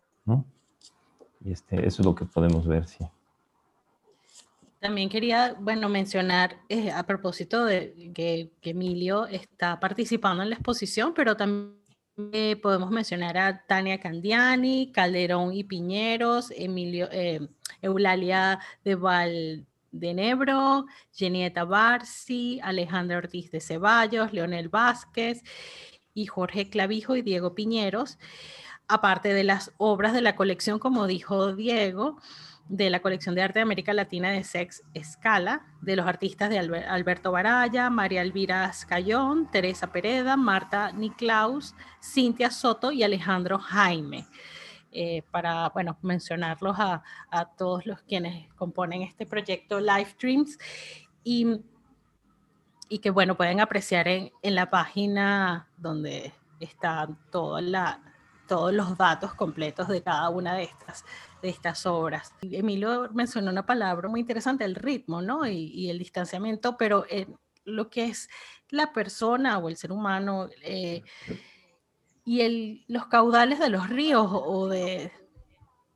Y 1.46 1.52
este, 1.52 1.86
eso 1.86 2.02
es 2.02 2.06
lo 2.06 2.16
que 2.16 2.26
podemos 2.26 2.68
ver, 2.68 2.88
sí. 2.88 3.06
También 4.80 5.10
quería, 5.10 5.56
bueno, 5.60 5.88
mencionar 5.88 6.58
eh, 6.68 6.92
a 6.92 7.04
propósito 7.04 7.64
de 7.66 8.12
que, 8.14 8.52
Emilio 8.62 9.26
está 9.28 9.80
participando 9.80 10.44
en 10.44 10.50
la 10.50 10.56
exposición, 10.56 11.14
pero 11.14 11.38
también 11.38 11.78
eh, 12.34 12.58
podemos 12.62 12.92
mencionar 12.92 13.38
a 13.38 13.66
Tania 13.66 14.00
Candiani, 14.00 14.92
Calderón 14.92 15.54
y 15.54 15.64
Piñeros, 15.64 16.52
Emilio, 16.52 17.08
Eulalia 17.82 18.60
de 18.84 18.96
Val 18.96 19.66
de 19.94 20.14
Nebro, 20.14 20.86
Genieta 21.14 21.64
Barsi, 21.64 22.60
Alejandra 22.62 23.18
Ortiz 23.18 23.52
de 23.52 23.62
Ceballos, 23.62 24.34
Leonel 24.34 24.68
Vázquez 24.68 25.44
y 26.14 26.26
Jorge 26.26 26.70
Clavijo 26.70 27.16
y 27.16 27.22
Diego 27.22 27.56
Piñeros, 27.56 28.18
aparte 28.88 29.34
de 29.34 29.44
las 29.44 29.72
obras 29.78 30.14
de 30.14 30.22
la 30.22 30.36
colección, 30.36 30.80
como 30.80 31.08
dijo 31.08 31.54
Diego, 31.54 32.18
de 32.70 32.90
la 32.90 33.02
colección 33.02 33.36
de 33.36 33.42
arte 33.42 33.60
de 33.60 33.64
América 33.64 33.94
Latina 33.94 34.32
de 34.32 34.44
Sex 34.44 34.84
Escala, 34.94 35.66
de 35.82 35.96
los 35.96 36.08
artistas 36.08 36.50
de 36.50 36.60
Alberto 36.60 37.32
Baraya, 37.32 37.90
María 37.90 38.22
Elvira 38.22 38.66
Escayón, 38.66 39.50
Teresa 39.52 39.92
Pereda, 39.92 40.38
Marta 40.38 40.92
Niklaus, 40.92 41.76
Cintia 42.02 42.52
Soto 42.52 42.92
y 42.92 43.04
Alejandro 43.04 43.60
Jaime. 43.60 44.26
Eh, 44.96 45.24
para, 45.32 45.70
bueno, 45.70 45.98
mencionarlos 46.04 46.78
a, 46.80 47.04
todos 47.58 47.86
los 47.88 48.02
quienes 48.04 48.48
componen 48.54 49.02
este 49.02 49.26
proyecto 49.26 49.80
Live 49.80 50.12
Streams 50.12 50.58
y 51.24 51.62
y 52.90 53.00
que 53.00 53.10
bueno, 53.10 53.36
pueden 53.36 53.60
apreciar 53.60 54.08
en, 54.08 54.32
en 54.44 54.54
la 54.54 54.70
página 54.70 55.68
donde 55.78 56.32
están 56.60 57.18
la, 57.62 58.13
todos 58.48 58.74
los 58.74 58.98
datos 58.98 59.34
completos 59.34 59.88
de 59.88 60.02
cada 60.02 60.30
una 60.30 60.56
de 60.56 60.64
estas, 60.64 61.06
de 61.42 61.50
estas 61.50 61.86
obras. 61.86 62.34
Emilio 62.42 63.10
mencionó 63.14 63.52
una 63.52 63.66
palabra 63.66 64.10
muy 64.10 64.22
interesante, 64.22 64.66
el 64.66 64.76
ritmo, 64.76 65.22
¿no? 65.22 65.48
Y, 65.48 65.90
el 65.90 66.00
distanciamiento, 66.00 66.78
pero 66.78 67.06
lo 67.66 67.90
que 67.90 68.06
es 68.06 68.30
la 68.70 68.92
persona 68.94 69.58
o 69.58 69.70
el 69.70 69.78
ser 69.78 69.92
humano 69.92 70.50
eh, 70.64 71.02
y 72.26 72.42
el, 72.42 72.86
los 72.88 73.08
caudales 73.08 73.60
de 73.60 73.70
los 73.70 73.90
ríos 73.90 74.28
o 74.30 74.68
de, 74.68 75.12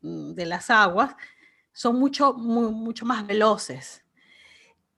de 0.02 0.46
las 0.46 0.70
aguas 0.70 1.16
son 1.74 2.00
mucho, 2.00 2.34
mucho 2.34 3.06
más 3.06 3.26
veloces 3.26 4.04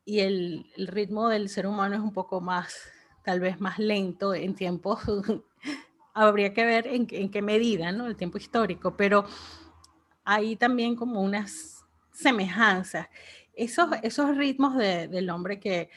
y 0.10 0.22
el, 0.22 0.66
ritmo 0.76 1.30
del 1.30 1.50
ser 1.50 1.68
humano 1.68 1.94
es 1.94 2.02
un 2.02 2.14
poco 2.14 2.42
más, 2.42 2.76
tal 3.24 3.40
vez 3.40 3.62
más 3.62 3.78
lento 3.78 4.34
en 4.34 4.56
tiempos, 4.56 5.02
habría 6.14 6.54
que 6.54 6.66
ver 6.66 6.88
en, 6.88 7.08
qué 7.08 7.42
medida, 7.42 7.92
¿no? 7.92 8.08
El 8.08 8.16
tiempo 8.16 8.38
histórico, 8.38 8.96
pero 8.96 9.26
hay 10.24 10.56
también 10.56 10.96
como 10.96 11.22
unas 11.22 11.84
semejanzas. 12.12 13.08
Esos, 13.54 13.90
esos 14.04 14.38
ritmos 14.38 14.78
del 14.78 15.30
hombre 15.30 15.60
que, 15.60 15.90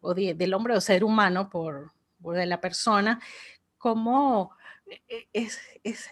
o 0.00 0.14
del 0.14 0.54
hombre 0.54 0.76
o 0.76 0.80
ser 0.80 1.04
humano 1.04 1.50
por, 1.50 1.92
por 2.20 2.36
de 2.36 2.46
la 2.46 2.60
persona, 2.60 3.20
como 3.78 4.52
e, 5.08 5.28
es, 5.32 5.60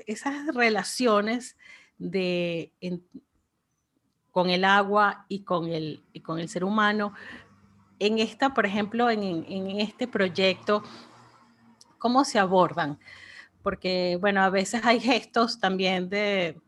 esas 0.07 0.55
relaciones 0.55 1.57
de, 1.99 2.73
con 4.31 4.51
el 4.51 4.65
agua 4.65 5.27
y 5.29 5.45
con 5.45 5.69
el, 5.69 6.03
y 6.13 6.21
con 6.21 6.39
el 6.39 6.49
ser 6.49 6.65
humano. 6.65 7.15
En 7.99 8.19
esta, 8.19 8.55
por 8.55 8.67
ejemplo, 8.67 9.11
en, 9.11 9.23
en, 9.23 9.81
este 9.81 10.09
proyecto, 10.09 10.83
¿cómo 11.99 12.25
se 12.25 12.39
abordan? 12.39 12.99
Porque, 13.63 14.19
bueno, 14.21 14.43
a 14.43 14.51
veces 14.51 14.85
hay 14.85 15.01
gestos 15.01 15.61
también 15.61 16.09
de, 16.09 16.61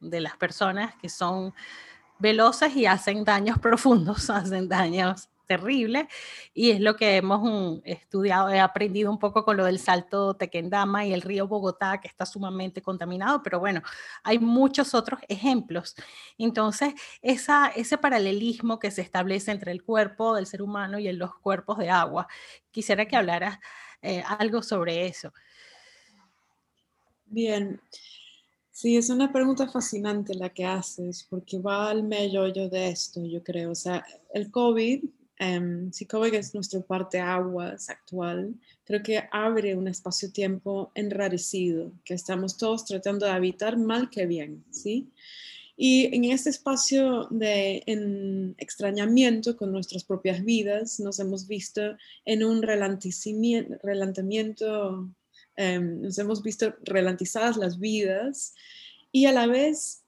de 0.00 0.20
las 0.20 0.36
personas 0.36 0.94
que 0.96 1.08
son 1.08 1.54
veloces 2.18 2.74
y 2.76 2.86
hacen 2.86 3.24
daños 3.24 3.58
profundos, 3.60 4.30
hacen 4.30 4.68
daños 4.68 5.28
terrible 5.46 6.08
y 6.54 6.70
es 6.72 6.80
lo 6.80 6.96
que 6.96 7.16
hemos 7.16 7.40
mm, 7.42 7.82
estudiado, 7.84 8.50
he 8.50 8.60
aprendido 8.60 9.10
un 9.10 9.18
poco 9.18 9.44
con 9.44 9.56
lo 9.56 9.64
del 9.64 9.78
salto 9.78 10.34
Tequendama 10.34 11.06
y 11.06 11.12
el 11.12 11.22
río 11.22 11.46
Bogotá 11.46 12.00
que 12.00 12.08
está 12.08 12.26
sumamente 12.26 12.82
contaminado, 12.82 13.42
pero 13.42 13.60
bueno, 13.60 13.82
hay 14.22 14.38
muchos 14.38 14.94
otros 14.94 15.20
ejemplos. 15.28 15.94
Entonces, 16.36 16.94
esa, 17.22 17.68
ese 17.68 17.96
paralelismo 17.96 18.78
que 18.78 18.90
se 18.90 19.02
establece 19.02 19.52
entre 19.52 19.72
el 19.72 19.82
cuerpo 19.82 20.34
del 20.34 20.46
ser 20.46 20.62
humano 20.62 20.98
y 20.98 21.08
en 21.08 21.18
los 21.18 21.34
cuerpos 21.36 21.78
de 21.78 21.90
agua, 21.90 22.26
quisiera 22.70 23.06
que 23.06 23.16
hablaras 23.16 23.58
eh, 24.02 24.22
algo 24.38 24.62
sobre 24.62 25.06
eso. 25.06 25.32
Bien. 27.26 27.80
Sí, 28.70 28.96
es 28.96 29.08
una 29.08 29.32
pregunta 29.32 29.68
fascinante 29.68 30.34
la 30.34 30.50
que 30.50 30.64
haces, 30.64 31.26
porque 31.30 31.58
va 31.58 31.90
al 31.90 32.02
meollo 32.02 32.68
de 32.68 32.88
esto, 32.88 33.24
yo 33.24 33.42
creo. 33.42 33.70
O 33.70 33.74
sea, 33.74 34.04
el 34.34 34.50
COVID 34.50 35.02
Um, 35.38 35.92
si 35.92 36.06
COVID 36.06 36.32
es 36.32 36.54
nuestro 36.54 36.80
parte 36.80 37.20
aguas 37.20 37.90
actual, 37.90 38.54
creo 38.84 39.02
que 39.02 39.22
abre 39.30 39.76
un 39.76 39.86
espacio-tiempo 39.86 40.90
enrarecido 40.94 41.92
que 42.04 42.14
estamos 42.14 42.56
todos 42.56 42.86
tratando 42.86 43.26
de 43.26 43.32
habitar 43.32 43.76
mal 43.76 44.08
que 44.08 44.24
bien, 44.24 44.64
¿sí? 44.70 45.10
Y 45.76 46.06
en 46.14 46.24
este 46.24 46.48
espacio 46.48 47.28
de 47.30 47.84
extrañamiento 48.56 49.58
con 49.58 49.72
nuestras 49.72 50.04
propias 50.04 50.42
vidas, 50.42 51.00
nos 51.00 51.20
hemos 51.20 51.46
visto 51.46 51.82
en 52.24 52.42
un 52.42 52.62
relantamiento, 52.62 55.10
em, 55.56 56.00
nos 56.02 56.18
hemos 56.18 56.42
visto 56.42 56.74
relantizadas 56.84 57.56
las 57.56 57.78
vidas 57.78 58.54
y 59.12 59.26
a 59.26 59.32
la 59.32 59.46
vez 59.46 60.02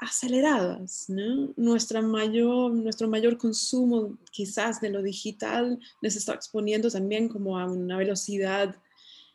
aceleradas, 0.00 1.04
¿no? 1.08 1.52
Nuestro 1.56 2.02
mayor 2.02 3.38
consumo 3.38 4.18
quizás 4.32 4.80
de 4.80 4.90
lo 4.90 5.02
digital 5.02 5.78
nos 6.02 6.16
está 6.16 6.34
exponiendo 6.34 6.90
también 6.90 7.28
como 7.28 7.58
a 7.58 7.66
una 7.66 7.96
velocidad 7.96 8.76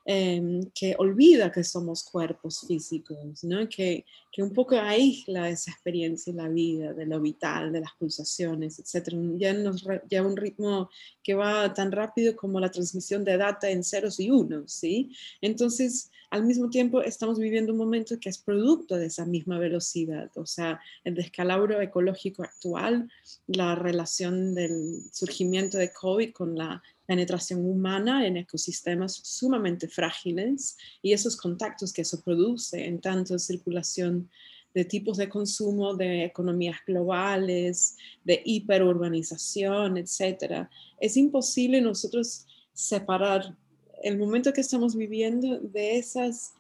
Em, 0.04 0.64
que 0.74 0.96
olvida 0.98 1.52
que 1.52 1.64
somos 1.64 2.04
cuerpos 2.04 2.66
físicos, 2.68 3.44
¿no? 3.44 3.70
que, 3.70 4.04
que, 4.32 4.42
un 4.42 4.52
poco 4.52 4.76
aísla 4.76 5.48
esa 5.48 5.70
experiencia 5.70 6.32
en 6.32 6.38
la 6.38 6.50
vida, 6.50 6.92
de 6.94 7.06
lo 7.06 7.22
vital, 7.22 7.72
de 7.72 7.82
las 7.82 7.92
pulsaciones, 8.00 8.80
etc. 8.80 9.14
Ya 9.38 9.54
nos 9.54 9.86
lleva 10.10 10.28
un 10.28 10.38
ritmo 10.38 10.90
que 11.22 11.36
va 11.36 11.72
tan 11.76 11.92
rápido 11.92 12.36
como 12.36 12.60
la 12.60 12.72
transmisión 12.72 13.24
de 13.24 13.38
data 13.38 13.70
en 13.70 13.84
ceros 13.84 14.20
y 14.20 14.32
unos, 14.32 14.72
¿sí? 14.74 15.12
Entonces, 15.40 16.10
al 16.32 16.46
mismo 16.46 16.70
tiempo, 16.72 17.02
estamos 17.04 17.38
viviendo 17.38 17.72
un 17.74 17.78
momento 17.78 18.20
que 18.20 18.30
es 18.30 18.40
producto 18.40 18.96
de 18.96 19.06
esa 19.06 19.26
misma 19.26 19.60
velocidad, 19.60 20.32
o 20.36 20.48
sea, 20.48 20.80
el 21.04 21.14
descalabro 21.14 21.80
ecológico 21.80 22.42
actual, 22.42 23.08
la 23.46 23.76
relación 23.76 24.56
del 24.56 25.02
surgimiento 25.12 25.78
de 25.78 25.94
COVID 25.94 26.32
con 26.32 26.58
la 26.58 26.82
penetración 27.12 27.66
humana 27.66 28.26
en 28.26 28.38
ecosistemas 28.38 29.20
sumamente 29.22 29.90
frágiles 29.90 30.78
y 31.02 31.12
esos 31.12 31.36
contactos 31.36 31.92
que 31.92 32.04
eso 32.04 32.22
produce 32.22 32.86
en 32.86 33.02
tanto 33.02 33.38
circulación 33.38 34.30
de 34.74 34.86
tipos 34.86 35.18
de 35.18 35.28
consumo, 35.28 35.94
de 35.94 36.24
economías 36.24 36.78
globales, 36.88 37.98
de 38.24 38.42
hiperurbanización, 38.46 39.98
etc. 39.98 40.70
Es 41.02 41.18
imposible 41.18 41.82
nosotros 41.82 42.46
separar 42.72 43.58
el 44.02 44.18
momento 44.18 44.54
que 44.54 44.62
estamos 44.62 44.96
viviendo 44.96 45.60
de 45.60 45.98
esas, 45.98 46.54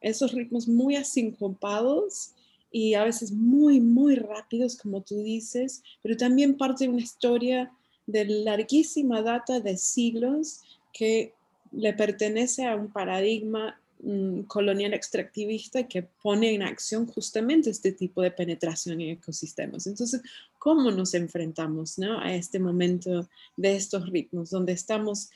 esos 0.00 0.32
ritmos 0.32 0.66
muy 0.66 0.96
asincopados 0.96 2.32
y 2.72 2.94
a 2.94 3.04
veces 3.04 3.30
muy, 3.30 3.78
muy 3.78 4.14
rápidos, 4.14 4.74
como 4.74 5.02
tú 5.02 5.22
dices, 5.22 5.82
pero 6.02 6.16
también 6.16 6.56
parte 6.56 6.84
de 6.84 6.90
una 6.92 7.02
historia 7.02 7.70
de 8.08 8.24
larguísima 8.24 9.20
data 9.20 9.60
de 9.60 9.76
siglos 9.76 10.62
que 10.94 11.34
le 11.72 11.92
pertenece 11.92 12.66
a 12.66 12.74
un 12.74 12.90
paradigma 12.90 13.78
mm, 14.00 14.40
colonial 14.42 14.94
extractivista 14.94 15.86
que 15.86 16.02
pone 16.02 16.54
en 16.54 16.62
acción 16.62 17.06
justamente 17.06 17.68
este 17.68 17.92
tipo 17.92 18.22
de 18.22 18.30
penetración 18.30 19.02
en 19.02 19.10
ecosistemas. 19.10 19.86
Entonces, 19.86 20.22
¿cómo 20.58 20.90
nos 20.90 21.12
enfrentamos 21.12 21.98
a 21.98 22.34
este 22.34 22.58
momento 22.58 23.28
de 23.58 23.76
estos 23.76 24.08
ritmos, 24.08 24.48
donde 24.48 24.72
estamos 24.72 25.28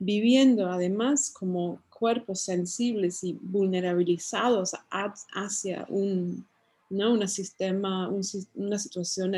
viviendo 0.00 0.68
además 0.68 1.30
como 1.30 1.80
cuerpos 1.90 2.40
sensibles 2.40 3.22
y 3.22 3.38
vulnerabilizados 3.40 4.72
hacia 4.90 5.86
un, 5.88 6.44
¿no? 6.90 7.12
una, 7.12 7.28
sistema, 7.28 8.10
una 8.54 8.78
situación 8.80 9.32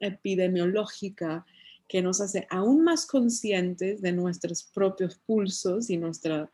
epidemiológica 0.00 1.46
que 1.88 2.02
nos 2.02 2.20
hace 2.20 2.46
aún 2.50 2.82
más 2.82 3.06
conscientes 3.06 4.02
de 4.02 4.12
nuestros 4.12 4.64
propios 4.64 5.16
pulsos 5.26 5.90
y 5.90 5.96
nuestra 5.96 6.50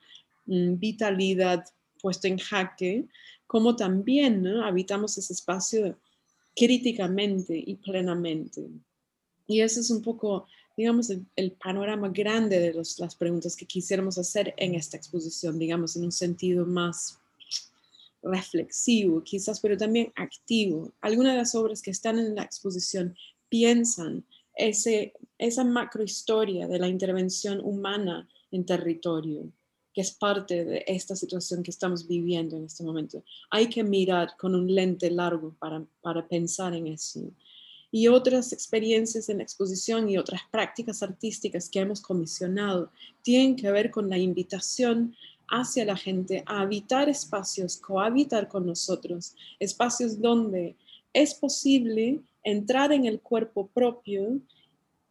mm, 0.46 0.78
vitalidad 0.78 1.64
puesta 2.00 2.28
en 2.28 2.38
jaque, 2.38 3.06
como 3.46 3.76
también 3.76 4.46
habitamos 4.46 5.16
ese 5.18 5.32
espacio 5.32 5.98
críticamente 6.54 7.62
y 7.64 7.76
plenamente. 7.76 8.68
Y 9.46 9.60
eso 9.60 9.80
es 9.80 9.90
un 9.90 10.02
poco, 10.02 10.46
digamos, 10.76 11.10
el, 11.10 11.52
panorama 11.52 12.08
grande 12.08 12.58
de 12.58 12.74
las 12.74 13.16
preguntas 13.16 13.56
que 13.56 13.66
quisiéramos 13.66 14.18
hacer 14.18 14.54
en 14.56 14.74
esta 14.74 14.96
exposición, 14.96 15.58
digamos, 15.58 15.96
en 15.96 16.04
un 16.04 16.12
sentido 16.12 16.66
más 16.66 17.18
reflexivo, 18.22 19.22
quizás, 19.22 19.60
pero 19.60 19.76
también 19.76 20.12
activo. 20.14 20.92
Algunas 21.00 21.32
de 21.32 21.38
las 21.38 21.54
obras 21.54 21.82
que 21.82 21.90
están 21.90 22.18
en 22.18 22.34
la 22.34 22.44
exposición 22.44 23.16
piensan 23.48 24.24
ese, 24.54 25.14
esa 25.38 25.64
macrohistoria 25.64 26.66
de 26.66 26.78
la 26.78 26.88
intervención 26.88 27.60
humana 27.60 28.28
en 28.50 28.64
territorio, 28.66 29.50
que 29.94 30.00
es 30.00 30.12
parte 30.12 30.64
de 30.64 30.84
esta 30.86 31.16
situación 31.16 31.62
que 31.62 31.70
estamos 31.70 32.06
viviendo 32.06 32.56
en 32.56 32.64
este 32.64 32.84
momento. 32.84 33.22
Hay 33.50 33.68
que 33.68 33.82
mirar 33.84 34.36
con 34.38 34.54
un 34.54 34.72
lente 34.72 35.10
largo 35.10 35.54
para, 35.58 35.84
para 36.00 36.26
pensar 36.26 36.74
en 36.74 36.86
eso. 36.86 37.20
Y 37.90 38.08
otras 38.08 38.54
experiencias 38.54 39.28
en 39.28 39.38
la 39.38 39.42
exposición 39.42 40.08
y 40.08 40.16
otras 40.16 40.40
prácticas 40.50 41.02
artísticas 41.02 41.68
que 41.68 41.80
hemos 41.80 42.00
comisionado 42.00 42.90
tienen 43.22 43.54
que 43.54 43.70
ver 43.70 43.90
con 43.90 44.08
la 44.08 44.16
invitación 44.16 45.14
hacia 45.48 45.84
la 45.84 45.96
gente 45.96 46.42
a 46.46 46.62
habitar 46.62 47.10
espacios, 47.10 47.76
cohabitar 47.76 48.48
con 48.48 48.64
nosotros, 48.64 49.34
espacios 49.58 50.18
donde 50.18 50.74
es 51.12 51.34
posible 51.34 52.22
entrar 52.44 52.92
en 52.92 53.06
el 53.06 53.20
cuerpo 53.20 53.68
propio, 53.68 54.40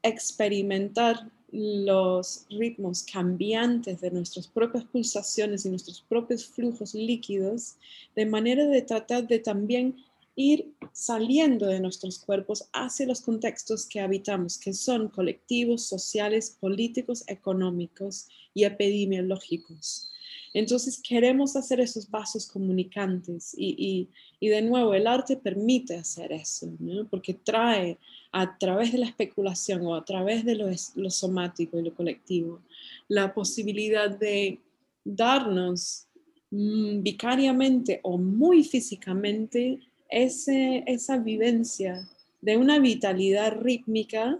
experimentar 0.03 1.29
los 1.51 2.45
ritmos 2.49 3.03
cambiantes 3.03 3.99
de 3.99 4.11
nuestras 4.11 4.47
propias 4.47 4.85
pulsaciones 4.85 5.65
y 5.65 5.69
nuestros 5.69 6.01
propios 6.01 6.45
flujos 6.45 6.93
líquidos, 6.93 7.75
de 8.15 8.25
manera 8.25 8.65
de 8.65 8.81
tratar 8.81 9.27
de 9.27 9.39
también 9.39 9.95
ir 10.35 10.73
saliendo 10.93 11.67
de 11.67 11.79
nuestros 11.79 12.19
cuerpos 12.19 12.69
hacia 12.73 13.05
los 13.05 13.21
contextos 13.21 13.85
que 13.85 13.99
habitamos, 13.99 14.57
que 14.57 14.73
son 14.73 15.09
colectivos, 15.09 15.85
sociales, 15.85 16.57
políticos, 16.59 17.23
económicos 17.27 18.29
y 18.53 18.63
epidemiológicos. 18.63 20.10
Entonces 20.53 21.01
queremos 21.01 21.55
hacer 21.55 21.79
esos 21.79 22.09
vasos 22.09 22.47
comunicantes 22.47 23.55
y, 23.57 24.09
de 24.41 24.61
nuevo 24.61 24.93
el 24.93 25.07
arte 25.07 25.37
permite 25.37 25.95
hacer 25.95 26.33
eso, 26.33 26.69
porque 27.09 27.33
trae 27.33 27.97
a 28.31 28.57
través 28.57 28.91
de 28.91 28.97
la 28.97 29.05
especulación 29.05 29.85
o 29.85 29.95
a 29.95 30.03
través 30.03 30.43
de 30.43 30.55
lo, 30.55 31.09
somático 31.09 31.79
y 31.79 31.83
lo 31.83 31.93
colectivo 31.93 32.59
la 33.07 33.33
posibilidad 33.33 34.09
de 34.09 34.59
darnos 35.03 36.07
mm, 36.49 37.01
vicariamente 37.01 37.99
o 38.03 38.17
muy 38.17 38.63
físicamente 38.63 39.79
ese, 40.09 40.83
esa 40.85 41.17
vivencia 41.17 42.07
de 42.41 42.57
una 42.57 42.79
vitalidad 42.79 43.57
rítmica 43.59 44.39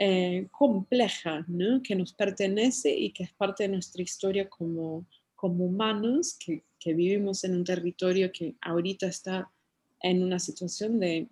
eh, 0.00 0.46
compleja, 0.52 1.44
que 1.82 1.96
nos 1.96 2.12
pertenece 2.12 2.96
y 2.96 3.10
que 3.10 3.24
es 3.24 3.32
parte 3.32 3.64
de 3.64 3.70
nuestra 3.70 4.00
historia 4.00 4.48
como, 4.48 5.04
como 5.38 5.66
humanos 5.66 6.36
que, 6.44 6.64
que, 6.80 6.94
vivimos 6.94 7.44
en 7.44 7.54
un 7.54 7.62
territorio 7.62 8.32
que 8.32 8.56
ahorita 8.60 9.06
está 9.06 9.48
en 10.02 10.24
una 10.24 10.40
situación 10.40 10.98
de, 10.98 11.28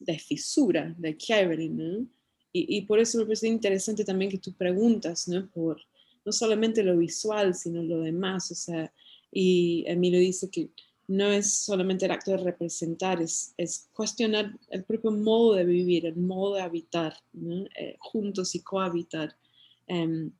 de 0.00 0.18
fisura, 0.18 0.92
de 0.98 1.16
quiebre, 1.16 1.68
¿no? 1.68 2.04
Y, 2.52 2.76
y, 2.76 2.82
por 2.82 2.98
eso 2.98 3.18
me 3.18 3.26
parece 3.26 3.46
interesante 3.46 4.04
también 4.04 4.28
que 4.28 4.38
tú 4.38 4.52
preguntas, 4.54 5.28
¿no? 5.28 5.48
Por 5.50 5.80
no 6.24 6.32
solamente 6.32 6.82
lo 6.82 6.96
visual, 6.96 7.54
sino 7.54 7.80
lo 7.80 8.00
demás, 8.00 8.50
o 8.50 8.56
sea, 8.56 8.92
y 9.30 9.84
Emilio 9.86 10.18
dice 10.18 10.50
que 10.50 10.70
no 11.06 11.30
es 11.30 11.54
solamente 11.54 12.06
el 12.06 12.10
acto 12.10 12.32
de 12.32 12.38
representar, 12.38 13.22
es, 13.22 13.54
es 13.56 13.88
cuestionar 13.92 14.58
el 14.70 14.82
propio 14.82 15.12
modo 15.12 15.54
de 15.54 15.64
vivir, 15.64 16.06
el 16.06 16.16
modo 16.16 16.56
de 16.56 16.62
habitar, 16.62 17.14
¿no? 17.32 17.66
Eh, 17.78 17.94
juntos 18.00 18.56
y 18.56 18.62
cohabitar. 18.62 19.36
Um, 19.86 20.32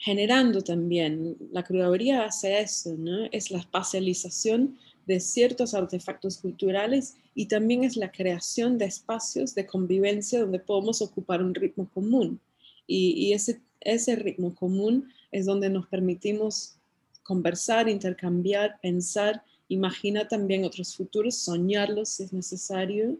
generando 0.00 0.62
también, 0.62 1.36
la 1.52 1.62
curaduría 1.62 2.24
hace 2.24 2.58
eso, 2.58 2.96
¿no? 2.96 3.26
Es 3.32 3.50
la 3.50 3.58
espacialización 3.58 4.78
de 5.06 5.20
ciertos 5.20 5.74
artefactos 5.74 6.38
culturales 6.38 7.16
y 7.34 7.46
también 7.46 7.84
es 7.84 7.96
la 7.96 8.10
creación 8.10 8.78
de 8.78 8.86
espacios 8.86 9.54
de 9.54 9.66
convivencia 9.66 10.40
donde 10.40 10.58
podemos 10.58 11.02
ocupar 11.02 11.42
un 11.42 11.54
ritmo 11.54 11.86
común. 11.92 12.40
Y, 12.86 13.32
ese, 13.34 13.60
ese 13.80 14.16
ritmo 14.16 14.54
común 14.54 15.12
es 15.30 15.44
donde 15.44 15.68
nos 15.68 15.86
permitimos 15.86 16.76
conversar, 17.22 17.88
intercambiar, 17.88 18.80
pensar, 18.80 19.44
imaginar 19.68 20.28
también 20.28 20.64
otros 20.64 20.96
futuros, 20.96 21.36
soñarlos 21.36 22.08
si 22.08 22.22
es 22.22 22.32
necesario 22.32 23.18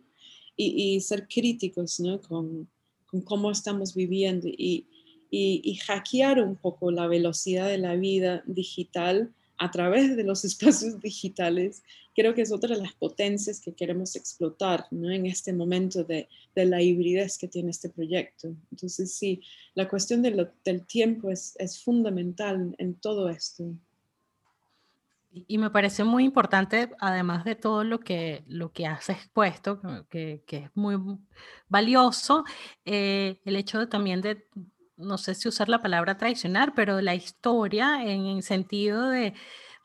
y, 0.56 0.98
ser 1.02 1.28
críticos 1.28 2.00
¿no? 2.00 2.22
con, 2.22 2.68
con, 3.06 3.20
cómo 3.20 3.50
estamos 3.50 3.94
viviendo 3.94 4.48
y, 4.48 4.86
y, 5.30 5.76
hackear 5.86 6.42
un 6.42 6.56
poco 6.56 6.90
la 6.90 7.06
velocidad 7.06 7.68
de 7.68 7.78
la 7.78 7.94
vida 7.94 8.42
digital 8.46 9.32
a 9.58 9.70
través 9.70 10.16
de 10.16 10.24
los 10.24 10.44
espacios 10.44 11.00
digitales, 11.00 11.82
creo 12.14 12.34
que 12.34 12.42
es 12.42 12.52
otra 12.52 12.74
de 12.74 12.82
las 12.82 12.94
potencias 12.94 13.60
que 13.60 13.72
queremos 13.72 14.16
explotar 14.16 14.86
¿no? 14.90 15.10
en 15.10 15.26
este 15.26 15.52
momento 15.52 16.04
de, 16.04 16.28
de, 16.54 16.64
la 16.64 16.82
hibridez 16.82 17.38
que 17.38 17.48
tiene 17.48 17.70
este 17.70 17.88
proyecto. 17.88 18.48
Entonces, 18.70 19.14
sí, 19.14 19.40
la 19.74 19.88
cuestión 19.88 20.22
de 20.22 20.48
del 20.64 20.86
tiempo 20.86 21.30
es, 21.30 21.54
es 21.58 21.82
fundamental 21.82 22.74
en 22.78 22.94
todo 22.94 23.28
esto. 23.28 23.72
Y 25.32 25.58
me 25.58 25.70
parece 25.70 26.02
muy 26.02 26.24
importante, 26.24 26.90
además 26.98 27.44
de 27.44 27.54
todo 27.54 27.84
lo 27.84 28.00
que, 28.00 28.42
lo 28.48 28.72
que 28.72 28.86
has 28.86 29.08
expuesto, 29.10 29.80
que, 30.10 30.42
que 30.44 30.56
es 30.56 30.70
muy 30.74 30.96
valioso, 31.68 32.44
eh, 32.84 33.40
el 33.44 33.54
hecho 33.54 33.78
de, 33.78 33.86
también 33.86 34.20
de 34.22 34.44
no 35.01 35.18
sé 35.18 35.34
si 35.34 35.48
usar 35.48 35.68
la 35.68 35.82
palabra 35.82 36.16
traicionar, 36.16 36.74
pero 36.74 37.01
la 37.01 37.14
historia 37.14 38.05
en 38.05 38.26
el 38.26 38.42
sentido 38.42 39.09
de 39.09 39.34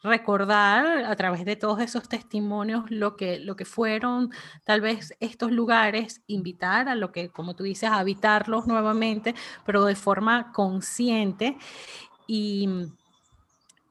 recordar 0.06 1.06
a 1.06 1.16
través 1.16 1.46
de 1.46 1.56
todos 1.56 1.82
esos 1.82 2.08
testimonios 2.08 2.90
lo 2.92 3.18
que, 3.18 3.40
lo 3.40 3.56
que 3.56 3.66
fueron 3.66 4.30
tal 4.64 4.80
vez 4.80 5.14
estos 5.20 5.52
lugares, 5.52 6.22
invitar 6.28 6.88
a 6.88 6.96
lo 6.96 7.12
que, 7.12 7.30
como 7.30 7.56
tú 7.56 7.64
dices, 7.64 7.90
habitarlos 7.90 8.68
nuevamente, 8.68 9.34
pero 9.66 9.84
de 9.86 9.96
forma 9.96 10.52
consciente 10.52 11.58
y, 12.28 12.70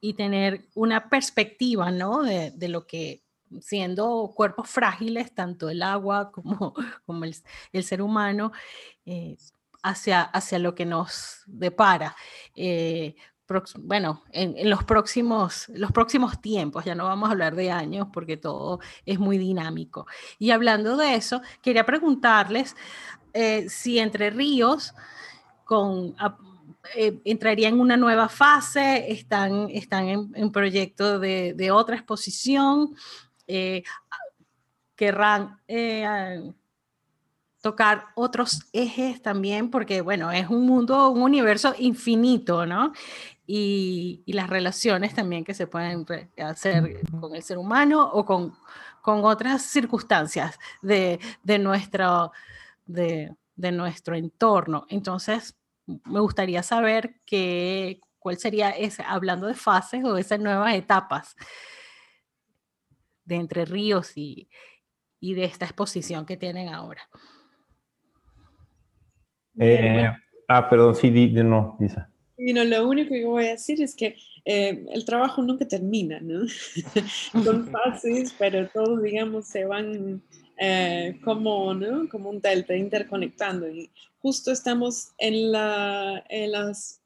y 0.01 0.15
tener 0.15 0.67
una 0.75 1.09
perspectiva, 1.09 1.91
¿no? 1.91 2.23
De, 2.23 2.53
de, 2.53 2.69
lo 2.69 2.87
que 2.87 3.23
siendo 3.61 4.33
cuerpos 4.35 4.71
frágiles, 4.71 5.35
tanto 5.35 5.69
el 5.69 5.83
agua 5.83 6.31
como, 6.31 6.75
como 7.07 7.25
el, 7.25 7.35
el 7.73 7.85
ser 7.85 8.03
humano, 8.03 8.53
eh, 9.05 9.37
hacia, 9.85 10.23
hacia 10.23 10.59
lo 10.59 10.75
que 10.75 10.87
nos 10.87 11.43
depara. 11.47 12.17
Eh, 12.57 13.15
bueno, 13.77 14.25
en, 14.33 14.71
los, 14.71 14.83
próximos, 14.85 15.69
los 15.69 15.93
próximos 15.93 16.41
tiempos, 16.41 16.87
ya 16.87 16.95
no 16.95 17.05
vamos 17.05 17.29
a 17.29 17.33
hablar 17.33 17.55
de 17.55 17.71
años 17.71 18.09
porque 18.11 18.39
todo 18.39 18.81
es 19.05 19.19
muy 19.19 19.37
dinámico. 19.37 20.07
Y 20.39 20.51
hablando 20.51 20.97
de 20.97 21.15
eso, 21.15 21.43
quería 21.63 21.85
preguntarles 21.85 22.75
eh, 23.35 23.69
si 23.69 23.99
Entre 23.99 24.31
Ríos 24.31 24.95
con, 25.65 26.17
eh, 26.97 27.21
entraría 27.27 27.69
en 27.69 27.79
una 27.79 27.99
nueva 27.99 28.31
fase, 28.31 29.13
están, 29.13 29.69
están 29.71 30.09
en, 30.09 30.51
proyecto 30.51 31.19
de, 31.19 31.53
de, 31.53 31.71
otra 31.71 31.97
exposición, 31.97 32.97
querrán 34.97 35.61
tocar 37.65 38.09
otros 38.15 38.67
ejes 38.75 39.23
también, 39.23 39.71
porque 39.71 40.03
bueno, 40.03 40.31
es 40.31 40.51
un 40.51 40.67
mundo, 40.67 41.09
un 41.09 41.23
universo 41.23 41.75
infinito, 41.79 42.67
¿no? 42.67 42.93
Y, 43.47 44.23
las 44.27 44.51
relaciones 44.51 45.15
también 45.15 45.45
que 45.45 45.55
se 45.55 45.67
pueden 45.67 46.05
hacer 46.37 47.01
con 47.19 47.35
el 47.35 47.43
ser 47.43 47.57
humano 47.57 48.11
o 48.13 48.27
con, 48.27 48.55
con 49.01 49.25
otras 49.25 49.63
circunstancias 49.63 50.59
de, 50.83 51.19
de 51.43 51.59
nuestro, 51.59 52.33
de, 52.85 53.35
de, 53.57 53.73
nuestro 53.73 54.15
entorno. 54.15 54.85
Entonces, 54.91 55.57
me 55.87 56.21
gustaría 56.21 56.63
saber 56.63 57.23
cuál 58.19 58.37
sería 58.37 58.73
ese, 58.73 59.03
hablando 59.07 59.47
de 59.47 59.55
fases 59.55 60.05
o 60.05 60.19
esas 60.19 60.39
nuevas 60.39 60.75
etapas 60.75 61.35
de 63.25 63.37
Entre 63.37 63.65
Ríos 63.65 64.19
y, 64.19 64.51
y 65.19 65.33
de 65.33 65.45
esta 65.45 65.65
exposición 65.65 66.27
que 66.27 66.37
tienen 66.37 66.69
ahora. 66.69 67.09
Eh, 69.59 70.11
ah, 70.49 70.69
perdón, 70.69 70.95
sí, 70.95 71.11
no, 71.11 71.77
Lisa. 71.79 72.09
Y 72.37 72.53
no, 72.53 72.65
lo 72.65 72.89
único 72.89 73.11
que 73.11 73.25
voy 73.25 73.47
a 73.47 73.51
decir 73.51 73.81
es 73.81 73.95
que 73.95 74.17
eh, 74.45 74.85
el 74.91 75.05
trabajo 75.05 75.43
nunca 75.43 75.67
termina, 75.67 76.21
¿no? 76.21 76.47
Son 77.45 77.69
fases, 77.73 78.35
pero 78.39 78.69
todos, 78.69 79.03
digamos, 79.03 79.47
se 79.47 79.65
van 79.65 80.23
eh, 80.59 81.19
como, 81.23 81.75
¿no? 81.75 82.09
como 82.09 82.31
un 82.31 82.41
delta, 82.41 82.75
interconectando. 82.75 83.69
Y 83.69 83.91
justo 84.21 84.51
estamos 84.51 85.13
en, 85.19 85.53
la, 85.53 86.25
en 86.29 86.53
las 86.53 87.01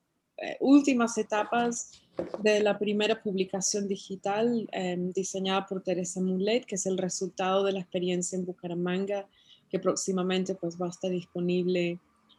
últimas 0.61 1.18
etapas 1.18 2.01
de 2.42 2.61
la 2.61 2.78
primera 2.78 3.20
publicación 3.20 3.86
digital 3.86 4.68
diseñada 5.14 5.66
por 5.66 5.82
Teresa 5.82 6.20
Mulet, 6.20 6.64
que 6.64 6.76
es 6.76 6.86
el 6.86 6.99
resultado 6.99 7.64
de 7.64 7.72
la 7.72 7.80
experiencia 7.80 8.36
en 8.36 8.44
Bucaramanga, 8.44 9.26
que 9.68 9.78
próximamente 9.78 10.55
pues, 10.55 10.80
va 10.80 10.86
a 10.86 10.90
estar 10.90 11.11
disponible 11.11 11.99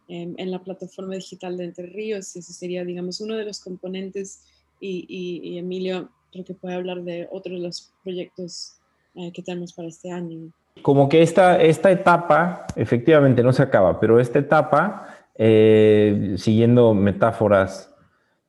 en 0.10 0.50
la 0.50 0.58
plataforma 0.64 1.14
digital 1.14 1.56
de 1.56 1.66
Entre 1.66 1.86
Ríos 1.86 2.36
y 2.36 2.40
ese 2.40 2.52
sería, 2.52 2.84
digamos, 2.84 3.22
uno 3.22 3.36
de 3.36 3.46
los 3.46 3.60
componentes 3.60 4.44
y, 4.80 5.58
Emilio 5.58 6.10
creo 6.32 6.46
que 6.46 6.54
puede 6.54 6.76
hablar 6.76 7.04
de 7.04 7.28
otros 7.32 7.60
de 7.60 7.64
los 7.64 7.92
proyectos 8.04 8.80
eh, 9.16 9.32
que 9.34 9.42
tenemos 9.42 9.74
para 9.74 9.88
este 9.88 10.12
año. 10.12 10.52
Como 10.82 11.10
que 11.10 11.22
esta, 11.22 11.62
esta 11.62 11.92
etapa 11.92 12.66
efectivamente 12.76 13.44
no 13.44 13.52
se 13.52 13.64
acaba, 13.64 14.00
pero 14.00 14.20
esta 14.20 14.40
etapa, 14.40 15.26
eh, 15.36 16.36
siguiendo 16.38 16.94
metáforas 16.94 17.94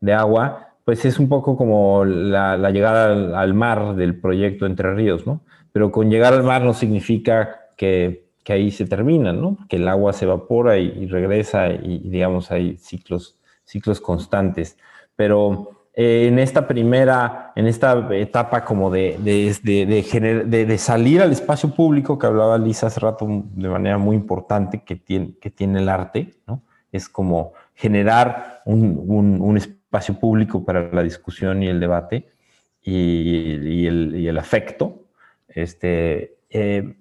de 0.00 0.12
agua, 0.12 0.74
pues 0.84 1.04
es 1.04 1.18
un 1.18 1.28
poco 1.28 1.56
como 1.56 2.04
la, 2.04 2.56
llegada 2.70 3.12
al, 3.12 3.34
al, 3.34 3.54
mar 3.54 3.94
del 3.96 4.18
proyecto 4.18 4.66
Entre 4.66 4.94
Ríos, 4.94 5.26
¿no? 5.26 5.42
Pero 5.72 5.90
con 5.90 6.10
llegar 6.10 6.32
al 6.32 6.42
mar 6.42 6.62
no 6.62 6.74
significa 6.74 7.68
que 7.76 8.29
que 8.44 8.52
ahí 8.52 8.70
se 8.70 8.86
termina, 8.86 9.32
¿no? 9.32 9.58
Que 9.68 9.76
el 9.76 9.88
agua 9.88 10.12
se 10.12 10.24
evapora 10.24 10.78
y, 10.78 11.06
regresa 11.06 11.68
y, 11.68 11.98
digamos, 12.08 12.50
hay 12.50 12.76
ciclos, 12.78 13.38
ciclos 13.64 14.00
constantes. 14.00 14.78
Pero 15.16 15.70
eh, 15.94 16.28
en 16.28 16.38
esta 16.38 16.66
primera, 16.66 17.52
en 17.56 17.66
esta 17.66 18.08
etapa 18.16 18.64
como 18.64 18.90
de, 18.90 19.18
de, 19.20 20.46
de, 20.46 20.78
salir 20.78 21.20
al 21.20 21.32
espacio 21.32 21.74
público 21.74 22.18
que 22.18 22.26
hablaba 22.26 22.56
Lisa 22.58 22.86
hace 22.86 23.00
rato 23.00 23.26
de 23.28 23.68
manera 23.68 23.98
muy 23.98 24.16
importante 24.16 24.82
que 24.82 24.96
tiene, 24.96 25.34
que 25.40 25.50
tiene 25.50 25.80
el 25.80 25.88
arte, 25.88 26.34
¿no? 26.46 26.62
Es 26.92 27.08
como 27.08 27.52
generar 27.74 28.62
un, 28.64 29.38
un, 29.40 29.56
espacio 29.56 30.18
público 30.18 30.64
para 30.64 30.90
la 30.92 31.02
discusión 31.02 31.62
y 31.62 31.68
el 31.68 31.80
debate 31.80 32.28
y, 32.82 33.86
el, 33.86 34.16
y 34.16 34.28
el, 34.28 34.38
afecto. 34.38 35.04
Este, 35.48 36.36
eh, 36.50 36.99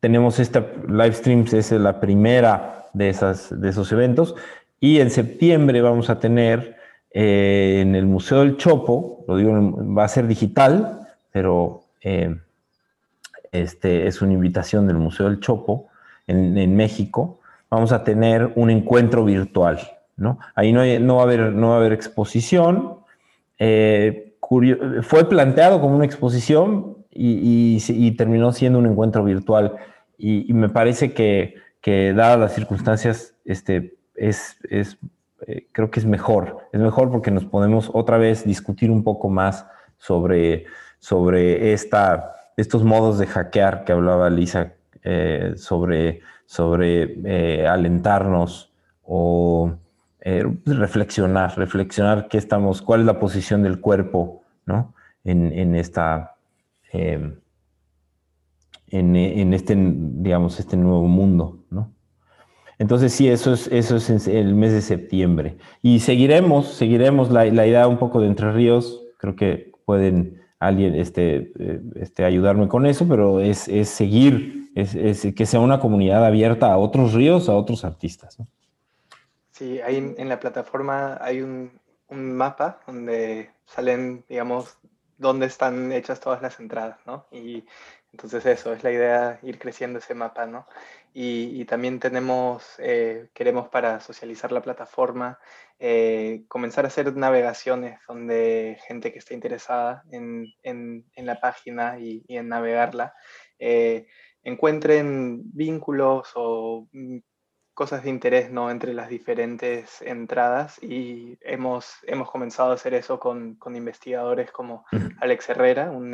tenemos 0.00 0.40
esta 0.40 0.66
live 0.88 1.12
streams, 1.12 1.52
es 1.52 1.70
la 1.72 2.00
primera 2.00 2.86
de, 2.92 3.10
esas, 3.10 3.60
de 3.60 3.68
esos 3.68 3.92
eventos. 3.92 4.34
Y 4.80 4.98
en 5.00 5.10
septiembre 5.10 5.82
vamos 5.82 6.08
a 6.08 6.18
tener 6.18 6.76
eh, 7.12 7.80
en 7.82 7.94
el 7.94 8.06
Museo 8.06 8.40
del 8.40 8.56
Chopo, 8.56 9.24
lo 9.28 9.36
digo, 9.36 9.52
va 9.94 10.04
a 10.04 10.08
ser 10.08 10.26
digital, 10.26 11.06
pero 11.32 11.82
eh, 12.02 12.34
este, 13.52 14.06
es 14.06 14.22
una 14.22 14.32
invitación 14.32 14.86
del 14.86 14.96
Museo 14.96 15.28
del 15.28 15.40
Chopo 15.40 15.88
en, 16.26 16.76
México. 16.76 17.40
Vamos 17.68 17.92
a 17.92 18.02
tener 18.02 18.52
un 18.56 18.70
encuentro 18.70 19.24
virtual, 19.24 19.80
¿no? 20.16 20.38
Ahí 20.54 20.72
no, 20.72 20.82
no, 21.00 21.16
va, 21.16 21.22
a 21.22 21.24
haber, 21.24 21.52
no 21.52 21.68
va 21.68 21.74
a 21.74 21.78
haber 21.78 21.92
exposición. 21.92 22.96
Eh, 23.58 24.34
fue 25.02 25.28
planteado 25.28 25.80
como 25.80 25.94
una 25.94 26.04
exposición, 26.04 26.96
y, 27.12 28.10
terminó 28.12 28.52
siendo 28.52 28.78
un 28.78 28.86
encuentro 28.86 29.24
virtual. 29.24 29.76
Y, 30.20 30.52
me 30.52 30.68
parece 30.68 31.12
que, 31.12 31.54
que, 31.80 32.12
dadas 32.12 32.38
las 32.38 32.54
circunstancias, 32.54 33.34
este, 33.44 33.96
es, 34.14 34.58
eh, 34.68 35.66
creo 35.72 35.90
que 35.90 36.00
es 36.00 36.06
mejor. 36.06 36.58
Es 36.72 36.80
mejor 36.80 37.10
porque 37.10 37.30
nos 37.30 37.44
podemos 37.44 37.90
otra 37.94 38.18
vez 38.18 38.44
discutir 38.44 38.90
un 38.90 39.02
poco 39.02 39.28
más 39.28 39.66
sobre, 39.96 40.66
sobre 40.98 41.72
esta, 41.72 42.34
estos 42.56 42.84
modos 42.84 43.18
de 43.18 43.26
hackear 43.26 43.84
que 43.84 43.92
hablaba 43.92 44.28
Lisa, 44.28 44.74
eh, 45.02 45.54
sobre, 45.56 46.20
sobre 46.44 47.18
eh, 47.24 47.66
alentarnos 47.66 48.72
o 49.02 49.72
reflexionar, 50.66 51.56
reflexionar 51.56 52.28
qué 52.28 52.36
estamos, 52.36 52.82
cuál 52.82 53.00
es 53.00 53.06
la 53.06 53.18
posición 53.18 53.62
del 53.62 53.80
cuerpo 53.80 54.42
¿no? 54.66 54.94
en, 55.24 55.50
en 55.50 55.74
esta 55.74 56.36
Em, 56.92 57.36
en, 58.90 59.54
este, 59.54 59.74
digamos, 59.76 60.58
este 60.58 60.76
nuevo 60.76 61.06
mundo, 61.06 61.64
¿no? 61.70 61.92
Entonces 62.78 63.12
sí, 63.12 63.28
eso 63.28 63.52
es, 63.52 63.66
eso 63.68 63.96
es 63.96 64.26
el 64.26 64.54
mes 64.54 64.72
de 64.72 64.80
septiembre. 64.80 65.58
Y 65.82 66.00
seguiremos, 66.00 66.68
seguiremos 66.68 67.30
la, 67.30 67.46
idea 67.46 67.86
un 67.86 67.98
poco 67.98 68.20
de 68.20 68.28
Entre 68.28 68.50
Ríos, 68.52 69.02
creo 69.18 69.36
que 69.36 69.72
pueden 69.84 70.40
alguien 70.58 70.94
este, 70.94 71.52
eh, 71.58 71.80
este, 71.96 72.24
ayudarme 72.24 72.68
con 72.68 72.86
eso, 72.86 73.06
pero 73.06 73.40
es, 73.40 73.58
seguir, 73.88 74.70
es, 74.74 74.94
que 75.34 75.46
sea 75.46 75.60
una 75.60 75.80
comunidad 75.80 76.24
abierta 76.24 76.72
a 76.72 76.78
otros 76.78 77.12
ríos, 77.12 77.48
a 77.48 77.54
otros 77.54 77.84
artistas. 77.84 78.38
Sí, 79.50 79.80
ahí 79.82 80.14
en 80.16 80.28
la 80.28 80.40
plataforma 80.40 81.18
hay 81.20 81.42
un, 81.42 81.70
un 82.10 82.34
mapa 82.34 82.80
donde 82.86 83.50
salen, 83.66 84.24
digamos, 84.28 84.78
dónde 85.16 85.46
están 85.46 85.92
hechas 85.92 86.20
todas 86.20 86.42
las 86.42 86.58
entradas, 86.60 86.98
¿no? 87.06 87.26
Y 87.30 87.64
entonces 88.12 88.44
eso, 88.46 88.72
es 88.72 88.82
la 88.82 88.92
idea, 88.92 89.38
ir 89.42 89.58
creciendo 89.58 89.98
ese 89.98 90.14
mapa, 90.14 90.46
¿no? 90.46 90.66
Y, 91.12 91.64
también 91.64 91.98
tenemos, 91.98 92.74
eh, 92.78 93.28
queremos 93.34 93.68
para 93.68 94.00
socializar 94.00 94.52
la 94.52 94.62
plataforma, 94.62 95.38
eh, 95.78 96.44
comenzar 96.48 96.84
a 96.84 96.88
hacer 96.88 97.16
navegaciones 97.16 97.98
donde 98.06 98.78
gente 98.86 99.12
que 99.12 99.18
esté 99.18 99.34
interesada 99.34 100.04
en, 100.12 100.46
en, 100.62 101.04
la 101.16 101.40
página 101.40 101.98
y, 101.98 102.24
en 102.28 102.48
navegarla, 102.48 103.14
eh, 103.58 104.06
encuentren 104.44 105.42
vínculos 105.52 106.30
o 106.34 106.88
mm, 106.92 107.18
cosas 107.80 108.04
de 108.04 108.10
interés 108.10 108.50
¿no? 108.50 108.70
entre 108.70 108.92
las 108.92 109.08
diferentes 109.08 110.02
entradas 110.02 110.78
y 110.82 111.38
hemos, 111.40 111.94
hemos 112.02 112.30
comenzado 112.30 112.72
a 112.72 112.74
hacer 112.74 112.92
eso 112.92 113.18
con, 113.18 113.54
con 113.54 113.74
investigadores 113.74 114.52
como 114.52 114.84
Alex 115.18 115.48
Herrera, 115.48 115.90
un 115.90 116.12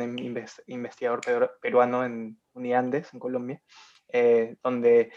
investigador 0.67 1.19
peruano 1.59 2.05
en 2.05 2.39
Uniandes, 2.53 3.13
en 3.13 3.19
Colombia, 3.19 3.61
eh, 4.07 4.55
donde 4.63 5.11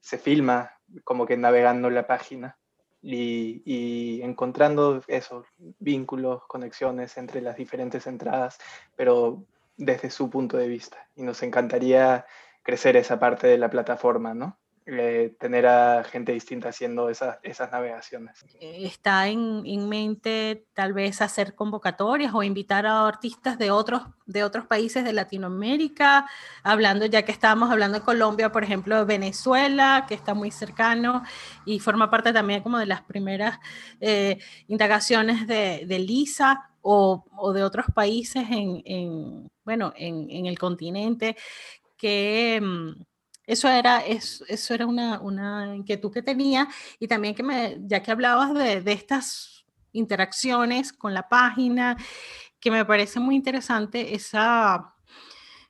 se 0.00 0.16
filma 0.16 0.70
como 1.02 1.26
que 1.26 1.36
navegando 1.36 1.90
la 1.90 2.06
página 2.06 2.56
y, 3.02 3.62
y, 3.64 4.22
encontrando 4.22 5.02
esos 5.08 5.44
vínculos, 5.58 6.44
conexiones 6.46 7.16
entre 7.16 7.40
las 7.40 7.56
diferentes 7.56 8.06
entradas, 8.06 8.58
pero 8.94 9.44
desde 9.76 10.10
su 10.10 10.30
punto 10.30 10.56
de 10.56 10.68
vista. 10.68 11.08
Y 11.16 11.24
nos 11.24 11.42
encantaría 11.42 12.26
crecer 12.62 12.96
esa 12.96 13.18
parte 13.18 13.48
de 13.48 13.58
la 13.58 13.70
plataforma, 13.70 14.34
¿no? 14.34 14.56
Eh, 14.88 15.34
tener 15.40 15.66
a 15.66 16.04
gente 16.04 16.30
distinta 16.30 16.68
haciendo 16.68 17.10
esas, 17.10 17.38
esas 17.42 17.72
navegaciones. 17.72 18.44
¿Está 18.60 19.26
en, 19.26 19.64
en, 19.66 19.88
mente 19.88 20.64
tal 20.74 20.92
vez 20.92 21.20
hacer 21.20 21.56
convocatorias 21.56 22.32
o 22.32 22.44
invitar 22.44 22.86
a 22.86 23.04
artistas 23.08 23.58
de 23.58 23.72
otros, 23.72 24.02
de 24.26 24.44
otros 24.44 24.64
países 24.66 25.02
de 25.02 25.12
Latinoamérica? 25.12 26.30
Hablando, 26.62 27.04
ya 27.04 27.22
que 27.22 27.32
estábamos 27.32 27.72
hablando 27.72 27.98
de 27.98 28.04
Colombia, 28.04 28.52
por 28.52 28.62
ejemplo, 28.62 29.04
Venezuela, 29.04 30.04
que 30.06 30.14
está 30.14 30.34
muy 30.34 30.52
cercano 30.52 31.24
y 31.64 31.80
forma 31.80 32.08
parte 32.08 32.32
también 32.32 32.62
como 32.62 32.78
de 32.78 32.86
las 32.86 33.02
primeras 33.02 33.58
eh, 34.00 34.38
indagaciones 34.68 35.48
de, 35.48 35.82
de 35.84 35.98
Lisa. 35.98 36.70
O, 36.88 37.24
o, 37.36 37.52
de 37.52 37.64
otros 37.64 37.86
países 37.92 38.48
en, 38.48 38.80
en 38.84 39.48
bueno, 39.64 39.92
en, 39.96 40.30
en, 40.30 40.46
el 40.46 40.56
continente 40.56 41.36
que, 41.96 42.60
mm, 42.62 43.02
eso 43.46 43.68
era, 43.68 44.04
eso, 44.04 44.74
era 44.74 44.86
una, 44.86 45.20
una, 45.20 45.76
inquietud 45.76 46.12
que 46.12 46.22
tenía 46.22 46.68
y 46.98 47.06
también 47.06 47.34
que 47.34 47.42
me, 47.42 47.78
ya 47.86 48.02
que 48.02 48.10
hablabas 48.10 48.54
de, 48.54 48.80
de 48.80 48.92
estas 48.92 49.64
interacciones 49.92 50.92
con 50.92 51.14
la 51.14 51.28
página, 51.28 51.96
que 52.60 52.70
me 52.70 52.84
parece 52.84 53.20
muy 53.20 53.36
interesante 53.36 54.14
esa, 54.14 54.94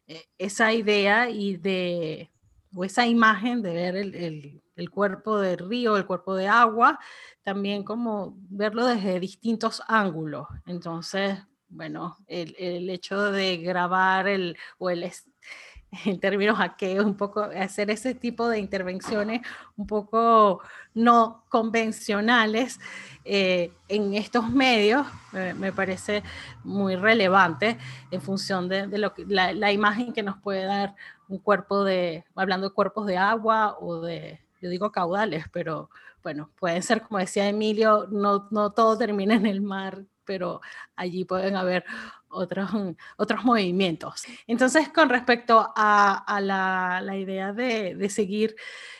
eh, 0.06 0.24
esa 0.38 0.72
idea 0.72 1.30
y 1.30 1.56
de, 1.56 2.30
o 2.74 2.84
esa 2.84 3.06
imagen 3.06 3.62
de 3.62 3.72
ver 3.72 3.96
el, 3.96 4.62
el, 4.76 4.90
cuerpo 4.90 5.38
del 5.38 5.58
río, 5.58 5.96
el 5.96 6.06
cuerpo 6.06 6.34
de 6.34 6.48
agua, 6.48 6.98
también 7.42 7.84
como 7.84 8.36
verlo 8.50 8.86
desde 8.86 9.20
distintos 9.20 9.82
ángulos. 9.88 10.46
Entonces, 10.66 11.38
bueno, 11.68 12.18
el, 12.26 12.54
el 12.58 12.88
hecho 12.90 13.30
de 13.30 13.58
grabar 13.58 14.28
el, 14.28 14.56
o 14.78 14.90
el, 14.90 15.10
en 16.04 16.20
términos 16.20 16.56
hackeos, 16.58 17.04
un 17.04 17.16
poco 17.16 17.42
hacer 17.42 17.90
ese 17.90 18.14
tipo 18.14 18.48
de 18.48 18.58
intervenciones 18.58 19.42
un 19.76 19.86
poco 19.86 20.60
no 20.94 21.44
convencionales 21.48 22.80
eh, 23.24 23.72
en 23.88 24.14
estos 24.14 24.48
medios, 24.48 25.06
me 25.32 25.72
parece 25.72 26.22
muy 26.64 26.96
relevante 26.96 27.76
en 28.10 28.22
función 28.22 28.68
de, 28.68 28.86
lo 28.98 29.12
que, 29.12 29.24
la, 29.26 29.72
imagen 29.72 30.12
que 30.12 30.22
nos 30.22 30.38
puede 30.38 30.64
dar 30.64 30.94
un 31.28 31.38
cuerpo 31.38 31.84
de, 31.84 32.24
hablando 32.34 32.68
de 32.68 32.74
cuerpos 32.74 33.06
de 33.06 33.18
agua 33.18 33.76
o 33.80 34.00
de, 34.00 34.40
yo 34.60 34.70
digo 34.70 34.92
caudales, 34.92 35.46
pero 35.52 35.90
bueno, 36.22 36.50
pueden 36.58 36.82
ser, 36.82 37.02
como 37.02 37.18
decía 37.18 37.48
Emilio, 37.48 38.06
no, 38.10 38.48
no 38.50 38.70
todo 38.70 38.96
termina 38.96 39.34
en 39.34 39.46
el 39.46 39.60
mar, 39.60 40.04
pero 40.24 40.60
allí 40.96 41.24
pueden 41.24 41.56
haber 41.56 41.84
otros, 42.28 42.70
otros 43.16 43.44
movimientos. 43.44 44.24
Entonces, 44.46 44.88
con 44.88 45.08
respecto 45.08 45.72
a, 45.74 46.40
la, 46.42 47.16
idea 47.16 47.52
de, 47.52 48.08
seguir 48.10 48.56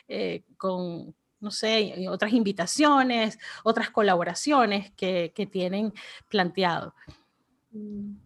eh, 0.08 0.44
con, 0.56 1.14
no 1.40 1.50
sé, 1.50 2.06
otras 2.08 2.32
invitaciones, 2.32 3.38
otras 3.64 3.90
colaboraciones 3.90 4.92
que, 4.92 5.48
tienen 5.50 5.92
planteado. 6.28 6.94
Mm, 7.70 8.16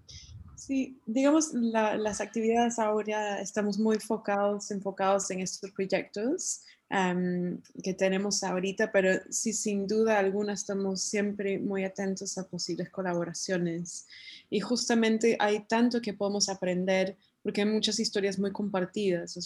sí, 0.57 1.01
digamos, 1.07 1.53
las 1.53 2.21
actividades 2.21 2.79
ahora 2.79 3.41
estamos 3.41 3.79
muy 3.79 3.97
enfocados, 3.97 4.71
enfocados 4.71 5.31
en 5.31 5.41
estos 5.41 5.71
proyectos 5.73 6.63
que 7.85 7.95
tenemos 7.95 8.43
ahorita, 8.43 8.91
pero 8.91 9.21
sí, 9.31 9.53
sin 9.53 9.87
duda 9.87 10.19
alguna 10.19 10.55
estamos 10.55 11.03
siempre 11.03 11.59
muy 11.59 11.85
atentos 11.85 12.37
a 12.37 12.49
posibles 12.49 12.91
colaboraciones. 12.91 14.07
Y 14.51 14.61
justamente 14.61 15.37
hay 15.39 15.61
tanto 15.61 16.01
que 16.01 16.13
podemos 16.13 16.49
aprender 16.49 17.17
porque 17.43 17.63
hay 17.63 17.69
muchas 17.69 17.99
historias 18.01 18.39
muy 18.39 18.53
compartidas. 18.53 19.39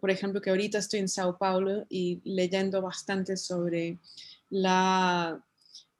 Por 0.00 0.10
ejemplo, 0.10 0.40
que 0.40 0.50
ahorita 0.50 0.78
estoy 0.78 1.00
en 1.00 1.08
Sao 1.08 1.38
Paulo 1.38 1.86
y 1.88 2.20
leyendo 2.24 2.82
bastante 2.82 3.36
sobre 3.36 3.98
la 4.50 5.42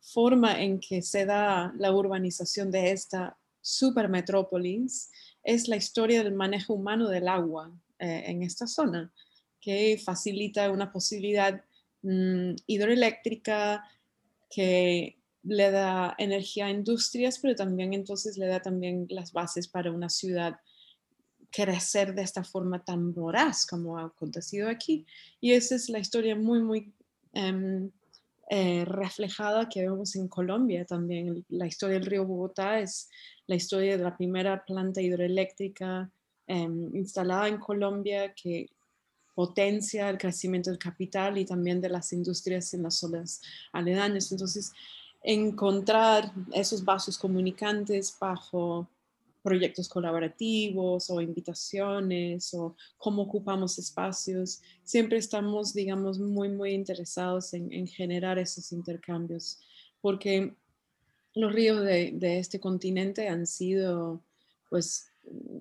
forma 0.01 0.61
en 0.61 0.81
que 0.81 1.01
se 1.03 1.25
da 1.25 1.73
la 1.79 1.93
urbanización 1.93 2.71
de 2.71 2.91
esta 2.91 3.37
supermetrópolis, 3.61 5.11
es 5.43 5.69
la 5.69 5.77
historia 5.77 6.23
del 6.23 6.35
manejo 6.35 6.75
humano 6.75 7.09
del 7.09 7.29
agua 7.29 7.71
eh, 7.99 8.25
en 8.27 8.43
esta 8.43 8.67
zona 8.67 9.13
que 9.61 10.01
facilita 10.03 10.71
una 10.71 10.91
posibilidad 10.93 11.63
mm, 12.03 12.53
hidroeléctrica 12.67 13.85
que 14.51 15.18
le 15.43 15.71
da 15.71 16.15
energía 16.19 16.67
a 16.67 16.71
industrias, 16.71 17.39
pero 17.39 17.55
también 17.55 17.95
entonces 17.95 18.37
le 18.37 18.47
da 18.47 18.61
también 18.61 19.07
las 19.11 19.33
bases 19.33 19.69
para 19.69 19.93
una 19.93 20.09
ciudad 20.09 20.59
crecer 21.51 22.15
de 22.15 22.23
esta 22.23 22.45
forma 22.45 22.85
tan 22.85 23.15
voraz 23.15 23.67
como 23.67 23.99
ha 23.99 24.05
acontecido 24.05 24.69
aquí. 24.69 25.07
Y 25.41 25.53
esa 25.53 25.75
es 25.75 25.89
la 25.89 25.99
historia 25.99 26.37
muy, 26.37 26.61
muy 26.61 26.93
em, 27.33 27.91
eh, 28.51 28.85
reflejada 28.85 29.69
que 29.69 29.83
vemos 29.83 30.17
en 30.17 30.29
Colombia 30.29 30.85
también. 30.85 31.45
La 31.49 31.67
historia 31.67 31.99
del 31.99 32.07
río 32.07 32.27
Bogotá 32.27 32.81
es 32.81 33.09
la 33.47 33.57
historia 33.57 33.97
de 33.97 34.05
la 34.05 34.17
primera 34.17 34.65
planta 34.65 35.01
hidroeléctrica 35.01 36.11
em, 36.47 36.95
instalada 36.95 37.49
en 37.49 37.59
Colombia 37.59 38.33
que 38.35 38.71
potencia 39.35 40.11
el 40.11 40.19
crecimiento 40.19 40.71
del 40.71 40.79
capital 40.79 41.39
y 41.39 41.45
también 41.45 41.81
de 41.81 41.89
las 41.89 42.13
industrias 42.13 42.75
en 42.75 42.83
las 42.83 42.97
zonas 42.97 43.41
aledañas. 43.73 44.33
Entonces, 44.33 44.73
encontrar 45.23 46.33
esos 46.53 46.85
vasos 46.85 47.19
comunicantes 47.19 48.17
bajo 48.19 48.89
proyectos 49.43 49.89
colaborativos 49.89 51.11
o 51.11 51.21
invitaciones 51.21 52.53
o 52.55 52.77
cómo 52.97 53.23
ocupamos 53.23 53.79
espacios. 53.79 54.61
Siempre 54.85 55.19
estamos, 55.19 55.73
digamos, 55.73 56.19
muy, 56.19 56.49
muy 56.49 56.73
interesados 56.73 57.55
en, 57.55 57.87
generar 57.87 58.39
esos 58.39 58.73
intercambios, 58.73 59.59
porque 60.01 60.55
los 61.35 61.53
ríos 61.53 61.83
de, 61.85 62.39
este 62.39 62.61
continente 62.61 63.29
han 63.29 63.47
sido, 63.47 64.21
pues, 64.69 65.13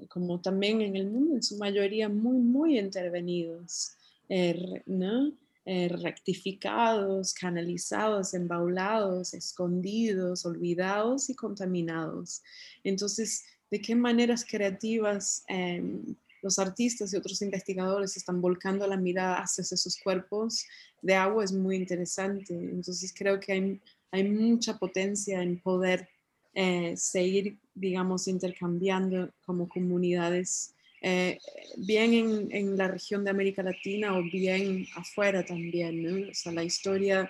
como 0.10 0.42
también 0.42 0.82
en 0.82 0.96
el 0.96 1.10
mundo, 1.10 1.36
en 1.36 1.44
su 1.44 1.58
mayoría 1.58 2.10
muy, 2.10 2.38
muy 2.38 2.80
intervenidos, 2.80 3.96
eh, 4.30 4.84
¿no? 4.86 5.32
Eh, 5.70 5.90
rectificados, 5.90 7.34
canalizados, 7.34 8.34
embaulados, 8.34 9.34
escondidos, 9.34 10.46
olvidados 10.46 11.30
y 11.30 11.36
contaminados. 11.36 12.42
Entonces, 12.86 13.44
¿de 13.70 13.82
qué 13.82 13.94
maneras 13.94 14.46
creativas 14.50 15.44
em, 15.50 16.16
los 16.42 16.58
artistas 16.58 17.12
y 17.12 17.18
otros 17.18 17.42
investigadores 17.42 18.16
están 18.16 18.40
volcando 18.40 18.88
la 18.88 18.96
mirada 18.96 19.42
hacia 19.42 19.64
esos 19.64 20.00
cuerpos 20.02 20.66
de 21.02 21.16
agua? 21.16 21.44
Es 21.44 21.52
muy 21.52 21.76
interesante. 21.76 22.54
Entonces, 22.54 23.14
creo 23.14 23.38
que 23.38 23.82
hay, 24.14 24.24
mucha 24.24 24.78
potencia 24.78 25.44
en 25.44 25.60
poder 25.60 26.08
eh, 26.54 26.96
seguir, 26.96 27.60
digamos, 27.76 28.30
intercambiando 28.30 29.34
como 29.46 29.68
comunidades, 29.68 30.77
eh, 31.02 31.38
bien 31.78 32.50
en, 32.52 32.78
la 32.78 32.88
región 32.88 33.24
de 33.24 33.30
América 33.30 33.62
Latina 33.62 34.18
o 34.18 34.24
bien 34.24 34.88
afuera 34.96 35.46
también. 35.46 36.30
O 36.30 36.34
sea, 36.34 36.52
la 36.52 36.64
historia 36.64 37.30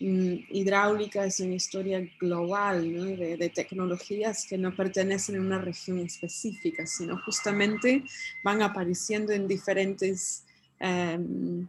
mm, 0.00 0.34
hidráulica 0.50 1.24
es 1.24 1.40
una 1.40 1.54
historia 1.54 2.06
global 2.18 3.16
de, 3.16 3.52
tecnologías 3.54 4.46
que 4.48 4.58
no 4.58 4.74
pertenecen 4.74 5.36
a 5.36 5.40
una 5.40 5.60
región 5.60 6.00
específica, 6.00 6.86
sino 6.86 7.20
justamente 7.24 8.04
van 8.42 8.62
apareciendo 8.62 9.32
en 9.32 9.46
diferentes... 9.48 10.44
Em, 10.80 11.68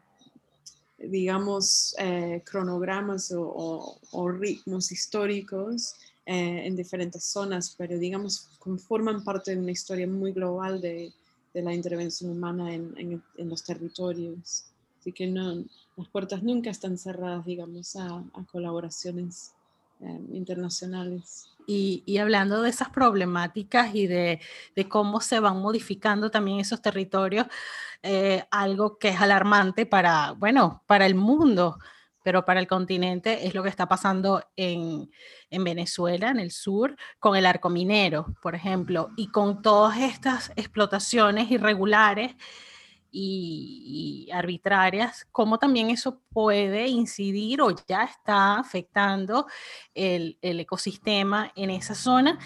digamos, 0.98 1.94
eh, 2.00 2.42
cronogramas 2.46 3.32
o, 3.36 4.00
ritmos 4.40 4.92
históricos 4.92 5.94
eh, 6.26 6.66
en 6.66 6.76
diferentes 6.76 7.26
zonas, 7.26 7.76
pero 7.78 8.00
digamos, 8.00 8.48
conforman 8.58 9.24
parte 9.24 9.52
de 9.52 9.58
una 9.58 9.72
historia 9.72 10.08
muy 10.08 10.32
global 10.32 10.82
de, 10.82 11.14
de 11.56 11.62
la 11.62 11.74
intervención 11.74 12.32
humana 12.32 12.74
en, 12.74 12.94
en, 13.38 13.50
los 13.50 13.64
territorios. 13.64 14.66
Así 15.00 15.14
que 15.14 15.26
no, 15.26 15.64
las 15.96 16.10
puertas 16.10 16.44
nunca 16.44 16.70
están 16.70 16.98
cerradas, 16.98 17.46
digamos, 17.46 17.96
a, 17.96 18.18
a 18.34 18.44
colaboraciones 18.52 19.54
eh, 20.02 20.20
internacionales. 20.34 21.48
Y, 21.66 22.04
y, 22.06 22.18
hablando 22.18 22.62
de 22.62 22.70
esas 22.70 22.90
problemáticas 22.90 23.96
y 23.96 24.06
de, 24.06 24.42
de, 24.76 24.90
cómo 24.90 25.22
se 25.22 25.40
van 25.40 25.62
modificando 25.62 26.30
también 26.30 26.60
esos 26.60 26.82
territorios, 26.82 27.48
eh, 28.04 28.44
algo 28.52 28.98
que 28.98 29.10
es 29.10 29.22
alarmante 29.22 29.86
para, 29.86 30.34
bueno, 30.34 30.84
para 30.86 31.06
el 31.06 31.16
mundo 31.16 31.80
pero 32.26 32.44
para 32.44 32.60
el 32.60 32.66
continente 32.66 33.46
es 33.46 33.54
lo 33.54 33.62
que 33.62 33.70
está 33.70 33.88
pasando 33.88 34.44
en, 34.56 35.12
Venezuela, 35.52 36.32
en 36.32 36.40
el 36.40 36.50
sur, 36.50 36.96
con 37.20 37.36
el 37.36 37.46
arco 37.46 37.70
minero, 37.70 38.34
por 38.42 38.56
ejemplo, 38.56 39.12
y 39.16 39.28
con 39.28 39.62
todas 39.62 40.00
estas 40.00 40.52
explotaciones 40.56 41.52
irregulares 41.52 42.36
y, 43.12 44.28
arbitrarias, 44.34 45.28
cómo 45.32 45.60
también 45.60 45.92
eso 45.92 46.20
puede 46.34 46.88
incidir 46.88 47.62
o 47.62 47.70
ya 47.88 48.06
está 48.06 48.58
afectando 48.58 49.46
el, 49.94 50.40
ecosistema 50.42 51.52
en 51.56 51.70
esa 51.70 51.94
zona 51.94 52.40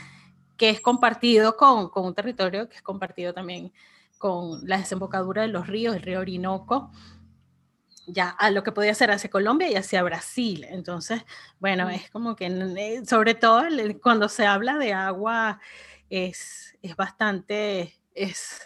que 0.57 0.71
es 0.71 0.81
compartido 0.81 1.55
con, 1.55 1.87
con, 1.87 2.03
un 2.03 2.13
territorio 2.13 2.67
que 2.67 2.75
es 2.75 2.81
compartido 2.81 3.33
también 3.33 3.71
con 4.17 4.59
la 4.67 4.79
desembocadura 4.79 5.43
de 5.43 5.47
los 5.47 5.67
ríos, 5.67 5.95
el 5.95 6.01
río 6.01 6.19
Orinoco, 6.19 6.91
ya 8.11 8.29
a 8.29 8.49
lo 8.51 8.63
que 8.63 8.71
podía 8.71 8.93
ser 8.93 9.11
hacia 9.11 9.29
Colombia 9.29 9.69
y 9.69 9.75
hacia 9.75 10.03
Brasil. 10.03 10.65
Entonces, 10.69 11.23
bueno, 11.59 11.89
es 11.89 12.09
como 12.09 12.35
que, 12.35 12.47
eh, 12.47 13.05
sobre 13.05 13.35
todo 13.35 13.63
cuando 14.01 14.29
se 14.29 14.45
habla 14.45 14.77
de 14.77 14.93
agua, 14.93 15.59
es, 16.09 16.77
es 16.81 16.95
bastante, 16.95 17.95
es, 18.13 18.61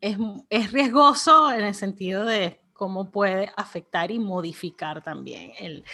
es, 0.00 0.16
es, 0.50 0.72
riesgoso 0.72 1.52
en 1.52 1.64
el 1.64 1.74
sentido 1.74 2.24
de 2.24 2.60
cómo 2.72 3.10
puede 3.10 3.52
afectar 3.56 4.10
y 4.10 4.18
modificar 4.18 5.02
también 5.02 5.52
el, 5.58 5.84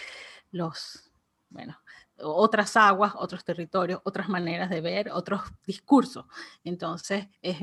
los, 0.51 1.11
bueno, 1.49 1.79
otras 2.19 2.77
aguas, 2.77 3.13
otros 3.15 3.43
territorios, 3.43 4.01
otras 4.03 4.29
maneras 4.29 4.69
de 4.69 4.81
ver, 4.81 5.11
otros 5.11 5.41
discursos. 5.65 6.25
Entonces, 6.63 7.27
es 7.41 7.59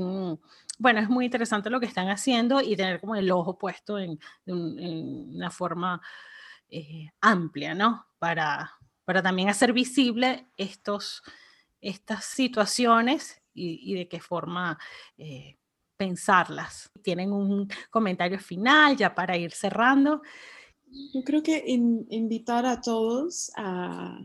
bueno, 0.78 1.00
es 1.00 1.08
muy 1.08 1.26
interesante 1.26 1.70
lo 1.70 1.80
que 1.80 1.86
están 1.86 2.08
haciendo 2.08 2.60
y 2.60 2.76
tener 2.76 3.00
como 3.00 3.14
el 3.14 3.30
ojo 3.30 3.58
puesto 3.58 3.98
en, 3.98 4.18
una 4.46 5.50
forma 5.50 6.02
eh, 6.68 7.10
amplia, 7.20 7.74
¿no? 7.74 8.06
Para, 8.18 8.72
para 9.04 9.22
también 9.22 9.48
hacer 9.48 9.72
visible 9.72 10.48
estos, 10.56 11.22
estas 11.80 12.24
situaciones 12.24 13.40
y, 13.54 13.94
de 13.94 14.08
qué 14.08 14.20
forma 14.20 14.78
eh, 15.16 15.56
pensarlas. 15.96 16.90
¿Tienen 17.02 17.32
un 17.32 17.68
comentario 17.90 18.38
final 18.38 18.96
ya 18.96 19.14
para 19.14 19.36
ir 19.36 19.52
cerrando? 19.52 20.22
Yo 21.14 21.22
creo 21.24 21.42
que 21.42 21.62
invitar 21.66 22.66
a 22.66 22.80
todos 22.80 23.50
a, 23.56 24.18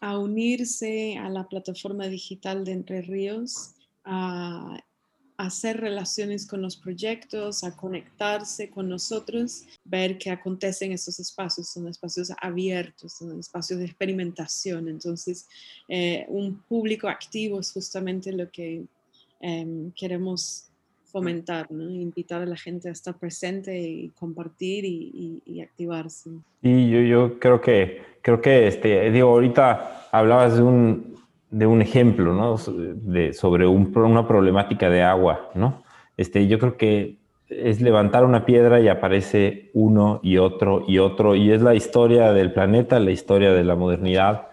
a, 0.00 0.18
unirse 0.18 1.16
a 1.18 1.28
la 1.28 1.48
plataforma 1.48 2.06
digital 2.06 2.64
de 2.64 2.72
Entre 2.72 3.02
Ríos, 3.02 3.74
a, 4.04 4.78
hacer 5.38 5.78
relaciones 5.78 6.46
con 6.46 6.62
los 6.62 6.76
proyectos, 6.76 7.62
a 7.62 7.76
conectarse 7.76 8.70
con 8.70 8.88
nosotros, 8.88 9.64
ver 9.84 10.16
qué 10.16 10.30
acontece 10.30 10.86
en 10.86 10.92
esos 10.92 11.20
espacios. 11.20 11.68
Son 11.68 11.86
espacios 11.88 12.32
abiertos, 12.40 13.12
son 13.18 13.38
espacios 13.38 13.78
de 13.78 13.84
experimentación. 13.84 14.88
Entonces, 14.88 15.46
eh, 15.88 16.24
un 16.28 16.62
público 16.62 17.08
activo 17.08 17.60
es 17.60 17.70
justamente 17.70 18.32
lo 18.32 18.50
que 18.50 18.86
em, 19.40 19.92
queremos 19.92 20.70
fomentar, 21.16 21.72
¿no? 21.72 21.88
invitar 21.88 22.42
a 22.42 22.44
la 22.44 22.56
gente 22.56 22.90
a 22.90 22.92
estar 22.92 23.14
presente 23.14 23.74
y 23.80 24.10
compartir 24.10 24.84
y, 24.84 25.62
activarse. 25.62 26.28
Y 26.60 26.90
yo, 26.90 27.00
yo, 27.00 27.38
creo 27.38 27.62
que, 27.62 28.02
creo 28.20 28.42
que 28.42 28.66
este, 28.66 29.10
digo, 29.10 29.30
ahorita 29.30 30.08
hablabas 30.12 30.58
de 30.58 30.62
un, 30.62 31.16
de 31.50 31.66
un 31.66 31.80
ejemplo, 31.80 32.34
¿no? 32.34 32.56
De, 33.14 33.32
sobre 33.32 33.66
una 33.66 34.28
problemática 34.28 34.90
de 34.90 35.02
agua, 35.02 35.50
¿no? 35.54 35.82
Este, 36.18 36.48
yo 36.48 36.58
creo 36.58 36.76
que 36.76 37.16
es 37.48 37.80
levantar 37.80 38.26
una 38.26 38.44
piedra 38.44 38.78
y 38.80 38.88
aparece 38.88 39.70
uno 39.72 40.20
y 40.22 40.36
otro 40.36 40.84
y 40.86 40.98
otro, 40.98 41.34
y 41.34 41.50
es 41.50 41.62
la 41.62 41.74
historia 41.74 42.34
del 42.34 42.52
planeta, 42.52 43.00
la 43.00 43.10
historia 43.10 43.52
de 43.54 43.64
la 43.64 43.74
modernidad. 43.74 44.48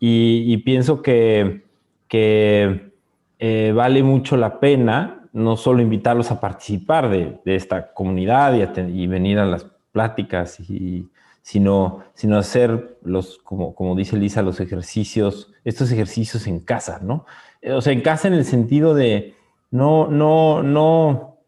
Y, 0.00 0.56
pienso 0.58 1.02
que, 1.02 1.64
que 2.08 2.92
eh, 3.40 3.72
vale 3.74 4.02
mucho 4.02 4.38
la 4.38 4.58
pena 4.58 5.17
no 5.32 5.56
solo 5.56 5.82
invitarlos 5.82 6.30
a 6.30 6.40
participar 6.40 7.08
de, 7.08 7.40
esta 7.44 7.92
comunidad 7.92 8.54
y, 8.54 9.06
venir 9.06 9.38
a 9.38 9.46
las 9.46 9.66
pláticas, 9.92 10.60
y, 10.60 11.08
sino, 11.42 12.04
sino 12.14 12.38
hacer 12.38 12.98
los, 13.02 13.38
como, 13.38 13.74
como 13.74 13.94
dice 13.94 14.16
Lisa, 14.16 14.42
los 14.42 14.60
ejercicios, 14.60 15.52
estos 15.64 15.90
ejercicios 15.90 16.46
en 16.46 16.60
casa, 16.60 17.00
¿no? 17.02 17.24
Eh, 17.62 17.72
o 17.72 17.80
sea, 17.80 17.92
en 17.92 18.02
casa 18.02 18.28
en 18.28 18.34
el 18.34 18.44
sentido 18.44 18.94
de 18.94 19.34
no, 19.70 20.08
no, 20.08 20.62
no, 20.62 21.38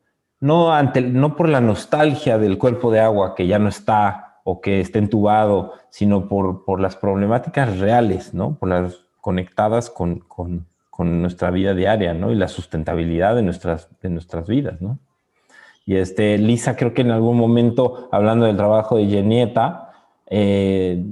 no, 0.40 0.72
ante, 0.72 1.02
no 1.02 1.36
por 1.36 1.48
la 1.48 1.60
nostalgia 1.60 2.38
del 2.38 2.58
cuerpo 2.58 2.90
de 2.90 3.00
agua 3.00 3.34
que 3.34 3.46
ya 3.46 3.58
no 3.58 3.68
está 3.68 4.40
o 4.44 4.60
que 4.60 4.80
está 4.80 4.98
entubado, 4.98 5.74
sino 5.90 6.28
por, 6.28 6.64
por 6.64 6.80
las 6.80 6.96
problemáticas 6.96 7.78
reales, 7.78 8.34
¿no? 8.34 8.54
Por 8.54 8.70
las 8.70 9.04
conectadas 9.20 9.90
con, 9.90 10.20
con, 10.20 10.66
con 11.00 11.22
nuestra 11.22 11.50
vida 11.50 11.72
diaria, 11.72 12.12
¿no? 12.12 12.30
Y 12.30 12.34
la 12.34 12.46
sustentabilidad 12.46 13.34
de 13.34 13.40
nuestras, 13.40 13.88
de 14.02 14.10
nuestras 14.10 14.46
vidas, 14.46 14.82
¿no? 14.82 14.98
Y 15.86 15.96
este, 15.96 16.36
Lisa, 16.36 16.76
creo 16.76 16.92
que 16.92 17.00
en 17.00 17.10
algún 17.10 17.38
momento, 17.38 18.10
hablando 18.12 18.44
del 18.44 18.58
trabajo 18.58 18.98
de 18.98 19.06
Genieta, 19.06 19.92
eh, 20.26 21.02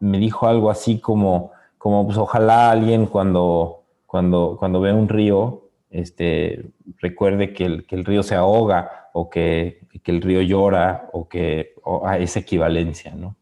me 0.00 0.18
dijo 0.18 0.46
algo 0.46 0.70
así 0.70 0.98
como, 0.98 1.52
como 1.76 2.06
pues 2.06 2.16
ojalá 2.16 2.70
alguien 2.70 3.04
cuando, 3.04 3.82
cuando, 4.06 4.56
cuando 4.58 4.80
vea 4.80 4.94
un 4.94 5.10
río, 5.10 5.64
este, 5.90 6.64
recuerde 7.00 7.52
que 7.52 7.66
el, 7.66 7.86
que 7.86 7.96
el 7.96 8.06
río 8.06 8.22
se 8.22 8.36
ahoga 8.36 9.10
o 9.12 9.28
que, 9.28 9.86
que 10.02 10.10
el 10.10 10.22
río 10.22 10.40
llora 10.40 11.10
o 11.12 11.28
que 11.28 11.74
o 11.82 12.06
a 12.06 12.16
esa 12.16 12.40
equivalencia, 12.40 13.14
¿no? 13.14 13.36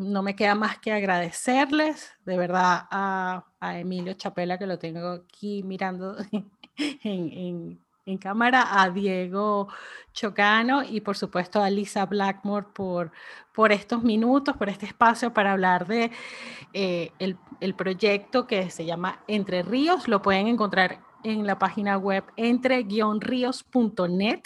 No 0.00 0.22
me 0.22 0.34
queda 0.34 0.54
más 0.54 0.78
que 0.78 0.92
agradecerles 0.92 2.14
de 2.24 2.38
verdad 2.38 2.86
a, 2.90 3.44
Emilio 3.60 4.14
Chapela, 4.14 4.58
que 4.58 4.66
lo 4.66 4.78
tengo 4.78 5.10
aquí 5.10 5.62
mirando 5.62 6.16
en, 7.04 7.78
cámara, 8.18 8.82
a 8.82 8.90
Diego 8.90 9.68
Chocano 10.12 10.82
y 10.82 11.00
por 11.02 11.16
supuesto 11.16 11.62
a 11.62 11.70
Lisa 11.70 12.06
Blackmore 12.06 12.66
por, 12.74 13.12
por 13.52 13.70
estos 13.70 14.02
minutos, 14.02 14.56
por 14.56 14.68
este 14.68 14.86
espacio 14.86 15.32
para 15.32 15.52
hablar 15.52 15.86
de 15.86 16.10
eh, 16.72 17.12
el, 17.18 17.36
el 17.60 17.74
proyecto 17.74 18.48
que 18.48 18.70
se 18.70 18.86
llama 18.86 19.22
Entre 19.28 19.62
Ríos. 19.62 20.08
Lo 20.08 20.22
pueden 20.22 20.48
encontrar 20.48 21.00
en 21.22 21.46
la 21.46 21.58
página 21.58 21.98
web 21.98 22.24
entre-ríos.net 22.36 24.40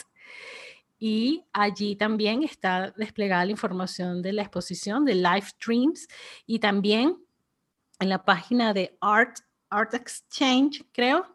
y 0.98 1.44
allí 1.52 1.96
también 1.96 2.42
está 2.42 2.92
desplegada 2.96 3.44
la 3.44 3.50
información 3.50 4.22
de 4.22 4.32
la 4.32 4.42
exposición 4.42 5.04
de 5.04 5.14
live 5.14 5.42
streams 5.42 6.06
y 6.46 6.58
también 6.58 7.18
en 8.00 8.08
la 8.08 8.24
página 8.24 8.72
de 8.72 8.96
Art, 9.00 9.38
Art 9.70 9.94
Exchange, 9.94 10.84
creo, 10.92 11.26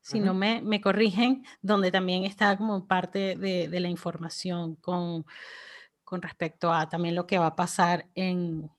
si 0.00 0.20
no 0.20 0.32
me, 0.32 0.62
me, 0.62 0.80
corrigen, 0.80 1.44
donde 1.60 1.90
también 1.90 2.24
está 2.24 2.56
como 2.56 2.86
parte 2.86 3.36
de, 3.36 3.68
de, 3.68 3.80
la 3.80 3.88
información 3.88 4.76
con, 4.76 5.26
con 6.02 6.22
respecto 6.22 6.72
a 6.72 6.88
también 6.88 7.14
lo 7.14 7.26
que 7.26 7.38
va 7.38 7.48
a 7.48 7.56
pasar 7.56 8.06
en, 8.14 8.70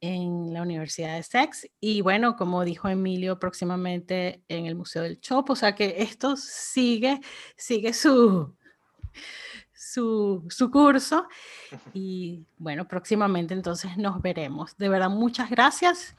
en 0.00 0.52
la 0.52 0.62
Universidad 0.62 1.16
de 1.16 1.22
Sex. 1.22 1.66
Y 1.80 2.02
bueno, 2.02 2.36
como 2.36 2.64
dijo 2.64 2.88
Emilio, 2.88 3.38
próximamente 3.38 4.42
en 4.48 4.66
el 4.66 4.74
Museo 4.74 5.02
del 5.02 5.20
Chopo, 5.20 5.54
o 5.54 5.56
sea 5.56 5.74
que 5.74 5.96
esto 5.98 6.36
sigue, 6.36 7.20
sigue 7.56 7.94
su, 7.94 8.54
su, 9.92 10.44
su, 10.48 10.70
curso. 10.70 11.26
Y 11.92 12.44
bueno, 12.58 12.86
próximamente 12.86 13.54
entonces 13.54 13.96
nos 13.96 14.20
veremos. 14.22 14.76
De 14.76 14.88
verdad, 14.88 15.10
muchas 15.10 15.50
gracias. 15.50 16.14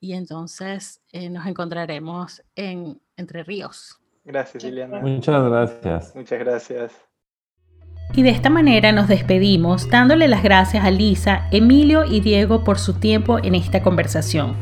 Y 0.00 0.12
entonces 0.12 1.02
eh, 1.12 1.28
nos 1.28 1.46
encontraremos 1.46 2.42
en 2.54 3.00
Entre 3.16 3.42
Ríos. 3.42 3.98
Gracias, 4.24 4.62
Liliana. 4.62 5.00
Muchas 5.00 5.44
gracias. 5.44 6.14
Muchas 6.14 6.38
gracias. 6.38 7.07
Y 8.14 8.22
de 8.22 8.30
esta 8.30 8.50
manera 8.50 8.92
nos 8.92 9.08
despedimos 9.08 9.90
dándole 9.90 10.28
las 10.28 10.42
gracias 10.42 10.84
a 10.84 10.90
Lisa, 10.90 11.46
Emilio 11.50 12.04
y 12.04 12.20
Diego 12.20 12.64
por 12.64 12.78
su 12.78 12.94
tiempo 12.94 13.38
en 13.42 13.54
esta 13.54 13.82
conversación. 13.82 14.54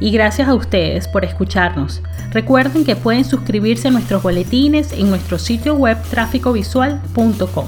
Y 0.00 0.10
gracias 0.10 0.48
a 0.48 0.54
ustedes 0.54 1.08
por 1.08 1.24
escucharnos. 1.24 2.02
Recuerden 2.30 2.84
que 2.84 2.96
pueden 2.96 3.24
suscribirse 3.24 3.88
a 3.88 3.90
nuestros 3.90 4.22
boletines 4.22 4.92
en 4.92 5.10
nuestro 5.10 5.38
sitio 5.38 5.74
web 5.74 5.98
tráficovisual.com. 6.10 7.66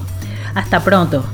Hasta 0.55 0.81
pronto. 0.81 1.25